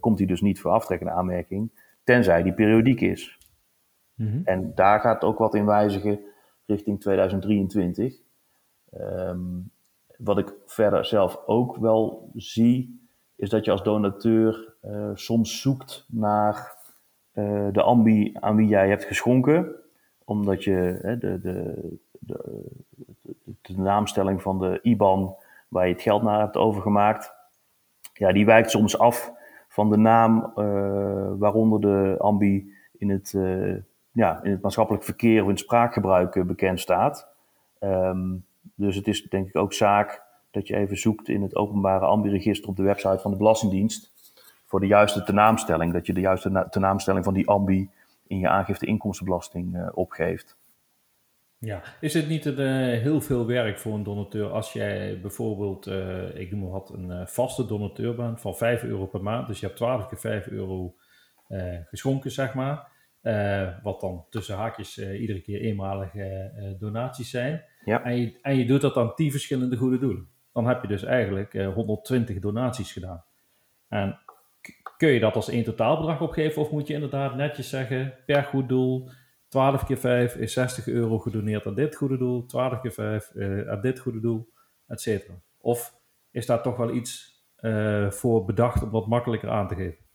komt 0.00 0.18
hij 0.18 0.26
dus 0.26 0.40
niet 0.40 0.60
voor 0.60 0.70
aftrek 0.70 1.00
en 1.00 1.12
aanmerking, 1.12 1.70
tenzij 2.04 2.42
die 2.42 2.54
periodiek 2.54 3.00
is. 3.00 3.35
Mm-hmm. 4.16 4.42
En 4.44 4.72
daar 4.74 5.00
gaat 5.00 5.24
ook 5.24 5.38
wat 5.38 5.54
in 5.54 5.66
wijzigen 5.66 6.20
richting 6.66 7.00
2023. 7.00 8.14
Um, 8.94 9.00
ehm, 9.00 9.40
wat 10.24 10.38
ik 10.38 10.54
verder 10.66 11.04
zelf 11.04 11.42
ook 11.46 11.76
wel 11.76 12.30
zie, 12.34 13.08
is 13.36 13.50
dat 13.50 13.64
je 13.64 13.70
als 13.70 13.82
donateur 13.82 14.74
soms 15.14 15.60
zoekt 15.60 16.06
naar 16.08 16.74
de 17.72 17.82
ambi 17.82 18.36
aan 18.40 18.56
wie 18.56 18.66
jij 18.66 18.88
hebt 18.88 19.04
geschonken 19.04 19.76
omdat 20.26 20.64
je 20.64 20.98
hè, 21.02 21.18
de, 21.18 21.40
de, 21.40 21.74
de, 22.18 22.64
de, 23.62 23.78
naamstelling 23.78 24.42
van 24.42 24.58
de 24.58 24.78
IBAN 24.82 25.36
waar 25.68 25.86
je 25.86 25.92
het 25.92 26.02
geld 26.02 26.22
naar 26.22 26.40
hebt 26.40 26.56
overgemaakt, 26.56 27.32
ja, 28.12 28.32
die 28.32 28.46
wijkt 28.46 28.70
soms 28.70 28.98
af 28.98 29.32
van 29.68 29.90
de 29.90 29.96
naam 29.96 30.52
uh, 30.56 31.32
waaronder 31.38 31.80
de 31.80 32.16
ambi 32.18 32.72
in 32.98 33.10
het, 33.10 33.34
ja, 34.16 34.42
in 34.42 34.50
het 34.50 34.62
maatschappelijk 34.62 35.04
verkeer 35.04 35.40
of 35.40 35.44
in 35.44 35.54
het 35.54 35.62
spraakgebruik 35.62 36.34
uh, 36.34 36.44
bekend 36.44 36.80
staat. 36.80 37.28
Um, 37.80 38.44
dus 38.74 38.96
het 38.96 39.08
is 39.08 39.22
denk 39.22 39.48
ik 39.48 39.56
ook 39.56 39.72
zaak 39.72 40.22
dat 40.50 40.66
je 40.66 40.76
even 40.76 40.96
zoekt 40.96 41.28
in 41.28 41.42
het 41.42 41.56
openbare 41.56 42.04
ambi-register 42.04 42.68
op 42.68 42.76
de 42.76 42.82
website 42.82 43.18
van 43.18 43.30
de 43.30 43.36
Belastingdienst 43.36 44.12
voor 44.64 44.80
de 44.80 44.86
juiste 44.86 45.22
tenaamstelling. 45.22 45.92
Dat 45.92 46.06
je 46.06 46.12
de 46.12 46.20
juiste 46.20 46.66
tenaamstelling 46.70 47.24
van 47.24 47.34
die 47.34 47.48
ambi 47.48 47.90
in 48.26 48.38
je 48.38 48.48
aangifte 48.48 48.86
inkomstenbelasting 48.86 49.76
uh, 49.76 49.88
opgeeft. 49.94 50.56
Ja, 51.58 51.82
is 52.00 52.14
het 52.14 52.28
niet 52.28 52.44
een, 52.44 52.60
uh, 52.60 53.02
heel 53.02 53.20
veel 53.20 53.46
werk 53.46 53.78
voor 53.78 53.94
een 53.94 54.02
donateur 54.02 54.50
als 54.50 54.72
jij 54.72 55.20
bijvoorbeeld, 55.20 55.86
ik 56.34 56.50
noem 56.50 56.60
maar 56.60 56.70
wat, 56.70 56.90
een 56.90 57.28
vaste 57.28 57.66
donateur 57.66 58.14
bent 58.14 58.40
van 58.40 58.56
5 58.56 58.82
euro 58.82 59.06
per 59.06 59.22
maand. 59.22 59.46
Dus 59.46 59.60
je 59.60 59.66
hebt 59.66 59.78
12 59.78 60.08
keer 60.08 60.18
5 60.18 60.46
euro 60.46 60.94
geschonken, 61.90 62.30
zeg 62.30 62.54
maar. 62.54 62.94
Wat 63.82 64.00
dan 64.00 64.26
tussen 64.30 64.56
haakjes 64.56 64.98
iedere 64.98 65.40
keer 65.40 65.60
eenmalige 65.60 66.52
donaties 66.78 67.30
zijn. 67.30 67.64
Ja. 67.84 68.04
En, 68.04 68.20
je, 68.20 68.38
en 68.42 68.56
je 68.56 68.66
doet 68.66 68.80
dat 68.80 68.96
aan 68.96 69.14
10 69.14 69.30
verschillende 69.30 69.76
goede 69.76 69.98
doelen. 69.98 70.28
Dan 70.52 70.66
heb 70.66 70.82
je 70.82 70.88
dus 70.88 71.04
eigenlijk 71.04 71.52
120 71.52 72.38
donaties 72.38 72.92
gedaan. 72.92 73.24
En 73.88 74.18
kun 74.96 75.08
je 75.08 75.20
dat 75.20 75.34
als 75.34 75.48
één 75.48 75.64
totaalbedrag 75.64 76.20
opgeven 76.20 76.62
of 76.62 76.70
moet 76.70 76.86
je 76.86 76.94
inderdaad 76.94 77.34
netjes 77.34 77.68
zeggen 77.68 78.14
per 78.26 78.42
goed 78.44 78.68
doel 78.68 79.10
12 79.48 79.84
keer 79.84 79.98
5 79.98 80.36
is 80.36 80.52
60 80.52 80.86
euro 80.86 81.18
gedoneerd 81.18 81.66
aan 81.66 81.74
dit 81.74 81.96
goede 81.96 82.18
doel, 82.18 82.46
12 82.46 82.80
keer 82.80 82.92
5 82.92 83.30
uh, 83.34 83.68
aan 83.68 83.80
dit 83.80 83.98
goede 83.98 84.20
doel, 84.20 84.52
et 84.86 85.00
cetera. 85.00 85.34
Of 85.58 85.94
is 86.30 86.46
daar 86.46 86.62
toch 86.62 86.76
wel 86.76 86.94
iets 86.94 87.34
voor 88.08 88.44
bedacht 88.44 88.82
om 88.82 88.90
wat 88.90 89.06
makkelijker 89.06 89.50
aan 89.50 89.68
te 89.68 89.74
geven? 89.74 90.05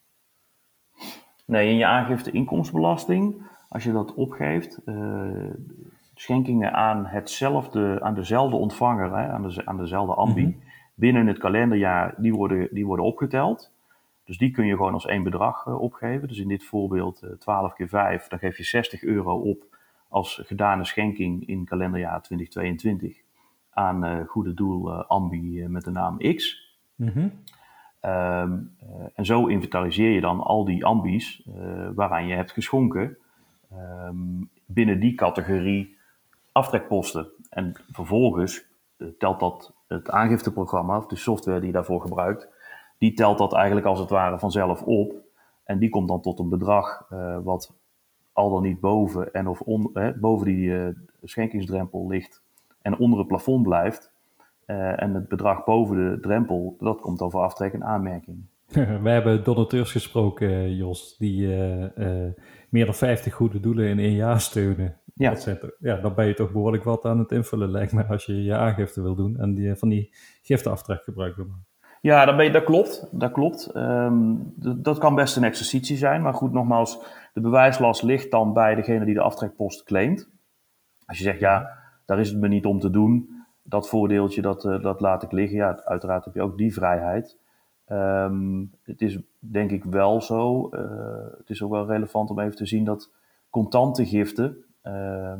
Nee, 1.51 1.69
in 1.69 1.77
je 1.77 1.85
aangifte 1.85 2.31
inkomstenbelasting, 2.31 3.41
als 3.69 3.83
je 3.83 3.91
dat 3.91 4.13
opgeeft, 4.13 4.79
uh, 4.85 5.49
schenkingen 6.15 6.73
aan, 6.73 7.05
hetzelfde, 7.05 8.01
aan 8.01 8.13
dezelfde 8.13 8.55
ontvanger, 8.55 9.17
hè, 9.17 9.27
aan, 9.27 9.41
de, 9.41 9.65
aan 9.65 9.77
dezelfde 9.77 10.13
ambi, 10.13 10.45
mm 10.45 10.51
-hmm. 10.51 10.61
binnen 10.95 11.27
het 11.27 11.37
kalenderjaar, 11.37 12.13
die 12.17 12.33
worden, 12.33 12.67
die 12.71 12.85
worden 12.85 13.05
opgeteld. 13.05 13.71
Dus 14.25 14.37
die 14.37 14.51
kun 14.51 14.65
je 14.65 14.75
gewoon 14.75 14.93
als 14.93 15.05
één 15.05 15.23
bedrag 15.23 15.65
uh, 15.65 15.81
opgeven. 15.81 16.27
Dus 16.27 16.37
in 16.37 16.47
dit 16.47 16.63
voorbeeld 16.63 17.21
uh, 17.23 17.29
12 17.31 17.73
keer 17.73 17.87
5, 17.87 18.27
dan 18.27 18.39
geef 18.39 18.57
je 18.57 18.63
60 18.63 19.03
euro 19.03 19.39
op 19.39 19.77
als 20.07 20.41
gedane 20.45 20.85
schenking 20.85 21.47
in 21.47 21.65
kalenderjaar 21.65 22.21
2022 22.21 23.21
aan 23.69 24.25
goede 24.25 24.53
doel 24.53 24.91
Ambi 24.91 25.67
met 25.67 25.83
de 25.83 25.91
naam 25.91 26.17
X. 26.17 26.69
Mm 26.95 27.07
-hmm. 27.07 27.31
Um, 28.01 28.75
en 29.15 29.25
zo 29.25 29.45
inventariseer 29.45 30.11
je 30.11 30.21
dan 30.21 30.39
al 30.39 30.65
die 30.65 30.85
ambi's 30.85 31.43
waaraan 31.95 32.27
je 32.27 32.35
hebt 32.35 32.51
geschonken 32.51 33.17
um, 34.07 34.49
binnen 34.65 34.99
die 34.99 35.15
categorie 35.15 35.97
aftrekposten. 36.51 37.27
En 37.49 37.73
vervolgens 37.91 38.65
telt 39.17 39.39
dat 39.39 39.73
het 39.87 40.09
aangifteprogramma, 40.09 40.97
of 40.97 41.07
de 41.07 41.15
software 41.15 41.57
die 41.57 41.67
je 41.67 41.73
daarvoor 41.73 42.01
gebruikt, 42.01 42.49
die 42.97 43.13
telt 43.13 43.37
dat 43.37 43.53
eigenlijk 43.53 43.85
als 43.85 43.99
het 43.99 44.09
ware 44.09 44.39
vanzelf 44.39 44.81
op. 44.81 45.13
En 45.63 45.79
die 45.79 45.89
komt 45.89 46.07
dan 46.07 46.21
tot 46.21 46.39
een 46.39 46.49
bedrag 46.49 47.07
wat 47.43 47.73
al 48.33 48.49
dan 48.49 48.61
niet 48.61 48.79
boven 48.79 49.33
en 49.33 49.47
of 49.47 49.61
eh, 49.93 50.09
boven 50.19 50.45
die 50.45 50.95
schenkingsdrempel 51.23 52.07
ligt 52.07 52.41
en 52.81 52.97
onder 52.97 53.19
het 53.19 53.27
plafond 53.27 53.63
blijft. 53.63 54.10
Uh, 54.71 55.01
en 55.01 55.13
het 55.13 55.27
bedrag 55.27 55.63
boven 55.63 55.95
de 55.95 56.19
drempel, 56.19 56.75
dat 56.79 57.01
komt 57.01 57.19
dan 57.19 57.31
voor 57.31 57.41
aftrek 57.41 57.73
en 57.73 57.83
aanmerking. 57.83 58.49
We 59.03 59.09
hebben 59.09 59.43
donateurs 59.43 59.91
gesproken, 59.91 60.75
Jos, 60.75 61.17
die 61.17 61.47
meer 62.69 62.85
dan 62.85 62.93
50 62.93 63.33
goede 63.33 63.59
doelen 63.59 63.87
in 63.87 63.99
één 63.99 64.15
jaar 64.15 64.41
steunen. 64.41 65.01
Ja. 65.15 65.35
ja, 65.79 65.95
dan 65.95 66.15
ben 66.15 66.27
je 66.27 66.33
toch 66.33 66.51
behoorlijk 66.51 66.83
wat 66.83 67.05
aan 67.05 67.19
het 67.19 67.31
invullen, 67.31 67.71
lijkt 67.71 67.93
me, 67.93 68.05
als 68.05 68.25
je 68.25 68.43
je 68.43 68.55
aangifte 68.55 69.01
wil 69.01 69.15
doen 69.15 69.39
en 69.39 69.53
die, 69.53 69.75
van 69.75 69.89
die 69.89 70.13
giftenaftrek 70.41 71.03
gebruik 71.03 71.35
wil 71.35 71.45
maken. 71.45 71.65
Ja, 72.01 72.25
dat, 72.25 72.35
ben 72.35 72.45
je, 72.45 72.51
dat 72.51 72.63
klopt. 72.63 73.07
Dat, 73.11 73.31
klopt. 73.31 73.75
Um, 73.75 74.53
dat 74.57 74.97
kan 74.97 75.15
best 75.15 75.35
een 75.35 75.43
exercitie 75.43 75.97
zijn. 75.97 76.21
Maar 76.21 76.33
goed, 76.33 76.51
nogmaals, 76.51 77.03
de 77.33 77.41
bewijslast 77.41 78.03
ligt 78.03 78.31
dan 78.31 78.53
bij 78.53 78.75
degene 78.75 79.05
die 79.05 79.13
de 79.13 79.21
aftrekpost 79.21 79.83
claimt. 79.83 80.29
Als 81.05 81.17
je 81.17 81.23
zegt, 81.23 81.39
ja, 81.39 81.69
daar 82.05 82.19
is 82.19 82.29
het 82.29 82.39
me 82.39 82.47
niet 82.47 82.65
om 82.65 82.79
te 82.79 82.89
doen. 82.89 83.40
Dat 83.63 83.89
voordeeltje, 83.89 84.41
dat, 84.41 84.65
uh, 84.65 84.81
dat 84.81 85.01
laat 85.01 85.23
ik 85.23 85.31
liggen. 85.31 85.57
Ja, 85.57 85.81
uiteraard 85.83 86.25
heb 86.25 86.33
je 86.33 86.41
ook 86.41 86.57
die 86.57 86.73
vrijheid. 86.73 87.39
Um, 87.87 88.71
het 88.83 89.01
is 89.01 89.19
denk 89.39 89.71
ik 89.71 89.83
wel 89.83 90.21
zo. 90.21 90.69
Uh, 90.71 91.37
het 91.37 91.49
is 91.49 91.63
ook 91.63 91.71
wel 91.71 91.87
relevant 91.87 92.29
om 92.29 92.39
even 92.39 92.55
te 92.55 92.65
zien 92.65 92.83
dat 92.83 93.11
contante 93.49 94.05
giften, 94.05 94.65
uh, 94.83 95.33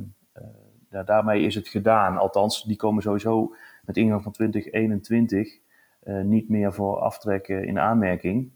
daarmee 1.05 1.43
is 1.43 1.55
het 1.55 1.67
gedaan. 1.67 2.17
Althans, 2.17 2.63
die 2.63 2.75
komen 2.75 3.03
sowieso 3.03 3.55
met 3.85 3.97
ingang 3.97 4.23
van 4.23 4.31
2021 4.31 5.59
uh, 6.03 6.21
niet 6.21 6.49
meer 6.49 6.73
voor 6.73 6.97
aftrekken 6.97 7.65
in 7.65 7.79
aanmerking. 7.79 8.51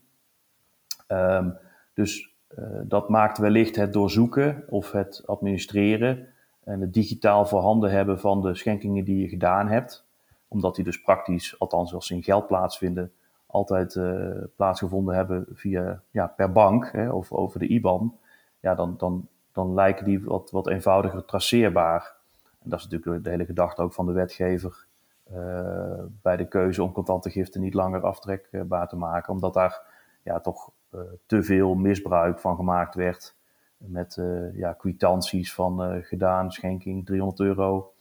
Um, 1.08 1.58
dus 1.94 2.36
dat 2.84 3.10
maakt 3.10 3.38
wellicht 3.38 3.76
het 3.76 3.94
doorzoeken 3.94 4.64
of 4.70 4.92
het 4.92 5.24
administreren 5.26 6.28
en 6.66 6.82
het 6.82 6.94
digitaal 6.94 7.46
voorhanden 7.46 7.92
hebben 7.92 8.20
van 8.20 8.42
de 8.42 8.56
schenkingen 8.56 9.04
die 9.04 9.22
je 9.22 9.28
gedaan 9.28 9.68
hebt. 9.68 10.06
Omdat 10.48 10.76
die 10.76 10.84
dus 10.84 11.02
praktisch, 11.02 11.60
althans 11.60 11.94
als 11.94 12.08
ze 12.08 12.14
in 12.14 12.24
geld 12.24 12.48
plaatsvinden, 12.48 13.12
altijd 13.46 13.96
uh, 13.96 14.30
plaatsgevonden 14.56 15.16
hebben 15.16 15.46
via, 15.54 16.02
ja, 16.12 16.28
per 16.28 16.52
bank 16.52 16.92
hè, 16.92 17.12
of 17.12 17.32
over 17.32 17.60
de 17.60 17.68
IBAN. 17.68 18.18
ja, 18.60 18.76
dan, 18.76 18.96
dan, 18.98 19.28
dan 19.52 19.74
lijken 19.74 20.06
die 20.06 20.24
wat, 20.24 20.52
wat 20.52 20.68
eenvoudiger 20.68 21.26
traceerbaar. 21.26 22.16
En 22.64 22.70
dat 22.70 22.80
is 22.80 22.88
natuurlijk 22.88 23.24
de 23.24 23.30
hele 23.30 23.46
gedachte 23.46 23.82
ook 23.82 23.94
van 23.94 24.06
de 24.06 24.12
wetgever 24.12 24.86
uh, 25.34 26.04
bij 26.22 26.38
de 26.38 26.48
keuze 26.48 26.84
om 26.84 26.92
contante 26.92 27.30
giften 27.30 27.62
niet 27.62 27.74
langer 27.74 28.02
aftrekbaar 28.02 28.88
te 28.88 28.96
maken, 28.96 29.34
omdat 29.34 29.54
daar 29.54 29.82
ja, 30.24 30.40
toch 30.40 30.72
uh, 30.92 31.02
te 31.26 31.44
veel 31.44 31.76
misbruik 31.76 32.40
van 32.40 32.56
gemaakt 32.56 32.96
werd. 32.96 33.35
Met 33.78 34.18
uh, 34.18 34.58
ja, 34.58 34.74
kwitanties 34.74 35.54
van 35.54 36.04
gedaan, 36.04 36.52
schenking 36.52 37.06
300 37.06 37.40
euro. 37.40 37.94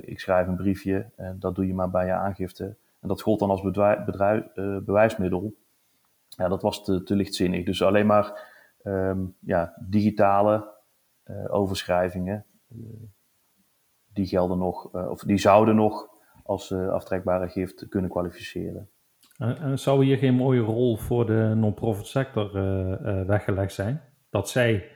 ik 0.00 0.20
schrijf 0.20 0.46
een 0.46 0.56
briefje 0.56 1.10
en 1.16 1.36
dat 1.38 1.54
doe 1.54 1.66
je 1.66 1.74
maar 1.74 1.90
bij 1.90 2.06
je 2.06 2.12
aangifte. 2.12 2.64
En 3.00 3.08
dat 3.08 3.22
gold 3.22 3.38
dan 3.38 3.50
als 3.50 3.62
bewijsmiddel. 4.84 5.54
Ja, 6.28 6.48
dat 6.48 6.62
was 6.62 6.84
te, 6.84 7.14
lichtzinnig. 7.14 7.64
Dus 7.64 7.82
alleen 7.82 8.06
maar 8.06 8.52
um, 8.84 9.36
ja, 9.40 9.74
digitale 9.88 10.74
overschrijvingen, 11.48 12.44
die 14.12 14.26
gelden 14.26 14.58
nog, 14.58 14.92
of 14.92 15.22
die 15.22 15.38
zouden 15.38 15.76
nog 15.76 16.08
als 16.42 16.72
aftrekbare 16.72 17.48
gift 17.48 17.88
kunnen 17.88 18.10
kwalificeren. 18.10 18.88
En, 19.38 19.78
zou 19.78 20.04
hier 20.04 20.18
geen 20.18 20.34
mooie 20.34 20.60
rol 20.60 20.96
voor 20.96 21.26
de 21.26 21.52
non-profit 21.56 22.06
sector 22.06 22.52
weggelegd 23.26 23.72
zijn? 23.72 24.00
Dat 24.36 24.48
zij 24.48 24.90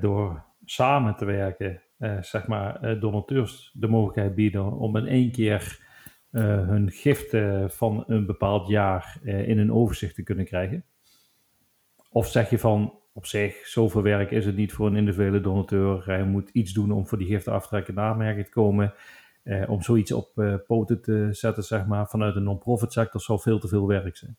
door 0.00 0.44
samen 0.64 1.16
te 1.16 1.24
werken, 1.24 1.82
zeg 2.20 2.46
maar, 2.46 2.98
donateurs 3.00 3.70
de 3.72 3.88
mogelijkheid 3.88 4.34
bieden 4.34 4.72
om 4.72 4.96
in 4.96 5.06
één 5.06 5.30
keer 5.30 5.80
hun 6.30 6.90
giften 6.90 7.70
van 7.70 8.04
een 8.06 8.26
bepaald 8.26 8.68
jaar 8.68 9.18
in 9.22 9.58
een 9.58 9.72
overzicht 9.72 10.14
te 10.14 10.22
kunnen 10.22 10.44
krijgen? 10.44 10.84
Of 12.10 12.26
zeg 12.26 12.50
je 12.50 12.58
van 12.58 12.98
op 13.12 13.26
zich, 13.26 13.66
zoveel 13.66 14.02
werk 14.02 14.30
is 14.30 14.46
het 14.46 14.56
niet 14.56 14.72
voor 14.72 14.86
een 14.86 14.96
individuele 14.96 15.40
donateur. 15.40 16.06
Hij 16.06 16.24
moet 16.24 16.50
iets 16.50 16.72
doen 16.72 16.92
om 16.92 17.06
voor 17.06 17.18
die 17.18 17.26
giften 17.26 17.52
aftrekken 17.52 17.94
te 17.94 18.50
komen. 18.50 18.94
Eh, 19.42 19.70
om 19.70 19.82
zoiets 19.82 20.12
op 20.12 20.38
uh, 20.38 20.54
poten 20.66 21.02
te 21.02 21.28
zetten, 21.30 21.62
zeg 21.62 21.86
maar, 21.86 22.08
vanuit 22.08 22.34
de 22.34 22.40
non-profit 22.40 22.92
sector, 22.92 23.20
zou 23.20 23.40
veel 23.40 23.58
te 23.58 23.68
veel 23.68 23.86
werk 23.86 24.16
zijn. 24.16 24.36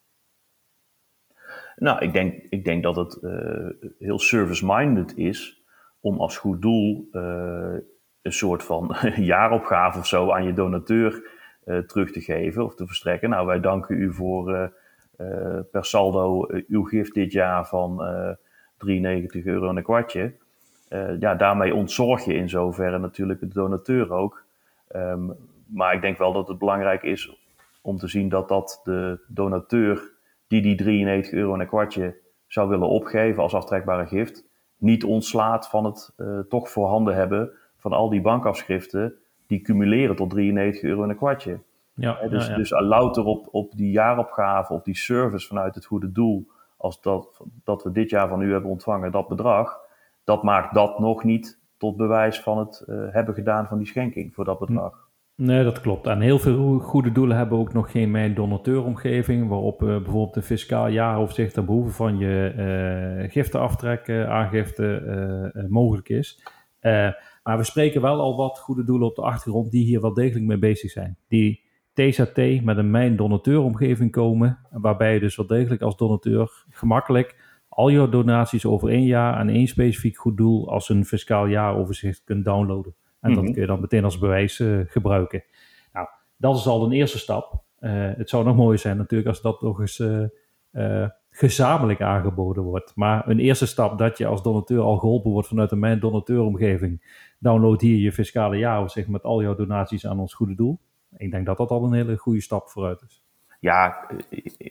Nou, 1.75 1.99
ik 1.99 2.13
denk, 2.13 2.43
ik 2.49 2.65
denk 2.65 2.83
dat 2.83 2.95
het 2.95 3.19
uh, 3.21 3.69
heel 3.99 4.19
service-minded 4.19 5.17
is 5.17 5.63
om 5.99 6.19
als 6.19 6.37
goed 6.37 6.61
doel 6.61 7.07
uh, 7.11 7.75
een 8.21 8.33
soort 8.33 8.63
van 8.63 8.95
jaaropgave 9.15 9.99
of 9.99 10.07
zo 10.07 10.31
aan 10.31 10.43
je 10.45 10.53
donateur 10.53 11.41
terug 11.87 12.11
te 12.11 12.21
geven 12.21 12.63
of 12.63 12.75
te 12.75 12.87
verstrekken. 12.87 13.29
Nou, 13.29 13.45
wij 13.47 13.59
danken 13.59 13.97
u 13.97 14.13
voor 14.13 14.71
per 15.71 15.85
saldo 15.85 16.47
uw 16.67 16.83
gift 16.83 17.13
dit 17.13 17.31
jaar 17.31 17.67
van 17.67 18.01
93 18.77 19.45
euro 19.45 19.69
en 19.69 19.77
een 19.77 19.83
kwartje. 19.83 20.33
ja, 21.19 21.35
daarmee 21.35 21.75
ontzorg 21.75 22.25
je 22.25 22.33
in 22.33 22.49
zoverre 22.49 22.99
natuurlijk 22.99 23.39
de 23.39 23.47
donateur 23.47 24.13
ook 24.13 24.43
Ehm, 24.93 25.29
maar 25.65 25.93
ik 25.93 26.01
denk 26.01 26.17
wel 26.17 26.33
dat 26.33 26.47
het 26.47 26.57
belangrijk 26.57 27.03
is 27.03 27.37
om 27.81 27.97
te 27.97 28.07
zien 28.07 28.29
dat 28.29 28.47
dat 28.47 28.81
de 28.83 29.19
donateur 29.27 30.11
die 30.53 30.61
die 30.61 30.75
93 30.75 31.33
euro 31.33 31.53
en 31.53 31.59
een 31.59 31.67
kwartje 31.67 32.17
zou 32.47 32.69
willen 32.69 32.87
opgeven 32.87 33.43
als 33.43 33.53
aftrekbare 33.53 34.05
gift, 34.05 34.45
niet 34.77 35.03
ontslaat 35.03 35.69
van 35.69 35.85
het 35.85 36.13
uh, 36.17 36.39
toch 36.39 36.69
voorhanden 36.69 37.15
hebben 37.15 37.51
van 37.77 37.93
al 37.93 38.09
die 38.09 38.21
bankafschriften 38.21 39.15
die 39.47 39.61
cumuleren 39.61 40.15
tot 40.15 40.29
93 40.29 40.83
euro 40.83 41.03
en 41.03 41.09
een 41.09 41.15
kwartje. 41.15 41.59
Ja, 41.93 42.27
dus, 42.27 42.45
ja, 42.45 42.51
ja. 42.51 42.57
dus 42.57 42.69
louter 42.69 43.25
op, 43.25 43.47
op 43.51 43.71
die 43.75 43.91
jaaropgave, 43.91 44.73
op 44.73 44.85
die 44.85 44.95
service 44.95 45.47
vanuit 45.47 45.75
het 45.75 45.85
goede 45.85 46.11
doel, 46.11 46.47
als 46.77 47.01
dat, 47.01 47.41
dat 47.63 47.83
we 47.83 47.91
dit 47.91 48.09
jaar 48.09 48.27
van 48.27 48.41
u 48.41 48.51
hebben 48.51 48.69
ontvangen, 48.69 49.11
dat 49.11 49.27
bedrag, 49.27 49.79
dat 50.23 50.43
maakt 50.43 50.73
dat 50.73 50.99
nog 50.99 51.23
niet 51.23 51.59
tot 51.77 51.97
bewijs 51.97 52.41
van 52.41 52.57
het 52.57 52.83
uh, 52.87 53.05
hebben 53.09 53.33
gedaan 53.33 53.67
van 53.67 53.77
die 53.77 53.87
schenking 53.87 54.33
voor 54.33 54.45
dat 54.45 54.59
bedrag. 54.59 55.02
Nee, 55.35 55.63
dat 55.63 55.81
klopt. 55.81 56.07
En 56.07 56.21
heel 56.21 56.39
veel 56.39 56.79
goede 56.79 57.11
doelen 57.11 57.37
hebben 57.37 57.57
ook 57.57 57.73
nog 57.73 57.91
geen 57.91 58.11
mijn 58.11 58.33
donateuromgeving, 58.33 59.47
waarop 59.47 59.81
uh, 59.81 59.87
bijvoorbeeld 59.87 60.35
een 60.35 60.43
fiscaal 60.43 60.87
jaaroverzicht 60.87 61.53
ten 61.53 61.65
behoeve 61.65 61.91
van 61.91 62.17
je 62.17 62.53
uh, 63.23 63.31
giftenaftrek, 63.31 64.09
aangifte 64.09 65.65
mogelijk 65.69 66.09
is. 66.09 66.43
maar 67.43 67.57
we 67.57 67.63
spreken 67.63 68.01
wel 68.01 68.19
al 68.19 68.35
wat 68.35 68.59
goede 68.59 68.83
doelen 68.83 69.07
op 69.07 69.15
de 69.15 69.21
achtergrond 69.21 69.71
die 69.71 69.85
hier 69.85 70.01
wel 70.01 70.13
degelijk 70.13 70.45
mee 70.45 70.57
bezig 70.57 70.91
zijn. 70.91 71.17
Die 71.27 71.61
TZT 71.93 72.63
met 72.63 72.77
een 72.77 72.91
mijn 72.91 73.15
donateuromgeving 73.15 74.11
komen, 74.11 74.59
waarbij 74.71 75.13
je 75.13 75.19
dus 75.19 75.35
wel 75.35 75.47
degelijk 75.47 75.81
als 75.81 75.97
donateur 75.97 76.65
gemakkelijk 76.69 77.35
al 77.75 77.89
je 77.89 78.09
donaties 78.09 78.65
over 78.65 78.89
één 78.89 79.05
jaar 79.05 79.33
aan 79.33 79.49
één 79.49 79.67
specifiek 79.67 80.17
goed 80.17 80.37
doel 80.37 80.69
als 80.69 80.89
een 80.89 81.05
fiscaal 81.05 81.47
jaaroverzicht 81.47 82.23
kunt 82.23 82.45
downloaden. 82.45 82.95
En 83.23 83.33
dat 83.33 83.43
mhm. 83.43 83.51
kun 83.51 83.61
je 83.61 83.67
dan 83.67 83.79
meteen 83.79 84.03
als 84.03 84.17
bewijs 84.17 84.59
uh, 84.59 84.79
gebruiken. 84.87 85.43
Nou, 85.93 86.07
dat 86.37 86.57
is 86.57 86.67
al 86.67 86.85
een 86.85 86.91
eerste 86.91 87.17
stap. 87.17 87.63
Uh, 87.79 87.91
het 88.15 88.29
zou 88.29 88.43
nog 88.43 88.55
mooier 88.55 88.79
zijn 88.79 88.97
natuurlijk 88.97 89.29
als 89.29 89.41
dat 89.41 89.61
nog 89.61 89.79
eens 89.79 89.99
uh, 89.99 91.07
gezamenlijk 91.29 92.01
aangeboden 92.01 92.63
wordt. 92.63 92.91
Maar 92.95 93.29
een 93.29 93.39
eerste 93.39 93.65
stap 93.67 93.97
dat 93.97 94.17
je 94.17 94.25
als 94.25 94.43
donateur 94.43 94.81
al 94.81 94.97
geholpen 94.97 95.31
wordt 95.31 95.47
vanuit 95.47 95.71
een 95.71 95.79
mijn 95.79 95.99
donateuromgeving. 95.99 97.21
Download 97.39 97.81
hier 97.81 97.97
je 97.97 98.11
fiscale 98.11 98.57
jaaroverzicht 98.57 99.07
met 99.07 99.23
al 99.23 99.41
jouw 99.41 99.55
donaties 99.55 100.07
aan 100.07 100.19
ons 100.19 100.33
goede 100.33 100.55
doel. 100.55 100.79
Ik 101.17 101.31
denk 101.31 101.45
dat 101.45 101.57
dat 101.57 101.69
al 101.69 101.83
een 101.83 101.93
hele 101.93 102.17
goede 102.17 102.41
stap 102.41 102.69
vooruit 102.69 103.01
is 103.01 103.23
ja, 103.63 104.07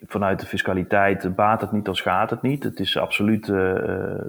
vanuit 0.07 0.39
de 0.39 0.45
fiscaliteit 0.45 1.35
baat 1.35 1.61
het 1.61 1.71
niet, 1.71 1.85
dan 1.85 1.95
schaadt 1.95 2.29
het 2.29 2.41
niet. 2.41 2.63
Het 2.63 2.79
is 2.79 2.97
absoluut 2.97 3.47
uh, 3.47 4.21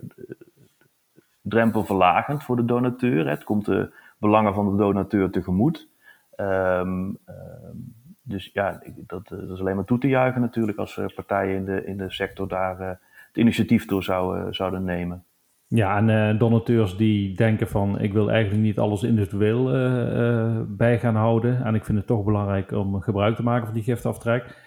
drempelverlagend 1.40 2.42
voor 2.44 2.56
de 2.56 2.64
donateur. 2.64 3.28
Het 3.28 3.44
komt 3.44 3.64
de 3.64 3.92
belangen 4.18 4.54
van 4.54 4.70
de 4.70 4.76
donateur 4.76 5.30
tegemoet. 5.30 5.88
Um, 6.36 7.18
dus 8.22 8.50
ja, 8.52 8.82
dat, 9.06 9.28
dat, 9.28 9.50
is 9.50 9.60
alleen 9.60 9.76
maar 9.76 9.84
toe 9.84 9.98
te 9.98 10.08
juichen 10.08 10.40
natuurlijk 10.40 10.78
als 10.78 11.00
partijen 11.14 11.56
in 11.56 11.64
de, 11.64 11.84
in 11.84 11.96
de 11.96 12.10
sector 12.10 12.48
daar 12.48 12.78
het 12.78 13.36
initiatief 13.36 13.86
door 13.86 14.02
zouden, 14.02 14.54
zouden 14.54 14.84
nemen. 14.84 15.24
Ja, 15.66 16.06
en 16.06 16.38
donateurs 16.38 16.96
die 16.96 17.36
denken 17.36 17.68
van 17.68 18.00
ik 18.00 18.12
wil 18.12 18.30
eigenlijk 18.30 18.62
niet 18.62 18.78
alles 18.78 19.02
individueel 19.02 19.64
bij 20.66 20.98
gaan 20.98 21.16
houden. 21.16 21.64
En 21.64 21.74
ik 21.74 21.84
vind 21.84 21.98
het 21.98 22.06
toch 22.06 22.24
belangrijk 22.24 22.72
om 22.72 23.00
gebruik 23.00 23.36
te 23.36 23.42
maken 23.42 23.64
van 23.64 23.74
die 23.74 23.82
giftaftrek. 23.82 24.62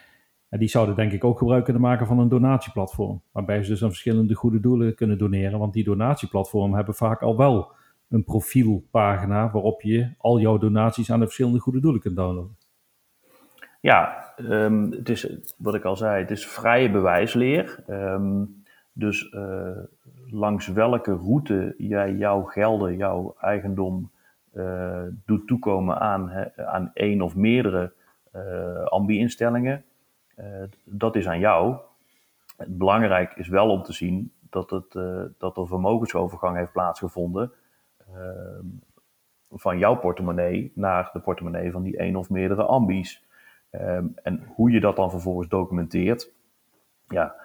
En 0.50 0.60
die 0.60 0.68
zouden 0.68 0.95
denk 0.95 1.12
ik 1.12 1.24
ook 1.24 1.38
gebruik 1.38 1.64
kunnen 1.64 1.82
maken 1.82 2.08
van 2.08 2.20
een 2.20 2.30
donatieplatform. 2.30 3.22
Waarbij 3.32 3.64
ze 3.64 3.70
dus 3.70 3.84
aan 3.84 3.89
verschillende 3.89 4.34
goede 4.34 4.60
doelen 4.60 4.95
kunnen 4.95 5.18
doneren. 5.18 5.60
Want 5.60 5.74
die 5.74 5.84
donatieplatformen 5.84 6.76
hebben 6.76 6.95
vaak 6.95 7.22
al 7.22 7.38
wel 7.38 7.72
een 8.10 8.24
profielpagina 8.24 9.51
waarop 9.51 9.82
je 9.82 10.10
al 10.18 10.39
jouw 10.39 10.58
donaties 10.58 11.12
aan 11.12 11.20
de 11.20 11.26
verschillende 11.26 11.60
goede 11.60 11.80
doelen 11.80 12.01
kunt 12.01 12.16
downloaden. 12.16 12.58
Ja, 13.82 14.34
um, 14.38 14.91
het 14.91 15.10
is 15.10 15.53
wat 15.58 15.76
ik 15.76 15.84
al 15.84 15.95
zei, 15.95 16.22
het 16.22 16.32
is 16.32 16.47
vrije 16.47 16.91
bewijsleer. 16.91 17.84
Um, 17.89 18.64
dus 18.93 19.32
uh, 19.34 19.78
langs 20.30 20.68
welke 20.68 21.14
route 21.14 21.74
jij 21.78 22.14
jouw 22.14 22.43
gelden, 22.43 22.97
jouw 22.97 23.36
eigendom 23.39 24.12
uh, 24.53 25.03
doet 25.26 25.47
toekomen 25.47 25.99
aan, 25.99 26.51
aan 26.55 26.91
één 26.93 27.22
of 27.22 27.36
meerdere 27.36 27.93
uh, 28.36 28.84
ambi-instellingen, 28.84 29.84
dat 30.84 31.16
is 31.16 31.28
aan 31.28 31.39
jou. 31.39 31.78
Belangrijk 32.68 33.34
is 33.36 33.47
wel 33.47 33.70
om 33.70 33.84
te 33.84 33.93
zien 33.93 34.32
dat, 34.49 34.70
het, 34.70 34.91
dat 35.38 35.58
er 35.58 35.68
vermogensovergang 35.68 36.58
heeft 36.58 36.72
plaatsgevonden 36.72 37.51
van 39.51 39.78
jouw 39.78 39.95
portemonnee 39.95 40.72
naar 40.76 41.10
de 41.14 41.20
portemonnee 41.20 41.72
van 41.72 41.84
die 41.84 41.97
één 41.97 42.16
of 42.16 42.30
meerdere 42.30 42.64
ambies. 42.64 43.26
Um, 43.72 44.14
en 44.24 44.43
hoe 44.55 44.72
je 44.72 44.80
dat 44.80 44.95
dan 44.95 45.10
vervolgens 45.10 45.47
documenteert, 45.47 46.32
ja, 47.08 47.36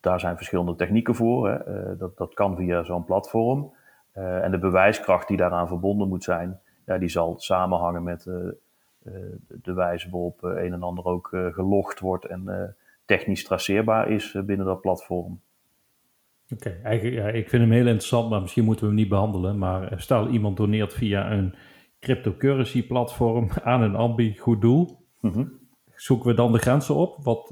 daar 0.00 0.20
zijn 0.20 0.36
verschillende 0.36 0.74
technieken 0.74 1.14
voor. 1.14 1.48
Hè. 1.48 1.90
Uh, 1.92 1.98
dat, 1.98 2.16
dat 2.16 2.34
kan 2.34 2.56
via 2.56 2.82
zo'n 2.82 3.04
platform. 3.04 3.72
Uh, 4.14 4.44
en 4.44 4.50
de 4.50 4.58
bewijskracht 4.58 5.28
die 5.28 5.36
daaraan 5.36 5.68
verbonden 5.68 6.08
moet 6.08 6.24
zijn, 6.24 6.60
ja, 6.86 6.98
die 6.98 7.08
zal 7.08 7.34
samenhangen 7.38 8.02
met 8.02 8.26
uh, 8.26 8.50
de 9.46 9.72
wijze 9.72 10.10
waarop 10.10 10.42
een 10.42 10.72
en 10.72 10.82
ander 10.82 11.04
ook 11.04 11.28
gelogd 11.52 12.00
wordt 12.00 12.24
en 12.24 12.76
technisch 13.04 13.44
traceerbaar 13.44 14.08
is 14.08 14.38
binnen 14.44 14.66
dat 14.66 14.80
platform. 14.80 15.40
Oké, 16.52 16.68
okay, 16.84 17.12
ja, 17.12 17.28
ik 17.28 17.48
vind 17.48 17.62
hem 17.62 17.72
heel 17.72 17.86
interessant, 17.86 18.30
maar 18.30 18.40
misschien 18.40 18.64
moeten 18.64 18.84
we 18.84 18.90
hem 18.90 19.00
niet 19.00 19.08
behandelen. 19.08 19.58
Maar 19.58 19.92
stel 20.00 20.28
iemand 20.28 20.56
doneert 20.56 20.94
via 20.94 21.32
een 21.32 21.54
cryptocurrency 22.00 22.86
platform 22.86 23.48
aan 23.62 23.82
een 23.82 23.94
ambi 23.94 24.38
goed 24.38 24.60
doel. 24.60 25.06
Mm 25.20 25.32
-hmm. 25.32 25.58
Zoeken 25.94 26.28
we 26.28 26.34
dan 26.34 26.52
de 26.52 26.58
grenzen 26.58 26.94
op, 26.94 27.24
wat 27.24 27.50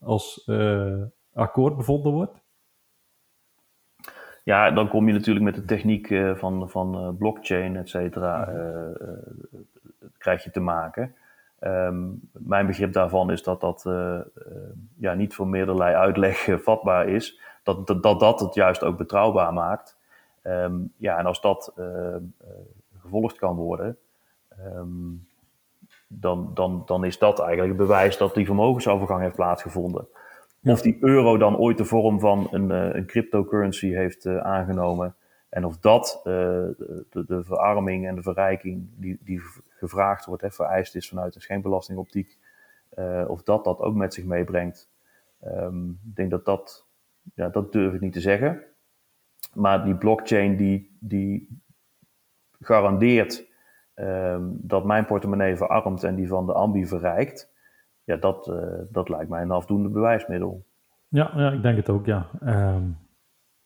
als 0.00 0.50
akkoord 1.32 1.76
bevonden 1.76 2.12
wordt? 2.12 2.44
Ja, 4.44 4.70
dan 4.70 4.88
kom 4.88 5.06
je 5.06 5.12
natuurlijk 5.12 5.44
met 5.44 5.54
de 5.54 5.64
techniek 5.64 6.10
uh, 6.10 6.34
van, 6.34 6.70
van 6.70 7.16
blockchain, 7.18 7.76
et 7.76 7.88
cetera, 7.88 8.52
uh, 8.52 9.08
krijg 10.18 10.44
je 10.44 10.50
te 10.50 10.60
maken. 10.60 11.14
Um, 11.60 12.20
mijn 12.32 12.66
begrip 12.66 12.92
daarvan 12.92 13.30
is 13.30 13.42
dat 13.42 13.60
dat 13.60 13.82
ja, 14.96 15.14
niet 15.14 15.34
voor 15.34 15.48
meerderlei 15.48 15.94
uitleg 15.94 16.48
vatbaar 16.64 17.08
is. 17.08 17.40
Dat, 17.64 17.86
dat, 17.86 18.02
dat, 18.02 18.20
dat 18.20 18.40
het 18.40 18.54
juist 18.54 18.82
ook 18.82 18.96
betrouwbaar 18.96 19.52
maakt. 19.52 19.98
Ehm, 20.42 20.76
ja, 20.96 21.18
en 21.18 21.26
als 21.26 21.40
dat 21.40 21.72
uh, 21.76 22.16
gevolgd 23.00 23.38
kan 23.38 23.56
worden, 23.56 23.98
ehm, 24.48 25.12
dan, 26.08 26.50
dan, 26.54 26.82
dan 26.86 27.04
is 27.04 27.18
dat 27.18 27.38
eigenlijk 27.38 27.68
het 27.68 27.86
bewijs 27.88 28.16
dat 28.16 28.34
die 28.34 28.46
vermogensovergang 28.46 29.22
heeft 29.22 29.34
plaatsgevonden. 29.34 30.08
Of 30.64 30.82
die 30.82 30.96
euro 31.00 31.36
dan 31.36 31.56
ooit 31.56 31.78
de 31.78 31.84
vorm 31.84 32.20
van 32.20 32.48
een, 32.50 32.70
een 32.70 33.06
cryptocurrency 33.06 33.92
heeft 33.92 34.26
aangenomen. 34.26 35.14
En 35.48 35.64
of 35.64 35.78
dat 35.78 36.20
de, 36.24 37.24
de, 37.26 37.44
verarming 37.44 38.06
en 38.06 38.14
de 38.14 38.22
verrijking 38.22 38.88
die, 38.96 39.18
die 39.20 39.40
gevraagd 39.68 40.24
wordt, 40.24 40.42
hè, 40.42 40.50
vereist 40.50 40.94
is 40.94 41.08
vanuit 41.08 41.34
een 41.34 41.40
schijnbelastingoptiek, 41.40 42.38
of 43.26 43.42
dat 43.42 43.64
dat 43.64 43.80
ook 43.80 43.94
met 43.94 44.14
zich 44.14 44.24
meebrengt. 44.24 44.88
Um, 45.46 46.00
ik 46.08 46.16
denk 46.16 46.30
dat 46.30 46.44
dat, 46.44 46.86
ja, 47.34 47.48
dat 47.48 47.72
durf 47.72 47.94
ik 47.94 48.00
niet 48.00 48.12
te 48.12 48.20
zeggen. 48.20 48.62
Maar 49.54 49.84
die 49.84 49.96
blockchain 49.96 50.56
die, 50.56 50.96
die 51.00 51.62
garandeert 52.60 53.46
um, 53.94 54.58
dat 54.60 54.84
mijn 54.84 55.04
portemonnee 55.04 55.56
verarmt 55.56 56.04
en 56.04 56.14
die 56.14 56.28
van 56.28 56.46
de 56.46 56.52
ambi 56.52 56.86
verrijkt, 56.86 57.52
ja, 58.04 58.16
dat, 58.16 58.48
uh, 58.48 58.78
dat 58.90 59.08
lijkt 59.08 59.30
mij 59.30 59.42
een 59.42 59.50
afdoende 59.50 59.88
bewijsmiddel. 59.88 60.66
Ja, 61.08 61.32
ja 61.36 61.50
ik 61.50 61.62
denk 61.62 61.76
het 61.76 61.88
ook, 61.88 62.06
ja. 62.06 62.30
Um, 62.42 62.96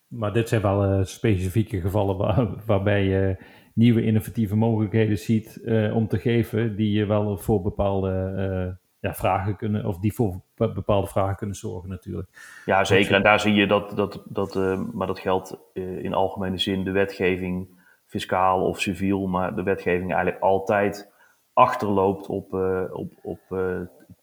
maar 0.07 0.33
dit 0.33 0.49
zijn 0.49 0.63
wel 0.63 0.99
uh, 0.99 1.05
specifieke 1.05 1.81
gevallen 1.81 2.17
waar, 2.17 2.65
waarbij 2.67 3.05
je 3.05 3.37
nieuwe 3.75 4.03
innovatieve 4.03 4.57
mogelijkheden 4.57 5.19
ziet 5.19 5.61
uh, 5.65 5.97
om 5.97 6.09
te 6.09 6.19
geven, 6.19 6.77
die 6.77 6.93
je 6.93 7.07
wel 7.07 7.39
voor 7.39 7.63
bepaalde 7.63 8.79
ja, 9.01 9.15
vragen 9.15 9.57
kunnen, 9.57 9.85
of 9.85 9.99
die 9.99 10.13
voor 10.13 10.41
bepaalde 10.55 11.07
vragen 11.07 11.37
kunnen 11.37 11.57
zorgen 11.57 11.89
natuurlijk. 11.89 12.29
Ja, 12.65 12.85
zeker. 12.85 13.15
En 13.15 13.23
daar 13.23 13.41
zie 13.41 13.55
je 13.55 13.67
dat, 13.67 13.97
dat, 13.97 14.23
dat 14.25 14.57
uh, 14.57 14.81
maar 14.93 15.07
dat 15.07 15.19
geldt 15.19 15.59
uh, 15.75 16.05
in 16.05 16.15
algemene 16.15 16.59
zin, 16.59 16.85
de 16.85 16.91
wetgeving, 16.91 17.69
fiscaal 18.07 18.67
of 18.67 18.81
civiel, 18.81 19.27
maar 19.27 19.55
de 19.55 19.63
wetgeving 19.63 20.13
eigenlijk 20.13 20.43
altijd 20.43 21.13
achterloopt 21.53 22.27
op, 22.27 22.55
uh, 22.55 22.83
op, 22.93 23.13
op 23.23 23.41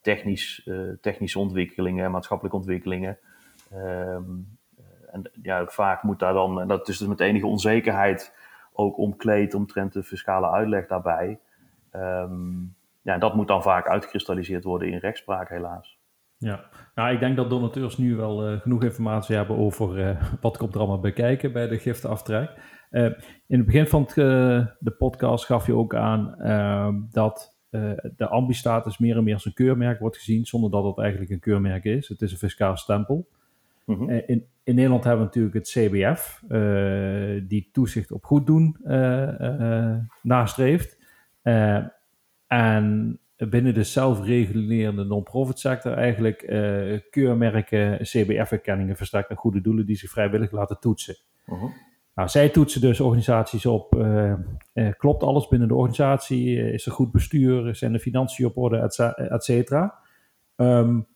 technisch, 0.02 0.70
technische 1.02 1.40
ontwikkelingen, 1.40 2.12
maatschappelijke 2.12 2.58
ontwikkelingen. 2.58 3.18
Um, 3.74 4.58
en 5.12 5.32
ja, 5.42 5.66
vaak 5.66 6.04
moet 6.04 6.20
daar 6.20 6.34
dan, 6.34 6.62
en 6.62 6.68
dat 6.68 6.88
is 6.88 6.98
dus 6.98 7.08
met 7.08 7.20
enige 7.20 7.48
onzekerheid 7.48 8.34
ook 8.74 8.98
omkleed 8.98 9.54
omtrent 9.54 9.94
de 9.94 10.04
fiscale 10.04 10.50
uitleg 10.50 10.88
daarbij. 10.88 11.40
Um, 11.96 12.75
ja, 13.06 13.18
dat 13.18 13.36
moet 13.36 13.48
dan 13.48 13.62
vaak 13.62 13.88
uitgekristalliseerd 13.88 14.64
worden 14.64 14.92
in 14.92 14.98
rechtspraak, 14.98 15.50
helaas. 15.50 16.00
Ja, 16.38 16.70
nou, 16.96 17.14
ik 17.14 17.20
denk 17.20 17.36
dat 17.36 17.50
donateurs 17.50 17.98
nu 17.98 18.16
wel 18.16 18.52
uh, 18.52 18.60
genoeg 18.60 18.84
informatie 18.84 19.36
hebben 19.36 19.58
over 19.58 19.98
uh, 19.98 20.22
wat 20.42 20.58
komt 20.58 20.74
er 20.74 20.80
allemaal 20.80 21.00
bij 21.00 21.14
kijken 21.14 21.52
bij 21.52 21.68
de 21.68 21.78
giftenaftrek. 21.78 22.52
Uh, 22.92 23.04
in 23.48 23.58
het 23.58 23.66
begin 23.66 23.88
van 23.88 24.02
het, 24.02 24.16
de 24.80 24.92
podcast 24.98 25.46
gaf 25.46 25.66
je 25.66 25.76
ook 25.76 25.96
aan 25.96 26.36
dat 27.12 27.54
de 28.16 28.28
ambi-status 28.28 28.98
meer 28.98 29.18
en 29.18 29.24
meer 29.24 29.34
als 29.34 29.46
een 29.46 29.54
keurmerk 29.54 30.00
wordt 30.00 30.18
gezien, 30.18 30.46
zonder 30.46 30.72
dat 30.72 30.84
het 30.84 30.98
eigenlijk 30.98 31.32
een 31.32 31.40
keurmerk 31.40 31.84
is. 31.84 32.08
Het 32.08 32.22
is 32.22 32.32
een 32.32 32.38
fiscaal 32.38 32.78
stempel. 32.78 33.28
Mm 33.86 33.96
-hmm. 33.96 34.10
in, 34.10 34.46
in 34.64 34.76
Nederland 34.76 35.04
hebben 35.04 35.20
we 35.22 35.26
natuurlijk 35.26 35.56
het 35.56 35.70
CBF, 35.70 36.44
die 37.48 37.70
toezicht 37.72 38.12
op 38.12 38.26
goed 38.26 38.46
doen 38.46 38.78
nastreeft. 40.22 40.98
En 42.48 43.20
binnen 43.38 43.74
de 43.74 43.84
zelfregulerende 43.84 45.04
non-profit 45.04 45.60
sector 45.60 45.94
eigenlijk 45.94 46.42
uh, 46.42 47.00
keurmerken, 47.10 47.98
CBF-erkenningen 48.02 48.96
verstrekt 48.96 49.30
naar 49.30 49.38
goede 49.38 49.62
doelen 49.62 49.86
die 49.86 49.96
zich 49.96 50.10
vrijwillig 50.10 50.52
laten 50.52 50.80
toetsen. 50.80 51.16
Uh 51.46 51.62
-huh. 51.62 51.72
Nou, 52.16 52.30
zij 52.30 52.50
toetsen 52.50 52.82
dus 52.82 53.00
organisaties 53.00 53.66
op, 53.66 53.96
uh, 53.96 54.34
uh, 54.74 54.92
klopt 54.98 55.24
alles 55.24 55.48
binnen 55.48 55.68
de 55.68 55.76
organisatie, 55.76 56.72
is 56.72 56.86
er 56.86 56.92
goed 56.92 57.12
bestuur, 57.12 57.76
zijn 57.76 57.92
de 57.92 58.00
financiën 58.00 58.46
op 58.46 58.58
orde, 58.58 58.78
et 59.30 59.44
cetera. 59.44 60.00
Um, 60.56 61.08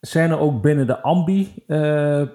zijn 0.00 0.30
er 0.30 0.38
ook 0.38 0.62
binnen 0.62 0.86
de 0.86 1.00
ambi 1.00 1.52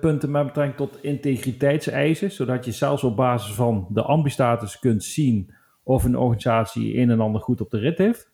punten 0.01 0.31
met 0.31 0.45
betrekking 0.45 0.75
tot 0.75 1.03
integriteitseisen, 1.03 2.31
zodat 2.31 2.65
je 2.65 2.71
zelfs 2.71 3.03
op 3.03 3.15
basis 3.15 3.53
van 3.53 3.87
de 3.89 4.01
ambi-status 4.01 4.79
kunt 4.79 5.03
zien 5.03 5.53
of 5.89 6.03
een 6.03 6.17
organisatie 6.17 6.97
een 6.97 7.09
en 7.09 7.19
ander 7.19 7.41
goed 7.41 7.61
op 7.61 7.69
de 7.69 7.77
rit 7.77 7.97
heeft? 7.97 8.31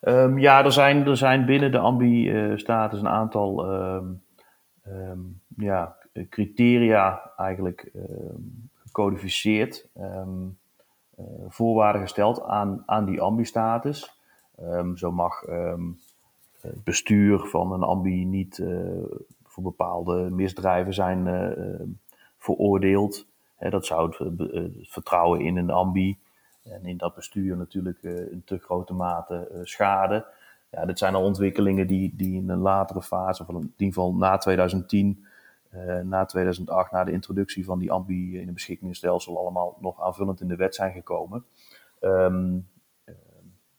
Um, 0.00 0.38
ja, 0.38 0.64
er 0.64 0.72
zijn, 0.72 1.06
er 1.06 1.16
zijn 1.16 1.46
binnen 1.46 1.72
de 1.72 1.78
ambi-status 1.78 3.00
een 3.00 3.08
aantal 3.08 3.72
um, 3.74 4.22
um, 4.86 5.40
ja, 5.56 5.96
criteria 6.28 7.32
eigenlijk 7.36 7.92
gecodificeerd. 8.74 9.88
Uh, 9.96 10.26
voorwaarden 11.48 12.02
gesteld 12.02 12.42
aan, 12.42 12.82
aan 12.86 13.04
die 13.04 13.20
ambi-status. 13.20 14.20
zo 14.94 15.12
mag 15.12 15.40
het 16.60 16.84
bestuur 16.84 17.38
van 17.38 17.72
een 17.72 17.82
ambi 17.82 18.24
niet 18.24 18.58
uh, 18.58 19.04
voor 19.44 19.62
bepaalde 19.62 20.30
misdrijven 20.30 20.94
zijn 20.94 21.26
uh, 21.26 21.86
veroordeeld 22.36 23.26
dat 23.58 23.86
zou 23.86 24.08
het, 24.08 24.40
eh, 24.40 24.62
het, 24.62 24.88
vertrouwen 24.88 25.40
in 25.40 25.56
een 25.56 25.70
ambi 25.70 26.18
en 26.62 26.84
in 26.84 26.96
dat 26.96 27.14
bestuur 27.14 27.56
natuurlijk 27.56 27.98
uh, 28.02 28.32
in 28.32 28.42
te 28.44 28.58
grote 28.58 28.92
mate 28.92 29.48
uh, 29.52 29.60
schade. 29.62 30.26
Ja, 30.70 30.84
dit 30.84 30.98
zijn 30.98 31.14
al 31.14 31.22
ontwikkelingen 31.22 31.86
die, 31.86 32.16
die 32.16 32.36
in 32.36 32.48
een 32.48 32.58
latere 32.58 33.02
fase, 33.02 33.42
of 33.42 33.48
in 33.48 33.54
ieder 33.54 33.72
geval 33.76 34.14
na 34.14 34.36
2010, 34.36 35.26
na 36.02 36.24
2008, 36.24 36.90
na 36.90 37.04
de 37.04 37.12
introductie 37.12 37.64
van 37.64 37.78
die 37.78 37.92
ambi 37.92 38.38
in 38.38 38.44
het 38.44 38.54
beschikkingsstelsel, 38.54 39.38
allemaal 39.38 39.76
nog 39.80 40.02
aanvullend 40.02 40.40
in 40.40 40.48
de 40.48 40.56
wet 40.56 40.74
zijn 40.74 40.92
gekomen. 40.92 41.44
Um, 42.00 42.68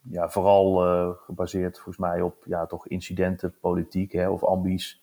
ja, 0.02 0.28
vooral 0.28 0.74
gebaseerd 1.14 1.74
volgens 1.74 1.96
mij 1.96 2.22
op 2.22 2.44
ja, 2.44 2.66
toch 2.66 2.86
incidentenpolitiek 2.86 4.12
hè, 4.12 4.28
of 4.28 4.44
ambies 4.44 5.02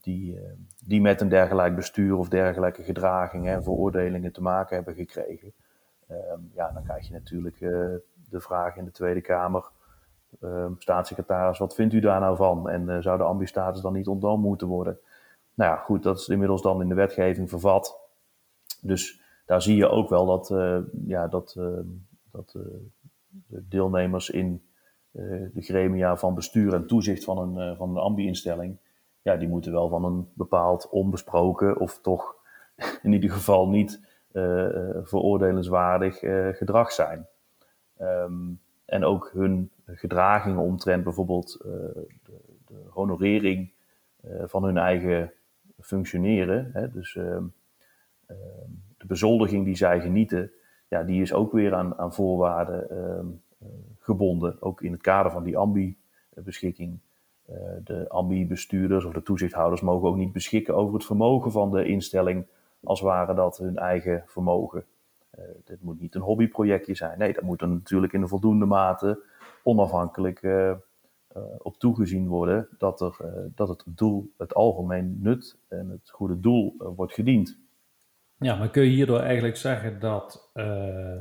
die, 0.00 0.34
uh, 0.34 0.40
die 0.84 1.00
met 1.00 1.20
een 1.20 1.28
dergelijk 1.28 1.76
bestuur 1.76 2.16
of 2.16 2.28
dergelijke 2.28 2.82
gedragingen 2.82 3.54
en 3.54 3.62
veroordelingen 3.62 4.32
te 4.32 4.42
maken 4.42 4.76
hebben 4.76 4.94
gekregen. 4.94 5.52
Um, 6.10 6.50
ja, 6.54 6.70
dan 6.70 6.82
krijg 6.82 7.06
je 7.06 7.12
natuurlijk 7.12 7.60
uh, 7.60 7.94
de 8.30 8.40
vraag 8.40 8.76
in 8.76 8.84
de 8.84 8.90
Tweede 8.90 9.20
Kamer. 9.20 9.70
Staatssecretaris, 10.78 11.58
wat 11.58 11.74
vindt 11.74 11.94
u 11.94 12.00
daar 12.00 12.20
nou 12.20 12.36
van? 12.36 12.68
En 12.68 12.88
uh, 12.88 12.98
zou 13.00 13.18
de 13.18 13.24
ambistatus 13.24 13.80
dan 13.80 13.92
niet 13.92 14.06
ontnomen 14.06 14.48
moeten 14.48 14.66
worden? 14.66 14.98
Nou 15.54 15.70
ja, 15.70 15.76
goed, 15.76 16.02
dat 16.02 16.18
is 16.18 16.28
inmiddels 16.28 16.62
dan 16.62 16.80
in 16.80 16.88
de 16.88 16.94
wetgeving 16.94 17.48
vervat. 17.48 18.00
Dus 18.80 19.20
daar 19.46 19.62
zie 19.62 19.76
je 19.76 19.88
ook 19.88 20.08
wel 20.08 20.26
dat, 20.26 20.48
ja, 21.06 21.28
dat, 21.28 21.58
dat 22.30 22.56
de 23.46 23.68
deelnemers 23.68 24.30
in 24.30 24.62
de 25.10 25.50
gremia 25.54 26.16
van 26.16 26.34
bestuur 26.34 26.74
en 26.74 26.86
toezicht 26.86 27.24
van 27.24 27.38
een, 27.38 27.76
van 27.76 27.90
een 27.90 28.02
ambi-instelling 28.02 28.78
ja, 29.24 29.36
die 29.36 29.48
moeten 29.48 29.72
wel 29.72 29.88
van 29.88 30.04
een 30.04 30.28
bepaald 30.34 30.88
onbesproken 30.88 31.78
of 31.78 32.00
toch 32.00 32.36
in 33.02 33.12
ieder 33.12 33.30
geval 33.30 33.68
niet 33.68 34.00
uh, 34.32 34.68
veroordelenswaardig 35.02 36.22
uh, 36.22 36.48
gedrag 36.48 36.92
zijn. 36.92 37.26
Um, 38.00 38.60
en 38.84 39.04
ook 39.04 39.30
hun 39.32 39.70
gedragingen 39.86 40.62
omtrent 40.62 41.04
bijvoorbeeld 41.04 41.58
de, 41.62 42.06
de, 42.66 42.82
honorering 42.88 43.72
van 44.44 44.64
hun 44.64 44.78
eigen 44.78 45.32
functioneren. 45.80 46.70
Hè, 46.72 46.90
dus 46.90 47.14
uh, 47.14 47.36
de 48.96 49.06
bezoldiging 49.06 49.64
die 49.64 49.76
zij 49.76 50.00
genieten, 50.00 50.52
ja, 50.88 51.02
die 51.02 51.22
is 51.22 51.32
ook 51.32 51.52
weer 51.52 51.74
aan, 51.74 51.98
aan 51.98 52.14
voorwaarden 52.14 52.90
ehm, 52.90 53.26
gebonden. 53.98 54.62
Ook 54.62 54.82
in 54.82 54.92
het 54.92 55.02
kader 55.02 55.32
van 55.32 55.44
die 55.44 55.56
ambi-beschikking 55.56 56.98
de 57.84 58.08
ambi-bestuurders 58.08 59.04
of 59.04 59.12
de 59.12 59.22
toezichthouders 59.22 59.80
mogen 59.80 60.08
ook 60.08 60.16
niet 60.16 60.32
beschikken 60.32 60.74
over 60.74 60.94
het 60.94 61.04
vermogen 61.04 61.52
van 61.52 61.70
de 61.70 61.84
instelling, 61.84 62.46
als 62.84 63.00
ware 63.00 63.34
dat 63.34 63.58
hun 63.58 63.76
eigen 63.76 64.22
vermogen. 64.26 64.84
Uh, 65.38 65.44
dit 65.64 65.82
moet 65.82 66.00
niet 66.00 66.14
een 66.14 66.20
hobbyprojectje 66.20 66.94
zijn. 66.94 67.18
Nee, 67.18 67.32
dat 67.32 67.42
moet 67.42 67.60
er 67.60 67.68
natuurlijk 67.68 68.12
in 68.12 68.22
een 68.22 68.28
voldoende 68.28 68.64
mate 68.64 69.22
onafhankelijk 69.62 70.42
uh, 70.42 70.72
op 71.58 71.78
toegezien 71.78 72.28
worden 72.28 72.68
dat, 72.78 73.00
er, 73.00 73.16
dat 73.54 73.68
het 73.68 73.84
doel, 73.86 74.30
het 74.38 74.54
algemeen 74.54 75.18
nut 75.20 75.58
en 75.68 75.88
het 75.88 76.10
goede 76.10 76.40
doel 76.40 76.74
wordt 76.96 77.12
gediend. 77.12 77.58
Ja, 78.38 78.56
maar 78.56 78.70
kun 78.70 78.82
je 78.82 78.90
hierdoor 78.90 79.20
eigenlijk 79.20 79.56
zeggen 79.56 80.00
dat 80.00 80.50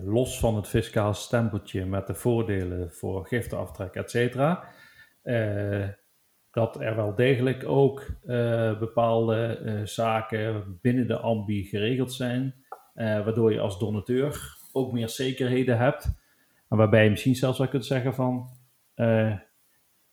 los 0.04 0.40
van 0.40 0.56
het 0.56 0.68
fiscaal 0.68 1.14
stempeltje 1.14 1.86
met 1.86 2.08
de 2.08 2.16
voordelen 2.16 2.92
voor 2.92 3.26
giftenaftrek, 3.26 3.96
et 3.96 4.12
cetera, 4.12 4.64
dat 6.54 6.82
er 6.82 6.96
wel 6.96 7.16
degelijk 7.16 7.64
ook 7.68 8.06
uh, 8.26 8.80
bepaalde 8.80 9.62
uh, 9.66 9.86
zaken 9.86 10.78
binnen 10.82 11.08
de 11.08 11.18
ambi 11.18 11.64
geregeld 11.64 12.14
zijn, 12.14 12.56
uh, 12.96 13.24
waardoor 13.24 13.52
je 13.52 13.60
als 13.60 13.80
donateur 13.80 14.58
ook 14.72 14.92
meer 14.92 15.10
zekerheden 15.10 15.78
hebt. 15.78 16.06
En 16.70 16.78
waarbij 16.78 17.04
je 17.04 17.10
misschien 17.10 17.36
zelfs 17.36 17.58
wel 17.58 17.68
kunt 17.68 17.86
zeggen 17.86 18.14
van, 18.14 18.50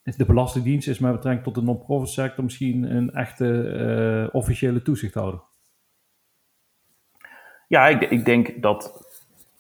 de 0.03 0.25
Belastingdienst 0.27 0.89
is 0.89 0.99
met 0.99 1.13
betrekking 1.13 1.45
tot 1.45 1.55
de 1.55 1.63
non-profit 1.63 2.09
sector 2.09 2.45
misschien 2.45 2.97
een 2.97 3.11
echte 3.11 4.29
officiële 4.33 4.83
toezichthouder? 4.83 5.41
Ja, 7.69 7.89
ik, 7.89 8.01
ik, 8.01 8.25
denk 8.25 8.63
dat 8.63 9.07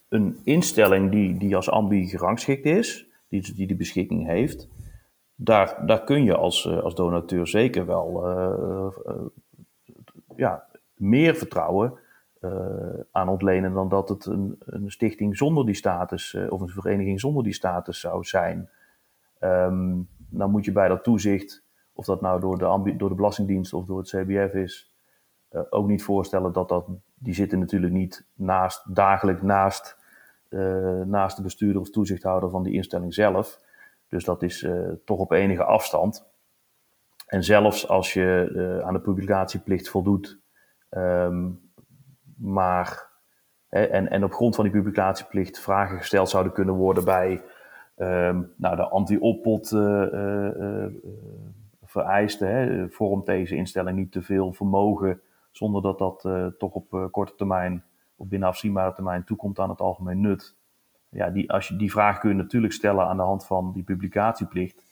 een 0.09 0.41
instelling 0.45 1.11
die, 1.11 1.39
die 1.39 1.57
als 1.57 1.71
ambi 1.71 2.09
gerangschikt 2.09 2.65
is, 2.65 3.07
die, 3.29 3.55
die 3.55 3.67
de 3.67 3.77
beschikking 3.77 4.27
heeft, 4.27 4.69
daar, 5.43 5.87
daar 5.87 6.05
kun 6.05 6.25
je 6.25 6.37
als, 6.37 6.69
als 6.69 6.95
donateur 6.95 7.47
zeker 7.47 7.87
wel 7.87 8.29
ja, 10.37 10.67
meer 10.95 11.35
vertrouwen 11.35 11.99
aan 13.13 13.29
ontlenen 13.29 13.73
dan 13.73 13.89
dat 13.89 14.09
het 14.09 14.27
een, 14.27 14.59
een 14.65 14.91
stichting 14.91 15.37
zonder 15.37 15.67
die 15.67 15.75
status 15.75 16.37
of 16.49 16.61
een 16.61 16.69
vereniging 16.69 17.21
zonder 17.21 17.43
die 17.43 17.53
status 17.53 18.01
zou 18.01 18.25
zijn. 18.25 18.69
Um, 19.41 20.09
dan 20.29 20.51
moet 20.51 20.65
je 20.65 20.73
bij 20.73 20.89
dat 20.89 21.05
toezicht, 21.05 21.63
of 21.93 22.05
dat 22.05 22.21
nou 22.21 22.41
door 22.41 22.59
de, 22.59 22.97
door 22.97 23.09
de 23.09 23.15
Belastingdienst 23.15 23.73
of 23.73 23.85
door 23.85 23.99
het 23.99 24.09
CBF 24.09 24.55
is, 24.55 24.91
ook 25.71 25.87
niet 25.87 26.03
voorstellen 26.03 26.53
dat 26.53 26.69
dat, 26.69 26.87
die 27.15 27.35
zitten 27.35 27.59
natuurlijk 27.59 27.93
niet 27.93 28.27
naast, 28.35 28.95
dagelijks 28.95 29.43
naast, 29.43 29.97
naast 31.05 31.37
de 31.37 31.43
bestuurder 31.43 31.81
of 31.81 31.91
toezichthouder 31.91 32.51
van 32.51 32.63
die 32.63 32.73
instelling 32.73 33.15
zelf. 33.15 33.61
Dus 34.11 34.25
dat 34.25 34.43
is 34.43 34.69
toch 35.05 35.19
op 35.19 35.33
enige 35.33 35.65
afstand. 35.65 36.29
En 37.27 37.45
zelfs 37.45 37.89
als 37.89 38.13
je 38.13 38.83
aan 38.85 38.93
de 38.93 39.01
publicatieplicht 39.01 39.89
voldoet, 39.89 40.41
um, 40.91 41.73
maar, 42.37 43.09
en, 43.69 44.11
en 44.11 44.25
op 44.25 44.33
grond 44.33 44.55
van 44.55 44.65
die 44.65 44.73
publicatieplicht 44.73 45.61
vragen 45.61 45.99
gesteld 45.99 46.29
zouden 46.29 46.53
kunnen 46.53 46.75
worden 46.75 47.05
bij 47.05 47.43
um, 47.97 48.53
nou, 48.57 48.77
de 48.77 48.89
anti-oppot 48.89 49.71
uh, 49.73 50.07
uh, 50.13 50.87
vereisten. 51.83 52.91
Vormt 52.91 53.27
deze 53.27 53.57
instelling 53.57 53.97
niet 53.97 54.13
te 54.13 54.23
veel 54.23 54.53
vermogen 54.53 55.21
zonder 55.51 55.83
dat 55.83 55.99
dat 55.99 56.29
toch 56.59 56.73
op 56.73 57.09
korte 57.11 57.35
termijn 57.35 57.85
of 58.17 58.29
binnen 58.29 58.49
afzienbare 58.49 58.93
termijn 58.93 59.25
toekomt 59.25 59.59
aan 59.59 59.71
het 59.71 59.81
algemeen 59.81 60.21
nut. 60.21 60.57
Ja, 61.11 61.31
die, 61.31 61.53
als 61.53 61.69
je, 61.69 61.77
die 61.77 61.91
vraag 61.91 62.19
kun 62.19 62.31
je 62.31 62.37
natuurlijk 62.37 62.73
stellen 62.73 63.07
aan 63.07 63.17
de 63.17 63.23
hand 63.23 63.47
van 63.47 63.73
die 63.73 63.83
publicatieplicht. 63.83 64.83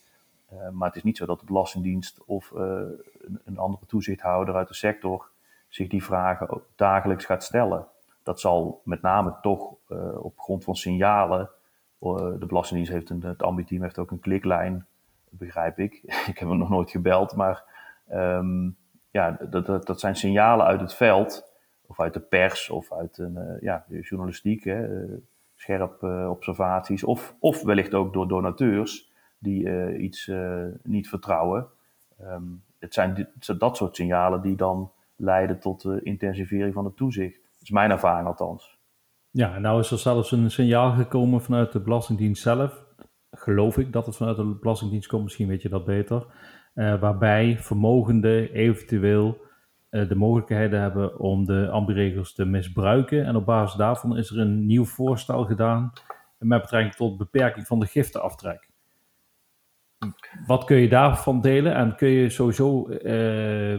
maar 0.72 0.88
het 0.88 0.96
is 0.96 1.02
niet 1.02 1.16
zo 1.16 1.26
dat 1.26 1.40
de 1.40 1.46
Belastingdienst 1.46 2.24
of 2.24 2.50
een, 2.50 3.40
een 3.44 3.58
andere 3.58 3.86
toezichthouder 3.86 4.54
uit 4.54 4.68
de 4.68 4.74
sector 4.74 5.30
zich 5.68 5.88
die 5.88 6.04
vragen 6.04 6.62
dagelijks 6.76 7.24
gaat 7.24 7.44
stellen. 7.44 7.86
Dat 8.22 8.40
zal 8.40 8.80
met 8.84 9.02
name 9.02 9.34
toch 9.42 9.74
uh, 9.88 10.24
op 10.24 10.38
grond 10.38 10.64
van 10.64 10.76
signalen. 10.76 11.50
De 11.98 12.46
Belastingdienst 12.46 12.92
heeft 12.92 13.10
een, 13.10 13.22
het 13.22 13.42
ambiteam 13.42 13.82
heeft 13.82 13.98
ook 13.98 14.10
een 14.10 14.20
kliklijn, 14.20 14.86
begrijp 15.28 15.78
ik. 15.78 15.94
ik 16.32 16.38
heb 16.38 16.48
hem 16.48 16.58
nog 16.58 16.68
nooit 16.68 16.90
gebeld, 16.90 17.36
maar 17.36 17.64
um, 18.12 18.76
ja, 19.10 19.38
dat, 19.50 19.66
dat, 19.66 19.86
dat, 19.86 20.00
zijn 20.00 20.16
signalen 20.16 20.66
uit 20.66 20.80
het 20.80 20.94
veld, 20.94 21.52
of 21.86 22.00
uit 22.00 22.14
de 22.14 22.20
pers, 22.20 22.70
of 22.70 22.92
uit 22.92 23.18
een, 23.18 23.58
ja, 23.60 23.84
de 23.88 24.00
journalistiek, 24.00 24.64
hè, 24.64 25.06
scherp 25.58 26.02
observaties, 26.28 27.04
of, 27.04 27.36
of 27.38 27.62
wellicht 27.62 27.94
ook 27.94 28.12
door 28.12 28.28
donateurs 28.28 29.12
die 29.38 29.96
iets 29.98 30.30
niet 30.82 31.08
vertrouwen. 31.08 31.66
Um, 32.20 32.62
het 32.78 32.94
zijn 32.94 33.28
dat 33.58 33.76
soort 33.76 33.96
signalen 33.96 34.42
die 34.42 34.56
dan 34.56 34.92
leiden 35.16 35.60
tot 35.60 35.82
de 35.82 36.00
intensivering 36.02 36.74
van 36.74 36.84
het 36.84 36.96
toezicht. 36.96 37.34
Dat 37.34 37.62
is 37.62 37.70
mijn 37.70 37.90
ervaring 37.90 38.26
althans. 38.26 38.78
Ja, 39.30 39.58
nou 39.58 39.80
is 39.80 39.90
er 39.90 39.98
zelfs 39.98 40.32
een 40.32 40.50
signaal 40.50 40.92
gekomen 40.92 41.42
vanuit 41.42 41.72
de 41.72 41.80
Belastingdienst 41.80 42.42
zelf. 42.42 42.84
Geloof 43.30 43.78
ik 43.78 43.92
dat 43.92 44.06
het 44.06 44.16
vanuit 44.16 44.36
de 44.36 44.56
Belastingdienst 44.60 45.08
komt, 45.08 45.22
misschien 45.22 45.48
weet 45.48 45.62
je 45.62 45.68
dat 45.68 45.84
beter. 45.84 46.26
Waarbij 46.74 47.58
vermogenden 47.58 48.52
eventueel 48.52 49.40
de 49.90 50.14
mogelijkheden 50.14 50.80
hebben 50.80 51.18
om 51.18 51.44
de 51.44 51.68
ambiregels 51.68 52.34
te 52.34 52.44
misbruiken. 52.44 53.24
En 53.24 53.36
op 53.36 53.44
basis 53.44 53.76
daarvan 53.76 54.16
is 54.16 54.30
er 54.30 54.38
een 54.38 54.66
nieuw 54.66 54.84
voorstel 54.84 55.44
gedaan 55.44 55.92
met 56.38 56.60
betrekking 56.60 56.94
tot 56.94 57.18
beperking 57.18 57.66
van 57.66 57.80
de 57.80 57.86
giftenaftrek. 57.86 58.68
Wat 60.46 60.64
kun 60.64 60.76
je 60.76 60.88
daarvan 60.88 61.40
delen? 61.40 61.74
En 61.74 61.96
kun 61.96 62.08
je 62.08 62.30
sowieso 62.30 62.88
uh, 62.88 62.98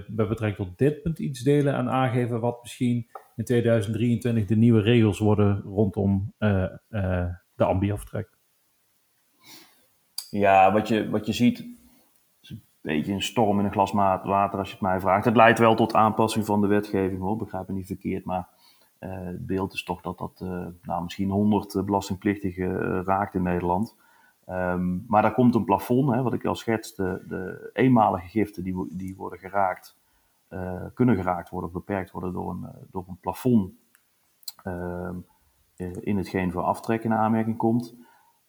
bij 0.08 0.28
betrekking 0.28 0.68
tot 0.68 0.78
dit 0.78 1.02
punt 1.02 1.20
iets 1.20 1.42
delen 1.42 1.74
en 1.74 1.90
aangeven 1.90 2.40
wat 2.40 2.60
misschien 2.62 3.08
in 3.36 3.44
2023 3.44 4.46
de 4.46 4.56
nieuwe 4.56 4.82
regels 4.82 5.20
worden 5.20 5.62
rondom 5.62 6.34
uh, 6.40 6.66
uh, 6.90 7.26
de 7.56 7.64
ambi-aftrek? 7.64 8.38
Ja, 10.30 10.72
wat 10.72 10.88
je, 10.88 11.10
wat 11.10 11.26
je 11.26 11.34
ziet, 11.34 11.79
beetje 12.82 13.14
een 13.14 13.22
storm 13.22 13.60
in 13.60 13.66
een 13.66 13.72
glas 13.72 13.92
water 13.92 14.60
als 14.60 14.68
je 14.68 14.74
het 14.74 14.84
mij 14.84 15.00
vraagt. 15.00 15.26
Het 15.26 15.36
leidt 15.36 15.60
wel 15.60 15.76
tot 15.76 15.94
aanpassing 15.94 16.46
van 16.46 16.62
de 16.62 16.68
wetgeving 16.68 17.22
hoor, 17.22 17.38
begrijp 17.38 17.68
me 17.68 17.74
niet 17.74 17.88
verkeerd, 17.88 18.26
maar 18.26 18.48
het 19.00 19.46
beeld 19.46 19.74
is 19.74 19.84
toch 19.84 20.02
dat 20.02 20.18
dat 20.18 20.40
nou, 20.82 21.04
misschien 21.04 21.30
100 21.30 21.86
belastingplichtigen 21.86 23.04
raakt 23.04 23.36
in 23.36 23.44
Nederland. 23.44 23.96
Um, 24.50 25.06
maar 25.08 25.22
daar 25.22 25.34
komt 25.34 25.56
een 25.56 25.64
plafond, 25.64 26.12
hè, 26.12 26.22
wat 26.22 26.34
ik 26.34 26.46
al 26.46 26.56
schetste, 26.56 27.24
de 27.28 27.70
eenmalige 27.74 28.28
giften 28.28 28.64
die, 28.64 28.86
die 28.90 29.16
worden 29.16 29.40
geraakt, 29.40 29.98
kunnen 30.94 31.16
geraakt 31.16 31.50
worden 31.50 31.70
of 31.70 31.76
beperkt 31.76 32.12
worden 32.12 32.34
door 32.34 32.50
een, 32.50 32.64
eh, 32.64 32.82
door 32.92 33.06
een 33.08 33.20
plafond 33.22 33.72
uh, 34.64 35.10
in 36.02 36.18
hetgeen 36.18 36.52
voor 36.52 36.62
aftrek 36.62 37.04
in 37.04 37.14
aanmerking 37.14 37.58
komt. 37.58 37.96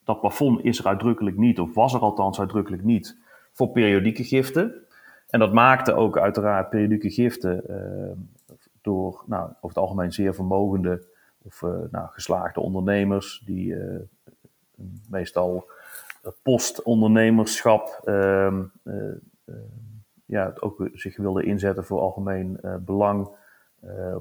Dat 0.05 0.21
plafond 0.21 0.65
is 0.65 0.79
er 0.79 0.87
uitdrukkelijk 0.87 1.37
niet, 1.37 1.61
of 1.61 1.75
was 1.75 1.95
er 1.95 2.01
althans 2.01 2.41
uitdrukkelijk 2.41 2.83
niet, 2.83 3.19
voor 3.53 3.71
periodieke 3.71 4.25
giften. 4.25 4.85
En 5.29 5.39
dat 5.39 5.53
maakte 5.53 5.93
ook 5.93 6.19
uiteraard 6.19 6.71
periodieke 6.71 7.11
giften 7.11 7.65
uh, 7.71 8.57
door 8.81 9.25
nou, 9.27 9.45
over 9.45 9.69
het 9.69 9.77
algemeen 9.77 10.13
zeer 10.13 10.35
vermogende 10.35 11.09
of 11.43 11.63
nou, 11.91 12.09
geslaagde 12.11 12.61
ondernemers, 12.61 13.43
die 13.45 13.77
meestal 15.09 15.71
postondernemerschap 16.43 18.03
uh, 18.05 18.55
ja, 20.27 20.53
ook 20.61 20.89
zich 20.93 21.17
wilde 21.17 21.45
inzetten 21.45 21.85
voor 21.85 22.01
algemeen 22.01 22.61
belang, 22.81 23.29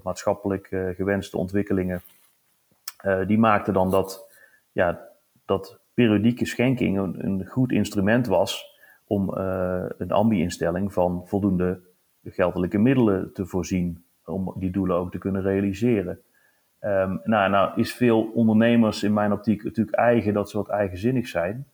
maatschappelijk 0.04 0.68
gewenste 0.96 1.38
ontwikkelingen. 1.38 2.02
die 3.28 3.38
maakte 3.38 3.72
dan 3.72 3.92
dat, 3.92 4.32
ja, 4.72 5.10
dat 5.46 5.80
periodieke 5.94 6.46
schenking 6.46 6.98
een 6.98 7.46
goed 7.48 7.72
instrument 7.72 8.28
was 8.28 8.79
om 9.10 9.30
een 9.98 10.12
ambi-instelling 10.12 10.94
van 10.94 11.22
voldoende 11.26 11.80
geldelijke 12.24 12.78
middelen 12.78 13.34
te 13.34 13.46
voorzien 13.46 14.04
om 14.26 14.54
die 14.56 14.72
doelen 14.72 14.98
ook 14.98 15.12
te 15.12 15.18
kunnen 15.18 15.42
realiseren. 15.42 16.20
Um, 16.82 17.22
nou, 17.24 17.50
nou 17.50 17.80
is 17.80 17.94
veel 17.94 18.32
ondernemers 18.34 19.04
in 19.04 19.14
mijn 19.14 19.32
optiek 19.32 19.64
natuurlijk 19.64 19.98
eigen 19.98 20.34
dat 20.34 20.50
ze 20.50 20.58
wat 20.58 20.70
eigenzinnig 20.70 21.28
zijn. 21.28 21.68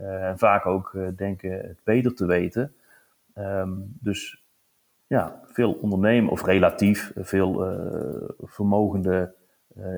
Uh, 0.00 0.28
en 0.28 0.38
vaak 0.38 0.66
ook 0.66 0.92
uh, 0.92 1.08
denken 1.16 1.50
het 1.50 1.80
beter 1.84 2.14
te 2.14 2.26
weten. 2.26 2.74
Um, 3.34 3.96
dus 4.00 4.44
ja, 5.06 5.40
veel 5.44 5.72
ondernemers, 5.72 6.32
of 6.32 6.44
relatief 6.44 7.12
veel 7.14 7.76
vermogende 8.42 9.34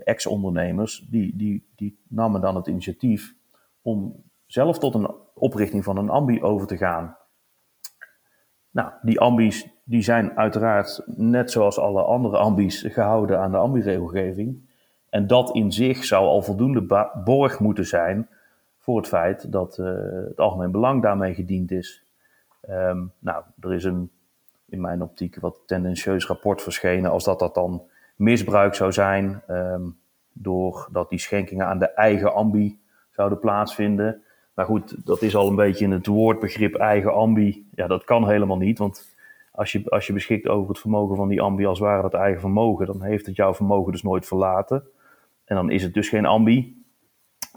ex-ondernemers, 0.05 1.07
die, 1.11 1.37
die, 1.37 1.66
die 1.76 1.99
namen 2.09 2.41
dan 2.41 2.57
het 2.57 2.66
initiatief 2.66 3.34
om 3.82 4.24
zelf 4.47 4.78
tot 4.78 4.94
een 4.94 5.11
oprichting 5.34 5.84
van 5.84 5.97
een 5.97 6.11
ambi 6.11 6.42
over 6.42 6.66
te 6.66 6.76
gaan. 6.76 7.16
Nou, 8.70 8.90
die 9.03 9.20
ambi's 9.20 9.68
die 9.84 10.03
zijn 10.03 10.36
uiteraard, 10.36 11.03
net 11.07 11.51
zoals 11.51 11.78
alle 11.78 12.03
andere 12.03 12.36
ambi's, 12.36 12.82
gehouden 12.88 13.40
aan 13.40 13.51
de 13.51 13.57
ambi-regelgeving. 13.57 14.68
En 15.09 15.26
dat 15.26 15.55
in 15.55 15.72
zich 15.72 16.05
zou 16.05 16.26
al 16.26 16.42
voldoende 16.42 17.11
borg 17.24 17.61
moeten 17.61 17.86
zijn 17.86 18.28
voor 18.78 18.97
het 18.97 19.09
feit 19.09 19.53
dat 19.53 19.78
uh, 19.78 19.86
het 20.28 20.40
algemeen 20.40 20.70
belang 20.70 21.03
daarmee 21.03 21.34
gediend 21.34 21.70
is. 21.70 22.05
Um, 22.70 23.12
nou, 23.18 23.44
er 23.61 23.72
is 23.72 23.84
een, 23.84 24.11
in 24.64 24.80
mijn 24.80 25.03
optiek, 25.03 25.40
wat 25.40 25.59
tendentieus 25.66 26.26
rapport 26.26 26.62
verschenen, 26.62 27.11
als 27.11 27.24
dat 27.24 27.38
dat 27.38 27.55
dan 27.55 27.82
misbruik 28.16 28.74
zou 28.74 28.92
zijn, 28.92 29.42
um, 29.49 29.99
doordat 30.32 31.09
die 31.09 31.18
schenkingen 31.18 31.66
aan 31.66 31.78
de 31.78 31.90
eigen 31.90 32.34
ambi 32.34 32.80
zouden 33.11 33.38
plaatsvinden. 33.38 34.22
Maar 34.57 34.67
goed, 34.67 35.07
dat 35.07 35.23
is 35.23 35.37
al 35.37 35.49
een 35.49 35.57
beetje 35.57 35.85
in 35.85 35.91
het 35.91 36.07
woordbegrip 36.07 36.75
eigen 36.75 37.15
ambi. 37.15 37.69
Ja, 37.75 37.87
dat 37.87 38.05
kan 38.05 38.29
helemaal 38.29 38.57
niet, 38.57 38.79
want 38.79 39.15
als 39.53 39.73
je, 39.73 39.91
als 39.91 40.07
je 40.07 40.13
beschikt 40.13 40.49
over 40.49 40.69
het 40.69 40.79
vermogen 40.79 41.17
van 41.17 41.29
die 41.29 41.41
ambi 41.41 41.67
als 41.67 41.79
ware 41.79 42.03
dat 42.03 42.15
eigen 42.15 42.41
vermogen, 42.41 42.87
dan 42.87 43.03
heeft 43.03 43.27
het 43.27 43.37
jouw 43.37 43.55
vermogen 43.55 43.93
dus 43.93 44.03
nooit 44.03 44.27
verlaten. 44.27 44.83
En 45.45 45.57
dan 45.57 45.71
is 45.71 45.83
het 45.83 45.95
dus 45.95 46.09
geen 46.09 46.27
ambi 46.27 46.85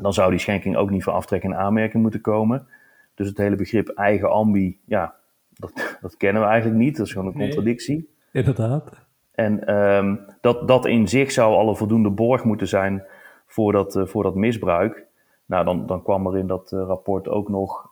dan 0.01 0.13
zou 0.13 0.29
die 0.29 0.39
schenking 0.39 0.75
ook 0.75 0.89
niet 0.89 1.03
voor 1.03 1.13
aftrek 1.13 1.43
in 1.43 1.55
aanmerking 1.55 2.03
moeten 2.03 2.21
komen. 2.21 2.67
Dus 3.15 3.27
het 3.27 3.37
hele 3.37 3.55
begrip 3.55 3.87
eigen 3.87 4.31
ambi, 4.31 4.79
ja, 4.85 5.15
dat, 5.53 5.71
dat 6.01 6.17
kennen 6.17 6.41
we 6.41 6.47
eigenlijk 6.47 6.79
niet. 6.79 6.97
Dat 6.97 7.05
is 7.05 7.11
gewoon 7.11 7.27
een 7.27 7.39
contradictie. 7.39 8.13
inderdaad. 8.31 9.07
En 9.31 9.75
um, 9.75 10.25
dat, 10.41 10.67
dat 10.67 10.85
in 10.85 11.07
zich 11.07 11.31
zou 11.31 11.53
al 11.53 11.69
een 11.69 11.75
voldoende 11.75 12.09
borg 12.09 12.43
moeten 12.43 12.67
zijn 12.67 13.03
voor 13.45 13.71
dat, 13.71 13.95
uh, 13.95 14.05
voor 14.05 14.23
dat 14.23 14.35
misbruik. 14.35 15.05
Nou, 15.49 15.65
dan, 15.65 15.85
dan 15.85 16.03
kwam 16.03 16.27
er 16.27 16.37
in 16.37 16.47
dat 16.47 16.71
rapport 16.71 17.27
ook 17.27 17.49
nog, 17.49 17.89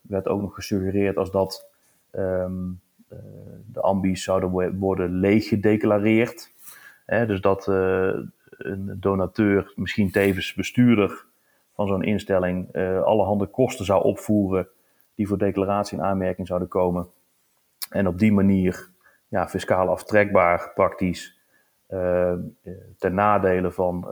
werd 0.00 0.28
ook 0.28 0.40
nog 0.40 0.54
gesuggereerd 0.54 1.16
als 1.16 1.30
dat 1.30 1.68
ehm, 2.10 2.70
de 3.72 3.80
ambies 3.80 4.24
zouden 4.24 4.78
worden 4.78 5.10
leeggedeclareerd. 5.10 6.50
Hè, 7.06 7.26
dus 7.26 7.40
dat 7.40 7.66
een 7.66 8.96
donateur, 9.00 9.72
misschien 9.76 10.10
tevens 10.10 10.54
bestuurder 10.54 11.24
van 11.72 11.86
zo'n 11.86 12.02
instelling, 12.02 12.76
allerhande 13.04 13.46
kosten 13.46 13.84
zou 13.84 14.04
opvoeren 14.04 14.68
die 15.14 15.28
voor 15.28 15.38
declaratie 15.38 15.98
in 15.98 16.04
aanmerking 16.04 16.46
zouden 16.46 16.68
komen. 16.68 17.06
En 17.90 18.06
op 18.06 18.18
die 18.18 18.32
manier 18.32 18.88
ja, 19.28 19.48
fiscaal 19.48 19.88
aftrekbaar 19.88 20.70
praktisch 20.74 21.38
uh, 21.88 22.32
ten 22.98 23.14
nadele 23.14 23.70
van 23.70 24.08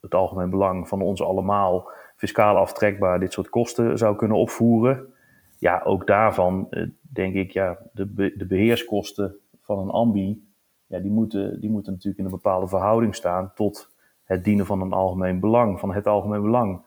het 0.00 0.14
algemeen 0.14 0.50
belang 0.50 0.88
van 0.88 1.02
ons 1.02 1.22
allemaal 1.22 1.90
fiscaal 2.16 2.56
aftrekbaar 2.56 3.20
dit 3.20 3.32
soort 3.32 3.48
kosten 3.48 3.98
zou 3.98 4.16
kunnen 4.16 4.36
opvoeren. 4.36 5.12
Ja, 5.58 5.82
ook 5.84 6.06
daarvan 6.06 6.68
denk 7.00 7.34
ik, 7.34 7.50
ja, 7.50 7.78
de, 7.92 8.32
de 8.36 8.46
beheerskosten 8.46 9.34
van 9.60 9.78
een 9.78 9.90
ambi, 9.90 10.48
ja, 10.86 10.98
die, 10.98 11.10
moeten, 11.10 11.60
die 11.60 11.70
moeten 11.70 11.92
natuurlijk 11.92 12.18
in 12.18 12.24
een 12.24 12.30
bepaalde 12.30 12.68
verhouding 12.68 13.14
staan 13.14 13.52
tot 13.54 13.90
het 14.24 14.44
dienen 14.44 14.66
van 14.66 14.80
een 14.80 14.92
algemeen 14.92 15.40
belang, 15.40 15.80
van 15.80 15.94
het 15.94 16.06
algemeen 16.06 16.42
belang. 16.42 16.80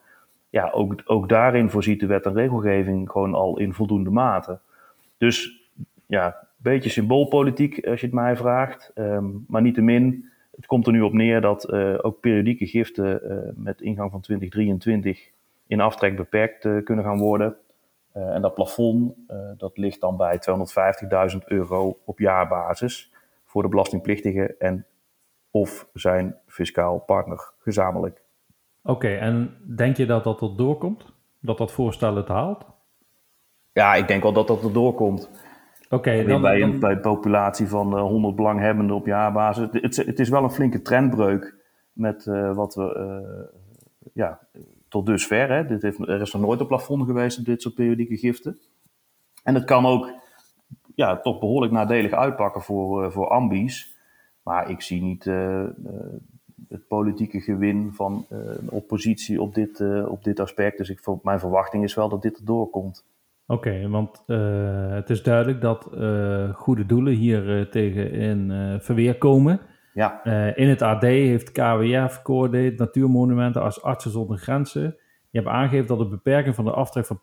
Ja, 0.49 0.69
ook, 0.69 1.01
ook 1.05 1.29
daarin 1.29 1.69
voorziet 1.69 1.99
de 1.99 2.05
wet 2.05 2.25
en 2.25 2.33
regelgeving 2.33 3.11
gewoon 3.11 3.33
al 3.33 3.59
in 3.59 3.73
voldoende 3.73 4.09
mate. 4.09 4.59
Dus 5.17 5.61
ja, 6.05 6.47
beetje 6.57 6.89
symboolpolitiek 6.89 7.87
als 7.87 7.99
je 7.99 8.05
het 8.05 8.15
mij 8.15 8.35
vraagt. 8.35 8.91
Um, 8.95 9.45
maar 9.47 9.61
niettemin, 9.61 10.29
het 10.55 10.65
komt 10.65 10.87
er 10.87 10.93
nu 10.93 11.01
op 11.01 11.13
neer 11.13 11.41
dat 11.41 11.73
uh, 11.73 11.97
ook 12.01 12.19
periodieke 12.19 12.67
giften 12.67 13.19
uh, 13.23 13.37
met 13.55 13.81
ingang 13.81 14.11
van 14.11 14.21
2023 14.21 15.31
in 15.67 15.81
aftrek 15.81 16.15
beperkt 16.15 16.65
uh, 16.65 16.83
kunnen 16.83 17.05
gaan 17.05 17.19
worden. 17.19 17.55
en 18.13 18.41
dat 18.41 18.53
plafond, 18.53 19.15
dat 19.57 19.77
ligt 19.77 20.01
dan 20.01 20.17
bij 20.17 20.39
250.000 21.33 21.37
euro 21.45 21.99
op 22.05 22.19
jaarbasis 22.19 23.11
voor 23.45 23.61
de 23.61 23.69
belastingplichtige 23.69 24.55
en 24.57 24.85
of 25.51 25.87
zijn 25.93 26.35
fiscaal 26.47 26.99
partner 26.99 27.51
gezamenlijk. 27.59 28.21
Oké, 28.83 29.07
en 29.07 29.57
denk 29.75 29.97
je 29.97 30.05
dat 30.05 30.23
dat 30.23 30.41
er 30.41 30.55
doorkomt? 30.55 31.05
Dat 31.39 31.57
dat 31.57 31.71
voorstel 31.71 32.15
het 32.15 32.27
haalt? 32.27 32.65
Ja, 33.73 33.95
ik 33.95 34.07
denk 34.07 34.23
wel 34.23 34.33
dat 34.33 34.47
dat 34.47 34.63
er 34.63 34.73
doorkomt. 34.73 35.29
Dan, 36.27 36.41
bij, 36.41 36.61
een, 36.61 36.79
bij 36.79 36.91
een 36.91 37.01
populatie 37.01 37.67
van 37.67 37.95
uh, 37.97 38.01
100 38.01 38.35
belanghebbenden 38.35 38.95
op 38.95 39.05
jaarbasis. 39.05 39.67
Het, 39.71 39.95
het, 39.95 40.19
is 40.19 40.29
wel 40.29 40.43
een 40.43 40.51
flinke 40.51 40.81
trendbreuk 40.81 41.55
met 41.91 42.25
uh, 42.25 42.55
wat 42.55 42.75
we 42.75 42.95
uh, 42.97 43.59
ja, 44.13 44.39
tot 44.87 45.05
dusver. 45.05 45.51
Hè. 45.51 45.65
Dit 45.65 45.81
heeft, 45.81 45.99
er 45.99 46.21
is 46.21 46.33
nog 46.33 46.41
nooit 46.41 46.59
een 46.59 46.67
plafond 46.67 47.05
geweest 47.05 47.39
op 47.39 47.45
dit 47.45 47.61
soort 47.61 47.75
periodieke 47.75 48.17
giften. 48.17 48.59
En 49.43 49.55
het 49.55 49.63
kan 49.63 49.85
ook 49.85 50.11
ja, 50.95 51.19
toch 51.19 51.39
behoorlijk 51.39 51.73
nadelig 51.73 52.11
uitpakken 52.11 52.61
voor, 52.61 53.11
voor 53.11 53.27
ambies. 53.27 53.95
Maar 54.43 54.69
ik 54.69 54.81
zie 54.81 55.01
niet 55.01 55.23
het 56.69 56.87
politieke 56.87 57.41
gewin 57.41 57.93
van 57.93 58.25
een 58.29 58.69
oppositie 58.69 59.41
op 59.41 59.53
dit, 59.55 59.81
op 60.07 60.23
dit 60.23 60.39
aspect. 60.39 60.77
Dus 60.77 60.89
ik, 60.89 61.01
mijn 61.21 61.39
verwachting 61.39 61.83
is 61.83 61.93
wel 61.93 62.09
dat 62.09 62.21
dit 62.21 62.37
erdoor 62.37 62.69
komt. 62.69 63.05
Oké, 63.47 63.89
want 63.89 64.23
uh, 64.27 64.91
het 64.93 65.09
is 65.09 65.23
duidelijk 65.23 65.61
dat 65.61 65.89
uh, 65.93 66.49
goede 66.53 66.85
doelen 66.85 67.13
hier 67.13 67.59
uh, 67.59 67.65
tegen 67.65 68.11
in 68.11 68.51
verweer 68.81 69.17
komen. 69.17 69.59
Ja. 69.93 70.23
in 70.55 70.69
het 70.69 70.81
AD 70.81 71.01
heeft 71.01 71.51
KWF, 71.51 72.21
Coordate, 72.21 72.73
Natuurmonumenten 72.77 73.61
als 73.61 73.83
Artsen 73.83 74.11
zonder 74.11 74.37
Grenzen. 74.37 74.95
Je 75.29 75.39
hebt 75.39 75.51
aangegeven 75.51 75.87
dat 75.87 75.97
de 75.97 76.07
beperking 76.07 76.55
van 76.55 76.65
de 76.65 76.71
aftrek 76.71 77.05
van 77.05 77.19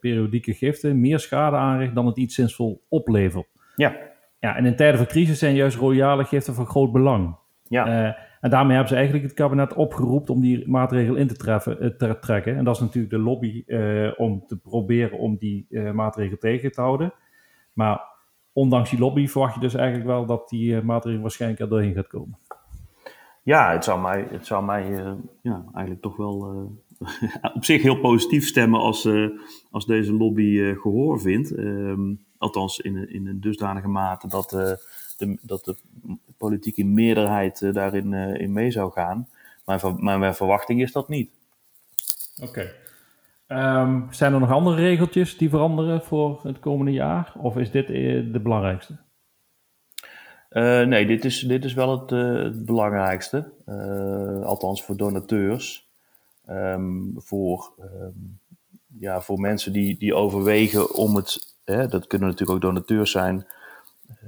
periodieke 0.00 0.54
giften 0.54 1.00
meer 1.00 1.18
schade 1.18 1.56
aanricht 1.56 1.94
dan 1.94 2.06
het 2.06 2.16
iets 2.16 2.34
zinvol 2.34 2.82
oplevert. 2.88 3.46
Ja. 3.76 3.96
Ja, 4.40 4.56
en 4.56 4.64
in 4.64 4.76
tijden 4.76 4.98
van 4.98 5.06
crisis 5.06 5.38
zijn 5.38 5.54
juist 5.54 5.76
royale 5.76 6.24
giften 6.24 6.54
van 6.54 6.66
groot 6.66 6.92
belang. 6.92 7.36
Ja. 7.68 8.16
En 8.40 8.50
daarmee 8.50 8.72
hebben 8.72 8.88
ze 8.88 8.94
eigenlijk 8.94 9.24
het 9.24 9.34
kabinet 9.34 9.74
opgeroepen 9.74 10.34
om 10.34 10.40
die 10.40 10.68
maatregel 10.68 11.14
in 11.14 11.26
te, 11.26 11.52
eh, 11.52 11.86
te 11.86 12.16
trekken. 12.20 12.56
En 12.56 12.64
dat 12.64 12.74
is 12.74 12.80
natuurlijk 12.80 13.12
de 13.12 13.18
lobby 13.18 13.62
uh, 13.66 14.10
om 14.16 14.46
te 14.46 14.56
proberen 14.56 15.18
om 15.18 15.36
die 15.36 15.66
uh, 15.70 15.90
maatregel 15.90 16.36
tegen 16.36 16.72
te 16.72 16.80
houden. 16.80 17.12
Maar 17.72 18.00
ondanks 18.52 18.90
die 18.90 18.98
lobby 18.98 19.26
verwacht 19.26 19.54
je 19.54 19.60
dus 19.60 19.74
eigenlijk 19.74 20.06
wel 20.06 20.26
dat 20.26 20.48
die 20.48 20.74
uh, 20.74 20.82
maatregel 20.82 21.20
waarschijnlijk 21.20 21.60
er 21.60 21.68
doorheen 21.68 21.94
gaat 21.94 22.06
komen. 22.06 22.38
Ja, 23.42 23.72
het 23.72 23.84
zou 23.84 24.00
mij, 24.00 24.26
het 24.30 24.46
zou 24.46 24.64
mij 24.64 24.90
ja, 25.42 25.64
eigenlijk 25.72 26.02
toch 26.02 26.16
wel 26.16 26.36
op 27.54 27.64
zich 27.64 27.82
heel 27.82 28.00
positief 28.00 28.46
stemmen 28.46 28.80
als, 28.80 29.08
als 29.70 29.86
deze 29.86 30.12
lobby 30.12 30.74
gehoor 30.74 31.20
vindt. 31.20 31.54
Ehm, 31.54 32.14
althans 32.38 32.78
in, 32.78 33.10
in 33.12 33.26
een 33.26 33.40
dusdanige 33.40 33.88
mate 33.88 34.28
dat, 34.28 34.50
de, 34.50 35.38
dat 35.42 35.64
de 35.64 35.76
politieke 36.38 36.84
meerderheid 36.84 37.60
uh, 37.60 37.74
daarin 37.74 38.12
uh, 38.12 38.40
in 38.40 38.52
mee 38.52 38.70
zou 38.70 38.92
gaan. 38.92 39.28
Maar 39.64 39.94
mijn 40.18 40.34
verwachting 40.34 40.82
is 40.82 40.92
dat 40.92 41.08
niet. 41.08 41.30
Oké. 42.42 42.70
Okay. 43.46 43.82
Um, 43.82 44.06
zijn 44.10 44.32
er 44.32 44.40
nog 44.40 44.50
andere 44.50 44.76
regeltjes 44.76 45.38
die 45.38 45.48
veranderen 45.48 46.02
voor 46.02 46.40
het 46.42 46.58
komende 46.58 46.92
jaar? 46.92 47.32
Of 47.36 47.56
is 47.56 47.70
dit 47.70 47.90
uh, 47.90 48.32
de 48.32 48.40
belangrijkste? 48.40 48.96
nee, 50.86 51.06
dit 51.06 51.24
is, 51.24 51.40
dit 51.40 51.64
is 51.64 51.74
wel 51.74 52.00
het, 52.00 52.10
het 52.10 52.64
belangrijkste. 52.64 53.52
althans 54.44 54.84
voor 54.84 54.96
donateurs. 54.96 55.88
Um, 56.50 57.12
voor, 57.16 57.72
um, 57.80 58.38
ja, 58.98 59.20
voor 59.20 59.40
mensen 59.40 59.72
die, 59.72 59.98
die 59.98 60.14
overwegen 60.14 60.94
om 60.94 61.16
het. 61.16 61.56
Hè, 61.64 61.86
dat 61.86 62.06
kunnen 62.06 62.28
natuurlijk 62.28 62.56
ook 62.56 62.72
donateurs 62.72 63.10
zijn 63.10 63.36
eh, 63.40 63.57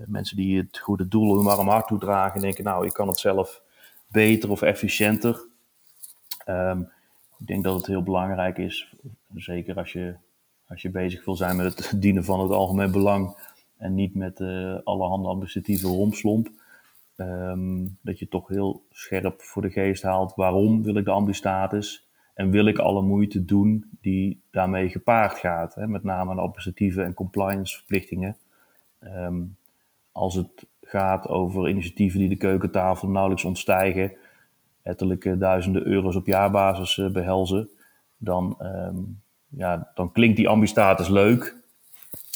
mensen 0.06 0.36
die 0.36 0.58
het 0.58 0.78
goede 0.78 1.08
doel 1.08 1.34
hun 1.34 1.44
warm 1.44 1.68
hart 1.68 1.86
toedragen 1.86 2.34
en 2.34 2.40
denken, 2.40 2.64
nou, 2.64 2.86
ik 2.86 2.92
kan 2.92 3.08
het 3.08 3.18
zelf 3.18 3.62
beter 4.06 4.50
of 4.50 4.62
efficiënter. 4.62 5.48
Um, 6.46 6.90
ik 7.38 7.46
denk 7.46 7.64
dat 7.64 7.76
het 7.76 7.86
heel 7.86 8.02
belangrijk 8.02 8.58
is, 8.58 8.94
zeker 9.34 9.76
als 9.76 9.92
je, 9.92 10.14
als 10.68 10.82
je 10.82 10.90
bezig 10.90 11.24
wil 11.24 11.36
zijn 11.36 11.56
met 11.56 11.76
het 11.76 11.92
dienen 12.02 12.24
van 12.24 12.40
het 12.40 12.50
algemeen 12.50 12.92
belang 12.92 13.36
en 13.76 13.94
niet 13.94 14.14
met 14.14 14.40
uh, 14.40 14.78
allerhande 14.84 15.28
administratieve 15.28 15.86
romslomp, 15.86 16.50
um, 17.16 17.98
dat 18.00 18.18
je 18.18 18.28
toch 18.28 18.48
heel 18.48 18.84
scherp 18.90 19.42
voor 19.42 19.62
de 19.62 19.70
geest 19.70 20.02
haalt 20.02 20.34
waarom 20.34 20.82
wil 20.82 20.96
ik 20.96 21.04
de 21.04 21.10
ambistatus 21.10 22.08
en 22.34 22.50
wil 22.50 22.66
ik 22.66 22.78
alle 22.78 23.02
moeite 23.02 23.44
doen 23.44 23.90
die 24.00 24.42
daarmee 24.50 24.88
gepaard 24.88 25.38
gaat. 25.38 25.74
Hè? 25.74 25.86
Met 25.86 26.02
name 26.02 26.34
de 26.34 26.40
administratieve 26.40 27.02
en 27.02 27.14
compliance 27.14 27.76
verplichtingen. 27.76 28.36
Um, 29.00 29.56
als 30.20 30.34
het 30.34 30.66
gaat 30.82 31.28
over 31.28 31.68
initiatieven 31.68 32.18
die 32.18 32.28
de 32.28 32.36
keukentafel 32.36 33.08
nauwelijks 33.08 33.44
ontstijgen, 33.44 34.12
ettelijke 34.82 35.38
duizenden 35.38 35.86
euro's 35.86 36.16
op 36.16 36.26
jaarbasis 36.26 36.96
uh, 36.96 37.10
behelzen, 37.10 37.68
dan, 38.16 38.56
um, 38.62 39.20
ja, 39.48 39.90
dan 39.94 40.12
klinkt 40.12 40.36
die 40.36 40.48
ambistatus 40.48 41.08
leuk 41.08 41.56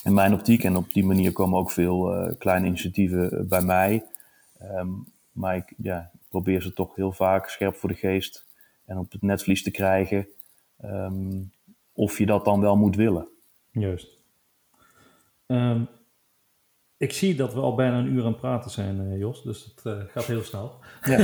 in 0.05 0.15
mijn 0.15 0.33
optiek. 0.33 0.65
En 0.65 0.77
op 0.77 0.93
die 0.93 1.05
manier 1.05 1.33
komen 1.33 1.59
ook 1.59 1.71
veel 1.71 2.15
uh, 2.15 2.33
kleine 2.39 2.67
initiatieven 2.67 3.49
bij 3.49 3.63
mij. 3.63 4.05
Um, 4.63 5.05
maar 5.33 5.57
ik 5.57 5.75
ja, 5.77 6.11
probeer 6.29 6.63
ze 6.63 6.73
toch 6.73 6.95
heel 6.95 7.13
vaak 7.13 7.49
scherp 7.49 7.75
voor 7.75 7.89
de 7.89 7.95
geest 7.95 8.47
en 8.85 8.99
op 8.99 9.13
het 9.13 9.23
netvlies 9.23 9.63
te 9.63 9.71
krijgen. 9.71 10.27
Um, 10.85 11.53
of 11.93 12.19
je 12.19 12.27
dat 12.27 12.45
dan 12.45 12.61
wel 12.61 12.77
moet 12.77 12.97
willen. 12.97 13.29
Juist. 13.71 14.09
Um, 15.47 15.89
ik 16.97 17.13
zie 17.13 17.35
dat 17.35 17.55
we 17.55 17.61
al 17.61 17.75
bijna 17.75 17.99
een 17.99 18.13
uur 18.13 18.21
aan 18.21 18.33
het 18.33 18.41
praten 18.41 18.71
zijn, 18.71 19.01
uh, 19.01 19.19
Jos. 19.19 19.43
Dus 19.43 19.65
het 19.65 19.85
uh, 19.85 20.03
gaat 20.07 20.25
heel 20.25 20.43
snel. 20.43 20.79
Ja. 21.03 21.19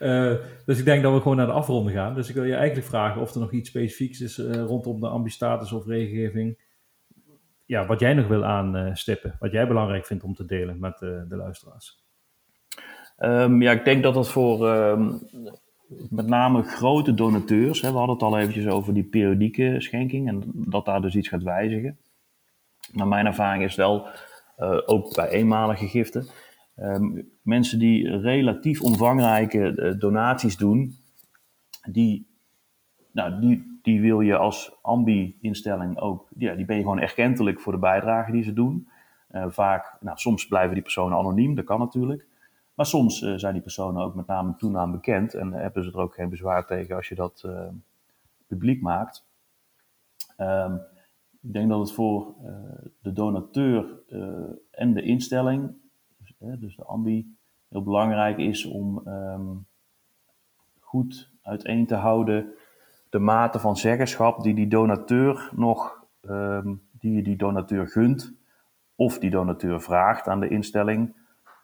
uh, 0.00 0.36
dus 0.66 0.78
ik 0.78 0.84
denk 0.84 1.02
dat 1.02 1.12
we 1.12 1.20
gewoon 1.20 1.36
naar 1.36 1.46
de 1.46 1.52
afronden 1.52 1.92
gaan. 1.92 2.14
Dus 2.14 2.28
ik 2.28 2.34
wil 2.34 2.44
je 2.44 2.54
eigenlijk 2.54 2.86
vragen 2.86 3.20
of 3.20 3.34
er 3.34 3.40
nog 3.40 3.52
iets 3.52 3.68
specifieks 3.68 4.20
is 4.20 4.38
rondom 4.38 5.00
de 5.00 5.08
ambistatus 5.08 5.72
of 5.72 5.86
regelgeving. 5.86 6.64
Ja, 7.64 7.86
wat 7.86 8.00
jij 8.00 8.14
nog 8.14 8.26
wil 8.26 8.44
aanstippen. 8.44 9.36
Wat 9.38 9.52
jij 9.52 9.66
belangrijk 9.66 10.06
vindt 10.06 10.24
om 10.24 10.34
te 10.34 10.44
delen 10.44 10.78
met 10.78 10.98
de 10.98 11.26
luisteraars. 11.28 12.04
Um, 13.18 13.62
ja, 13.62 13.72
ik 13.72 13.84
denk 13.84 14.02
dat 14.02 14.14
dat 14.14 14.28
voor 14.28 14.68
um, 14.68 15.20
met 16.10 16.26
name 16.26 16.62
grote 16.62 17.14
donateurs. 17.14 17.80
Hè, 17.80 17.90
we 17.90 17.96
hadden 17.96 18.14
het 18.14 18.24
al 18.24 18.38
eventjes 18.38 18.66
over 18.66 18.94
die 18.94 19.04
periodieke 19.04 19.74
schenking. 19.78 20.28
En 20.28 20.42
dat 20.54 20.84
daar 20.84 21.00
dus 21.00 21.14
iets 21.14 21.28
gaat 21.28 21.42
wijzigen. 21.42 21.98
Maar 22.92 23.06
mijn 23.06 23.26
ervaring 23.26 23.64
is 23.64 23.74
wel 23.74 24.06
uh, 24.58 24.78
ook 24.86 25.14
bij 25.14 25.28
eenmalige 25.28 25.88
giften. 25.88 26.26
Um, 26.76 27.30
mensen 27.42 27.78
die 27.78 28.16
relatief 28.18 28.82
omvangrijke 28.82 29.58
uh, 29.58 30.00
donaties 30.00 30.56
doen, 30.56 30.94
die, 31.90 32.26
nou, 33.12 33.40
die, 33.40 33.78
die 33.82 34.00
wil 34.00 34.20
je 34.20 34.36
als 34.36 34.78
ambi-instelling 34.82 35.98
ook, 35.98 36.28
ja, 36.36 36.54
die 36.54 36.64
ben 36.64 36.76
je 36.76 36.82
gewoon 36.82 37.00
erkentelijk 37.00 37.60
voor 37.60 37.72
de 37.72 37.78
bijdrage 37.78 38.32
die 38.32 38.42
ze 38.42 38.52
doen. 38.52 38.88
Uh, 39.30 39.44
vaak, 39.48 39.96
nou, 40.00 40.18
soms 40.18 40.46
blijven 40.46 40.74
die 40.74 40.82
personen 40.82 41.18
anoniem, 41.18 41.54
dat 41.54 41.64
kan 41.64 41.78
natuurlijk. 41.78 42.26
Maar 42.74 42.86
soms 42.86 43.18
zijn 43.18 43.52
die 43.52 43.62
personen 43.62 44.02
ook 44.02 44.14
met 44.14 44.26
naam 44.26 44.46
en 44.46 44.56
toenaam 44.56 44.92
bekend 44.92 45.34
en 45.34 45.52
hebben 45.52 45.84
ze 45.84 45.90
er 45.90 45.98
ook 45.98 46.14
geen 46.14 46.28
bezwaar 46.28 46.66
tegen 46.66 46.96
als 46.96 47.08
je 47.08 47.14
dat 47.14 47.48
publiek 48.46 48.82
maakt. 48.82 49.26
Ehm, 50.36 50.76
ik 51.42 51.52
denk 51.52 51.68
dat 51.68 51.80
het 51.80 51.92
voor 51.92 52.34
de 53.00 53.12
donateur 53.12 54.00
en 54.70 54.94
de 54.94 55.02
instelling, 55.02 55.74
dus, 56.18 56.58
dus 56.60 56.76
de 56.76 56.84
ambi, 56.84 57.36
heel 57.68 57.82
belangrijk 57.82 58.38
is 58.38 58.64
om 58.64 59.02
ehm, 59.04 59.54
goed 60.80 61.30
uiteen 61.42 61.86
te 61.86 61.94
houden 61.94 62.54
de 63.10 63.18
mate 63.18 63.58
van 63.58 63.76
zeggenschap 63.76 64.42
die 64.42 64.54
die 64.54 64.68
donateur 64.68 65.50
nog, 65.54 66.04
ehm, 66.20 66.74
die 66.92 67.14
je 67.14 67.22
die 67.22 67.36
donateur 67.36 67.88
gunt, 67.88 68.34
of 68.94 69.18
die 69.18 69.30
donateur 69.30 69.80
vraagt 69.80 70.28
aan 70.28 70.40
de 70.40 70.48
instelling 70.48 71.14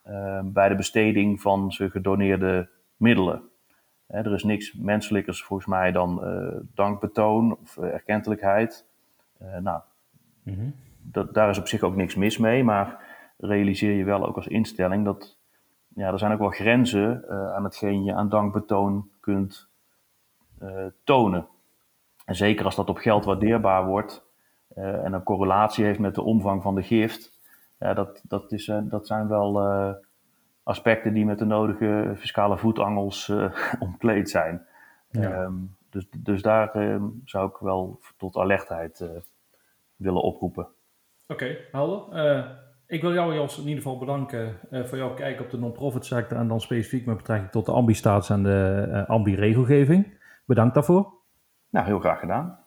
ehm, 0.02 0.52
bij 0.52 0.68
de 0.68 0.74
besteding 0.74 1.40
van 1.40 1.72
zijn 1.72 1.90
gedoneerde 1.90 2.68
middelen. 2.96 3.42
er 4.06 4.32
is 4.32 4.44
niks 4.44 4.74
menselijkers 4.74 5.42
volgens 5.42 5.68
mij 5.68 5.92
dan 5.92 6.20
uh, 6.24 6.60
dankbetoon 6.74 7.56
of 7.56 7.76
erkentelijkheid. 7.76 8.86
Uh, 9.42 9.56
nou, 9.56 9.80
mhm. 10.42 10.70
dat, 11.02 11.34
daar 11.34 11.48
is 11.50 11.58
op 11.58 11.68
zich 11.68 11.82
ook 11.82 11.96
niks 11.96 12.14
mis 12.14 12.38
mee, 12.38 12.64
maar 12.64 13.10
realiseer 13.38 13.92
je 13.92 14.04
wel 14.04 14.26
ook 14.26 14.36
als 14.36 14.46
instelling 14.46 15.04
dat 15.04 15.38
ja, 15.94 16.12
er 16.12 16.18
zijn 16.18 16.32
ook 16.32 16.38
wel 16.38 16.48
grenzen 16.48 17.28
aan 17.54 17.64
hetgeen 17.64 18.04
je 18.04 18.14
aan 18.14 18.28
dankbetoon 18.28 19.10
kunt 19.20 19.70
eh, 20.62 20.86
tonen. 21.04 21.46
En 22.24 22.34
zeker 22.34 22.64
als 22.64 22.76
dat 22.76 22.88
op 22.88 22.96
geld 22.96 23.24
waardeerbaar 23.24 23.86
wordt 23.86 24.24
eh, 24.68 25.04
en 25.04 25.12
een 25.12 25.22
correlatie 25.22 25.84
heeft 25.84 25.98
met 25.98 26.14
de 26.14 26.22
omvang 26.22 26.62
van 26.62 26.74
de 26.74 26.82
gift, 26.82 27.40
ja, 27.78 27.94
dat, 27.94 28.22
dat, 28.28 28.52
is, 28.52 28.68
eh, 28.68 28.78
dat 28.82 29.06
zijn 29.06 29.28
wel 29.28 29.60
aspecten 30.62 31.12
die 31.12 31.24
met 31.24 31.38
de 31.38 31.44
nodige 31.44 32.12
fiscale 32.16 32.58
voetangels 32.58 33.32
omkleed 33.78 34.30
zijn. 34.30 34.66
Ehm, 35.10 35.54
dus, 35.90 36.06
dus 36.16 36.42
daar 36.42 36.70
ehm, 36.70 37.04
zou 37.24 37.48
ik 37.48 37.56
wel 37.56 38.00
tot 38.16 38.36
alertheid 38.36 39.04
willen 40.02 40.22
oproepen. 40.22 40.68
Oké, 41.26 41.56
helder. 41.72 42.56
ik 42.86 43.00
wil 43.00 43.12
jou 43.12 43.34
Jos 43.34 43.58
in 43.58 43.68
ieder 43.68 43.82
geval 43.82 43.98
bedanken 43.98 44.58
voor 44.70 44.98
jouw 44.98 45.14
kijk 45.14 45.40
op 45.40 45.50
de 45.50 45.58
non-profit 45.58 46.04
sector 46.04 46.38
en 46.38 46.48
dan 46.48 46.60
specifiek 46.60 47.06
met 47.06 47.16
betrekking 47.16 47.50
tot 47.50 47.66
de 47.66 47.72
ambi-status 47.72 48.30
en 48.30 48.42
de 48.42 49.04
ambi-regelgeving. 49.06 50.20
Bedankt 50.46 50.74
daarvoor. 50.74 51.12
Nou, 51.70 51.86
heel 51.86 51.98
graag 51.98 52.20
gedaan. 52.20 52.58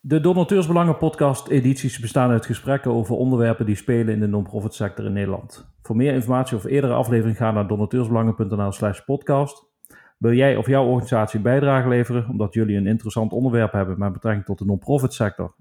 De 0.00 0.20
Donateursbelangen 0.20 0.96
podcast 0.96 1.48
edities 1.48 1.98
bestaan 1.98 2.30
uit 2.30 2.46
gesprekken 2.46 2.90
over 2.90 3.16
onderwerpen 3.16 3.66
die 3.66 3.74
spelen 3.74 4.14
in 4.14 4.20
de 4.20 4.26
non-profit 4.26 4.74
sector 4.74 5.04
in 5.04 5.12
Nederland. 5.12 5.74
Voor 5.82 5.96
meer 5.96 6.14
informatie 6.14 6.56
of 6.56 6.64
eerdere 6.64 6.92
aflevering 6.92 7.36
ga 7.36 7.50
naar 7.50 7.66
donateursbelangen.nl 7.66 8.72
slash 8.72 9.00
podcast. 9.00 9.70
Wil 10.18 10.32
jij 10.32 10.56
of 10.56 10.66
jouw 10.66 10.84
organisatie 10.86 11.40
bijdrage 11.40 11.88
leveren 11.88 12.28
omdat 12.28 12.54
jullie 12.54 12.76
een 12.76 12.86
interessant 12.86 13.32
onderwerp 13.32 13.72
hebben 13.72 13.98
met 13.98 14.12
betrekking 14.12 14.44
tot 14.44 14.58
de 14.58 14.64
non-profit 14.64 15.12
sector 15.12 15.54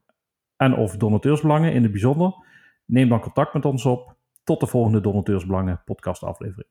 en 0.62 0.76
of 0.76 0.98
donateursbelangen 0.98 1.74
in 1.74 1.84
het 1.84 1.92
bijzonder? 1.92 2.34
Neem 2.86 3.10
dan 3.10 3.20
contact 3.20 3.54
met 3.54 3.66
ons 3.66 3.86
op. 3.86 4.16
Tot 4.44 4.60
de 4.60 4.68
volgende 4.68 5.02
Donateursbelangen 5.02 5.82
podcast 5.86 6.24
aflevering. 6.24 6.68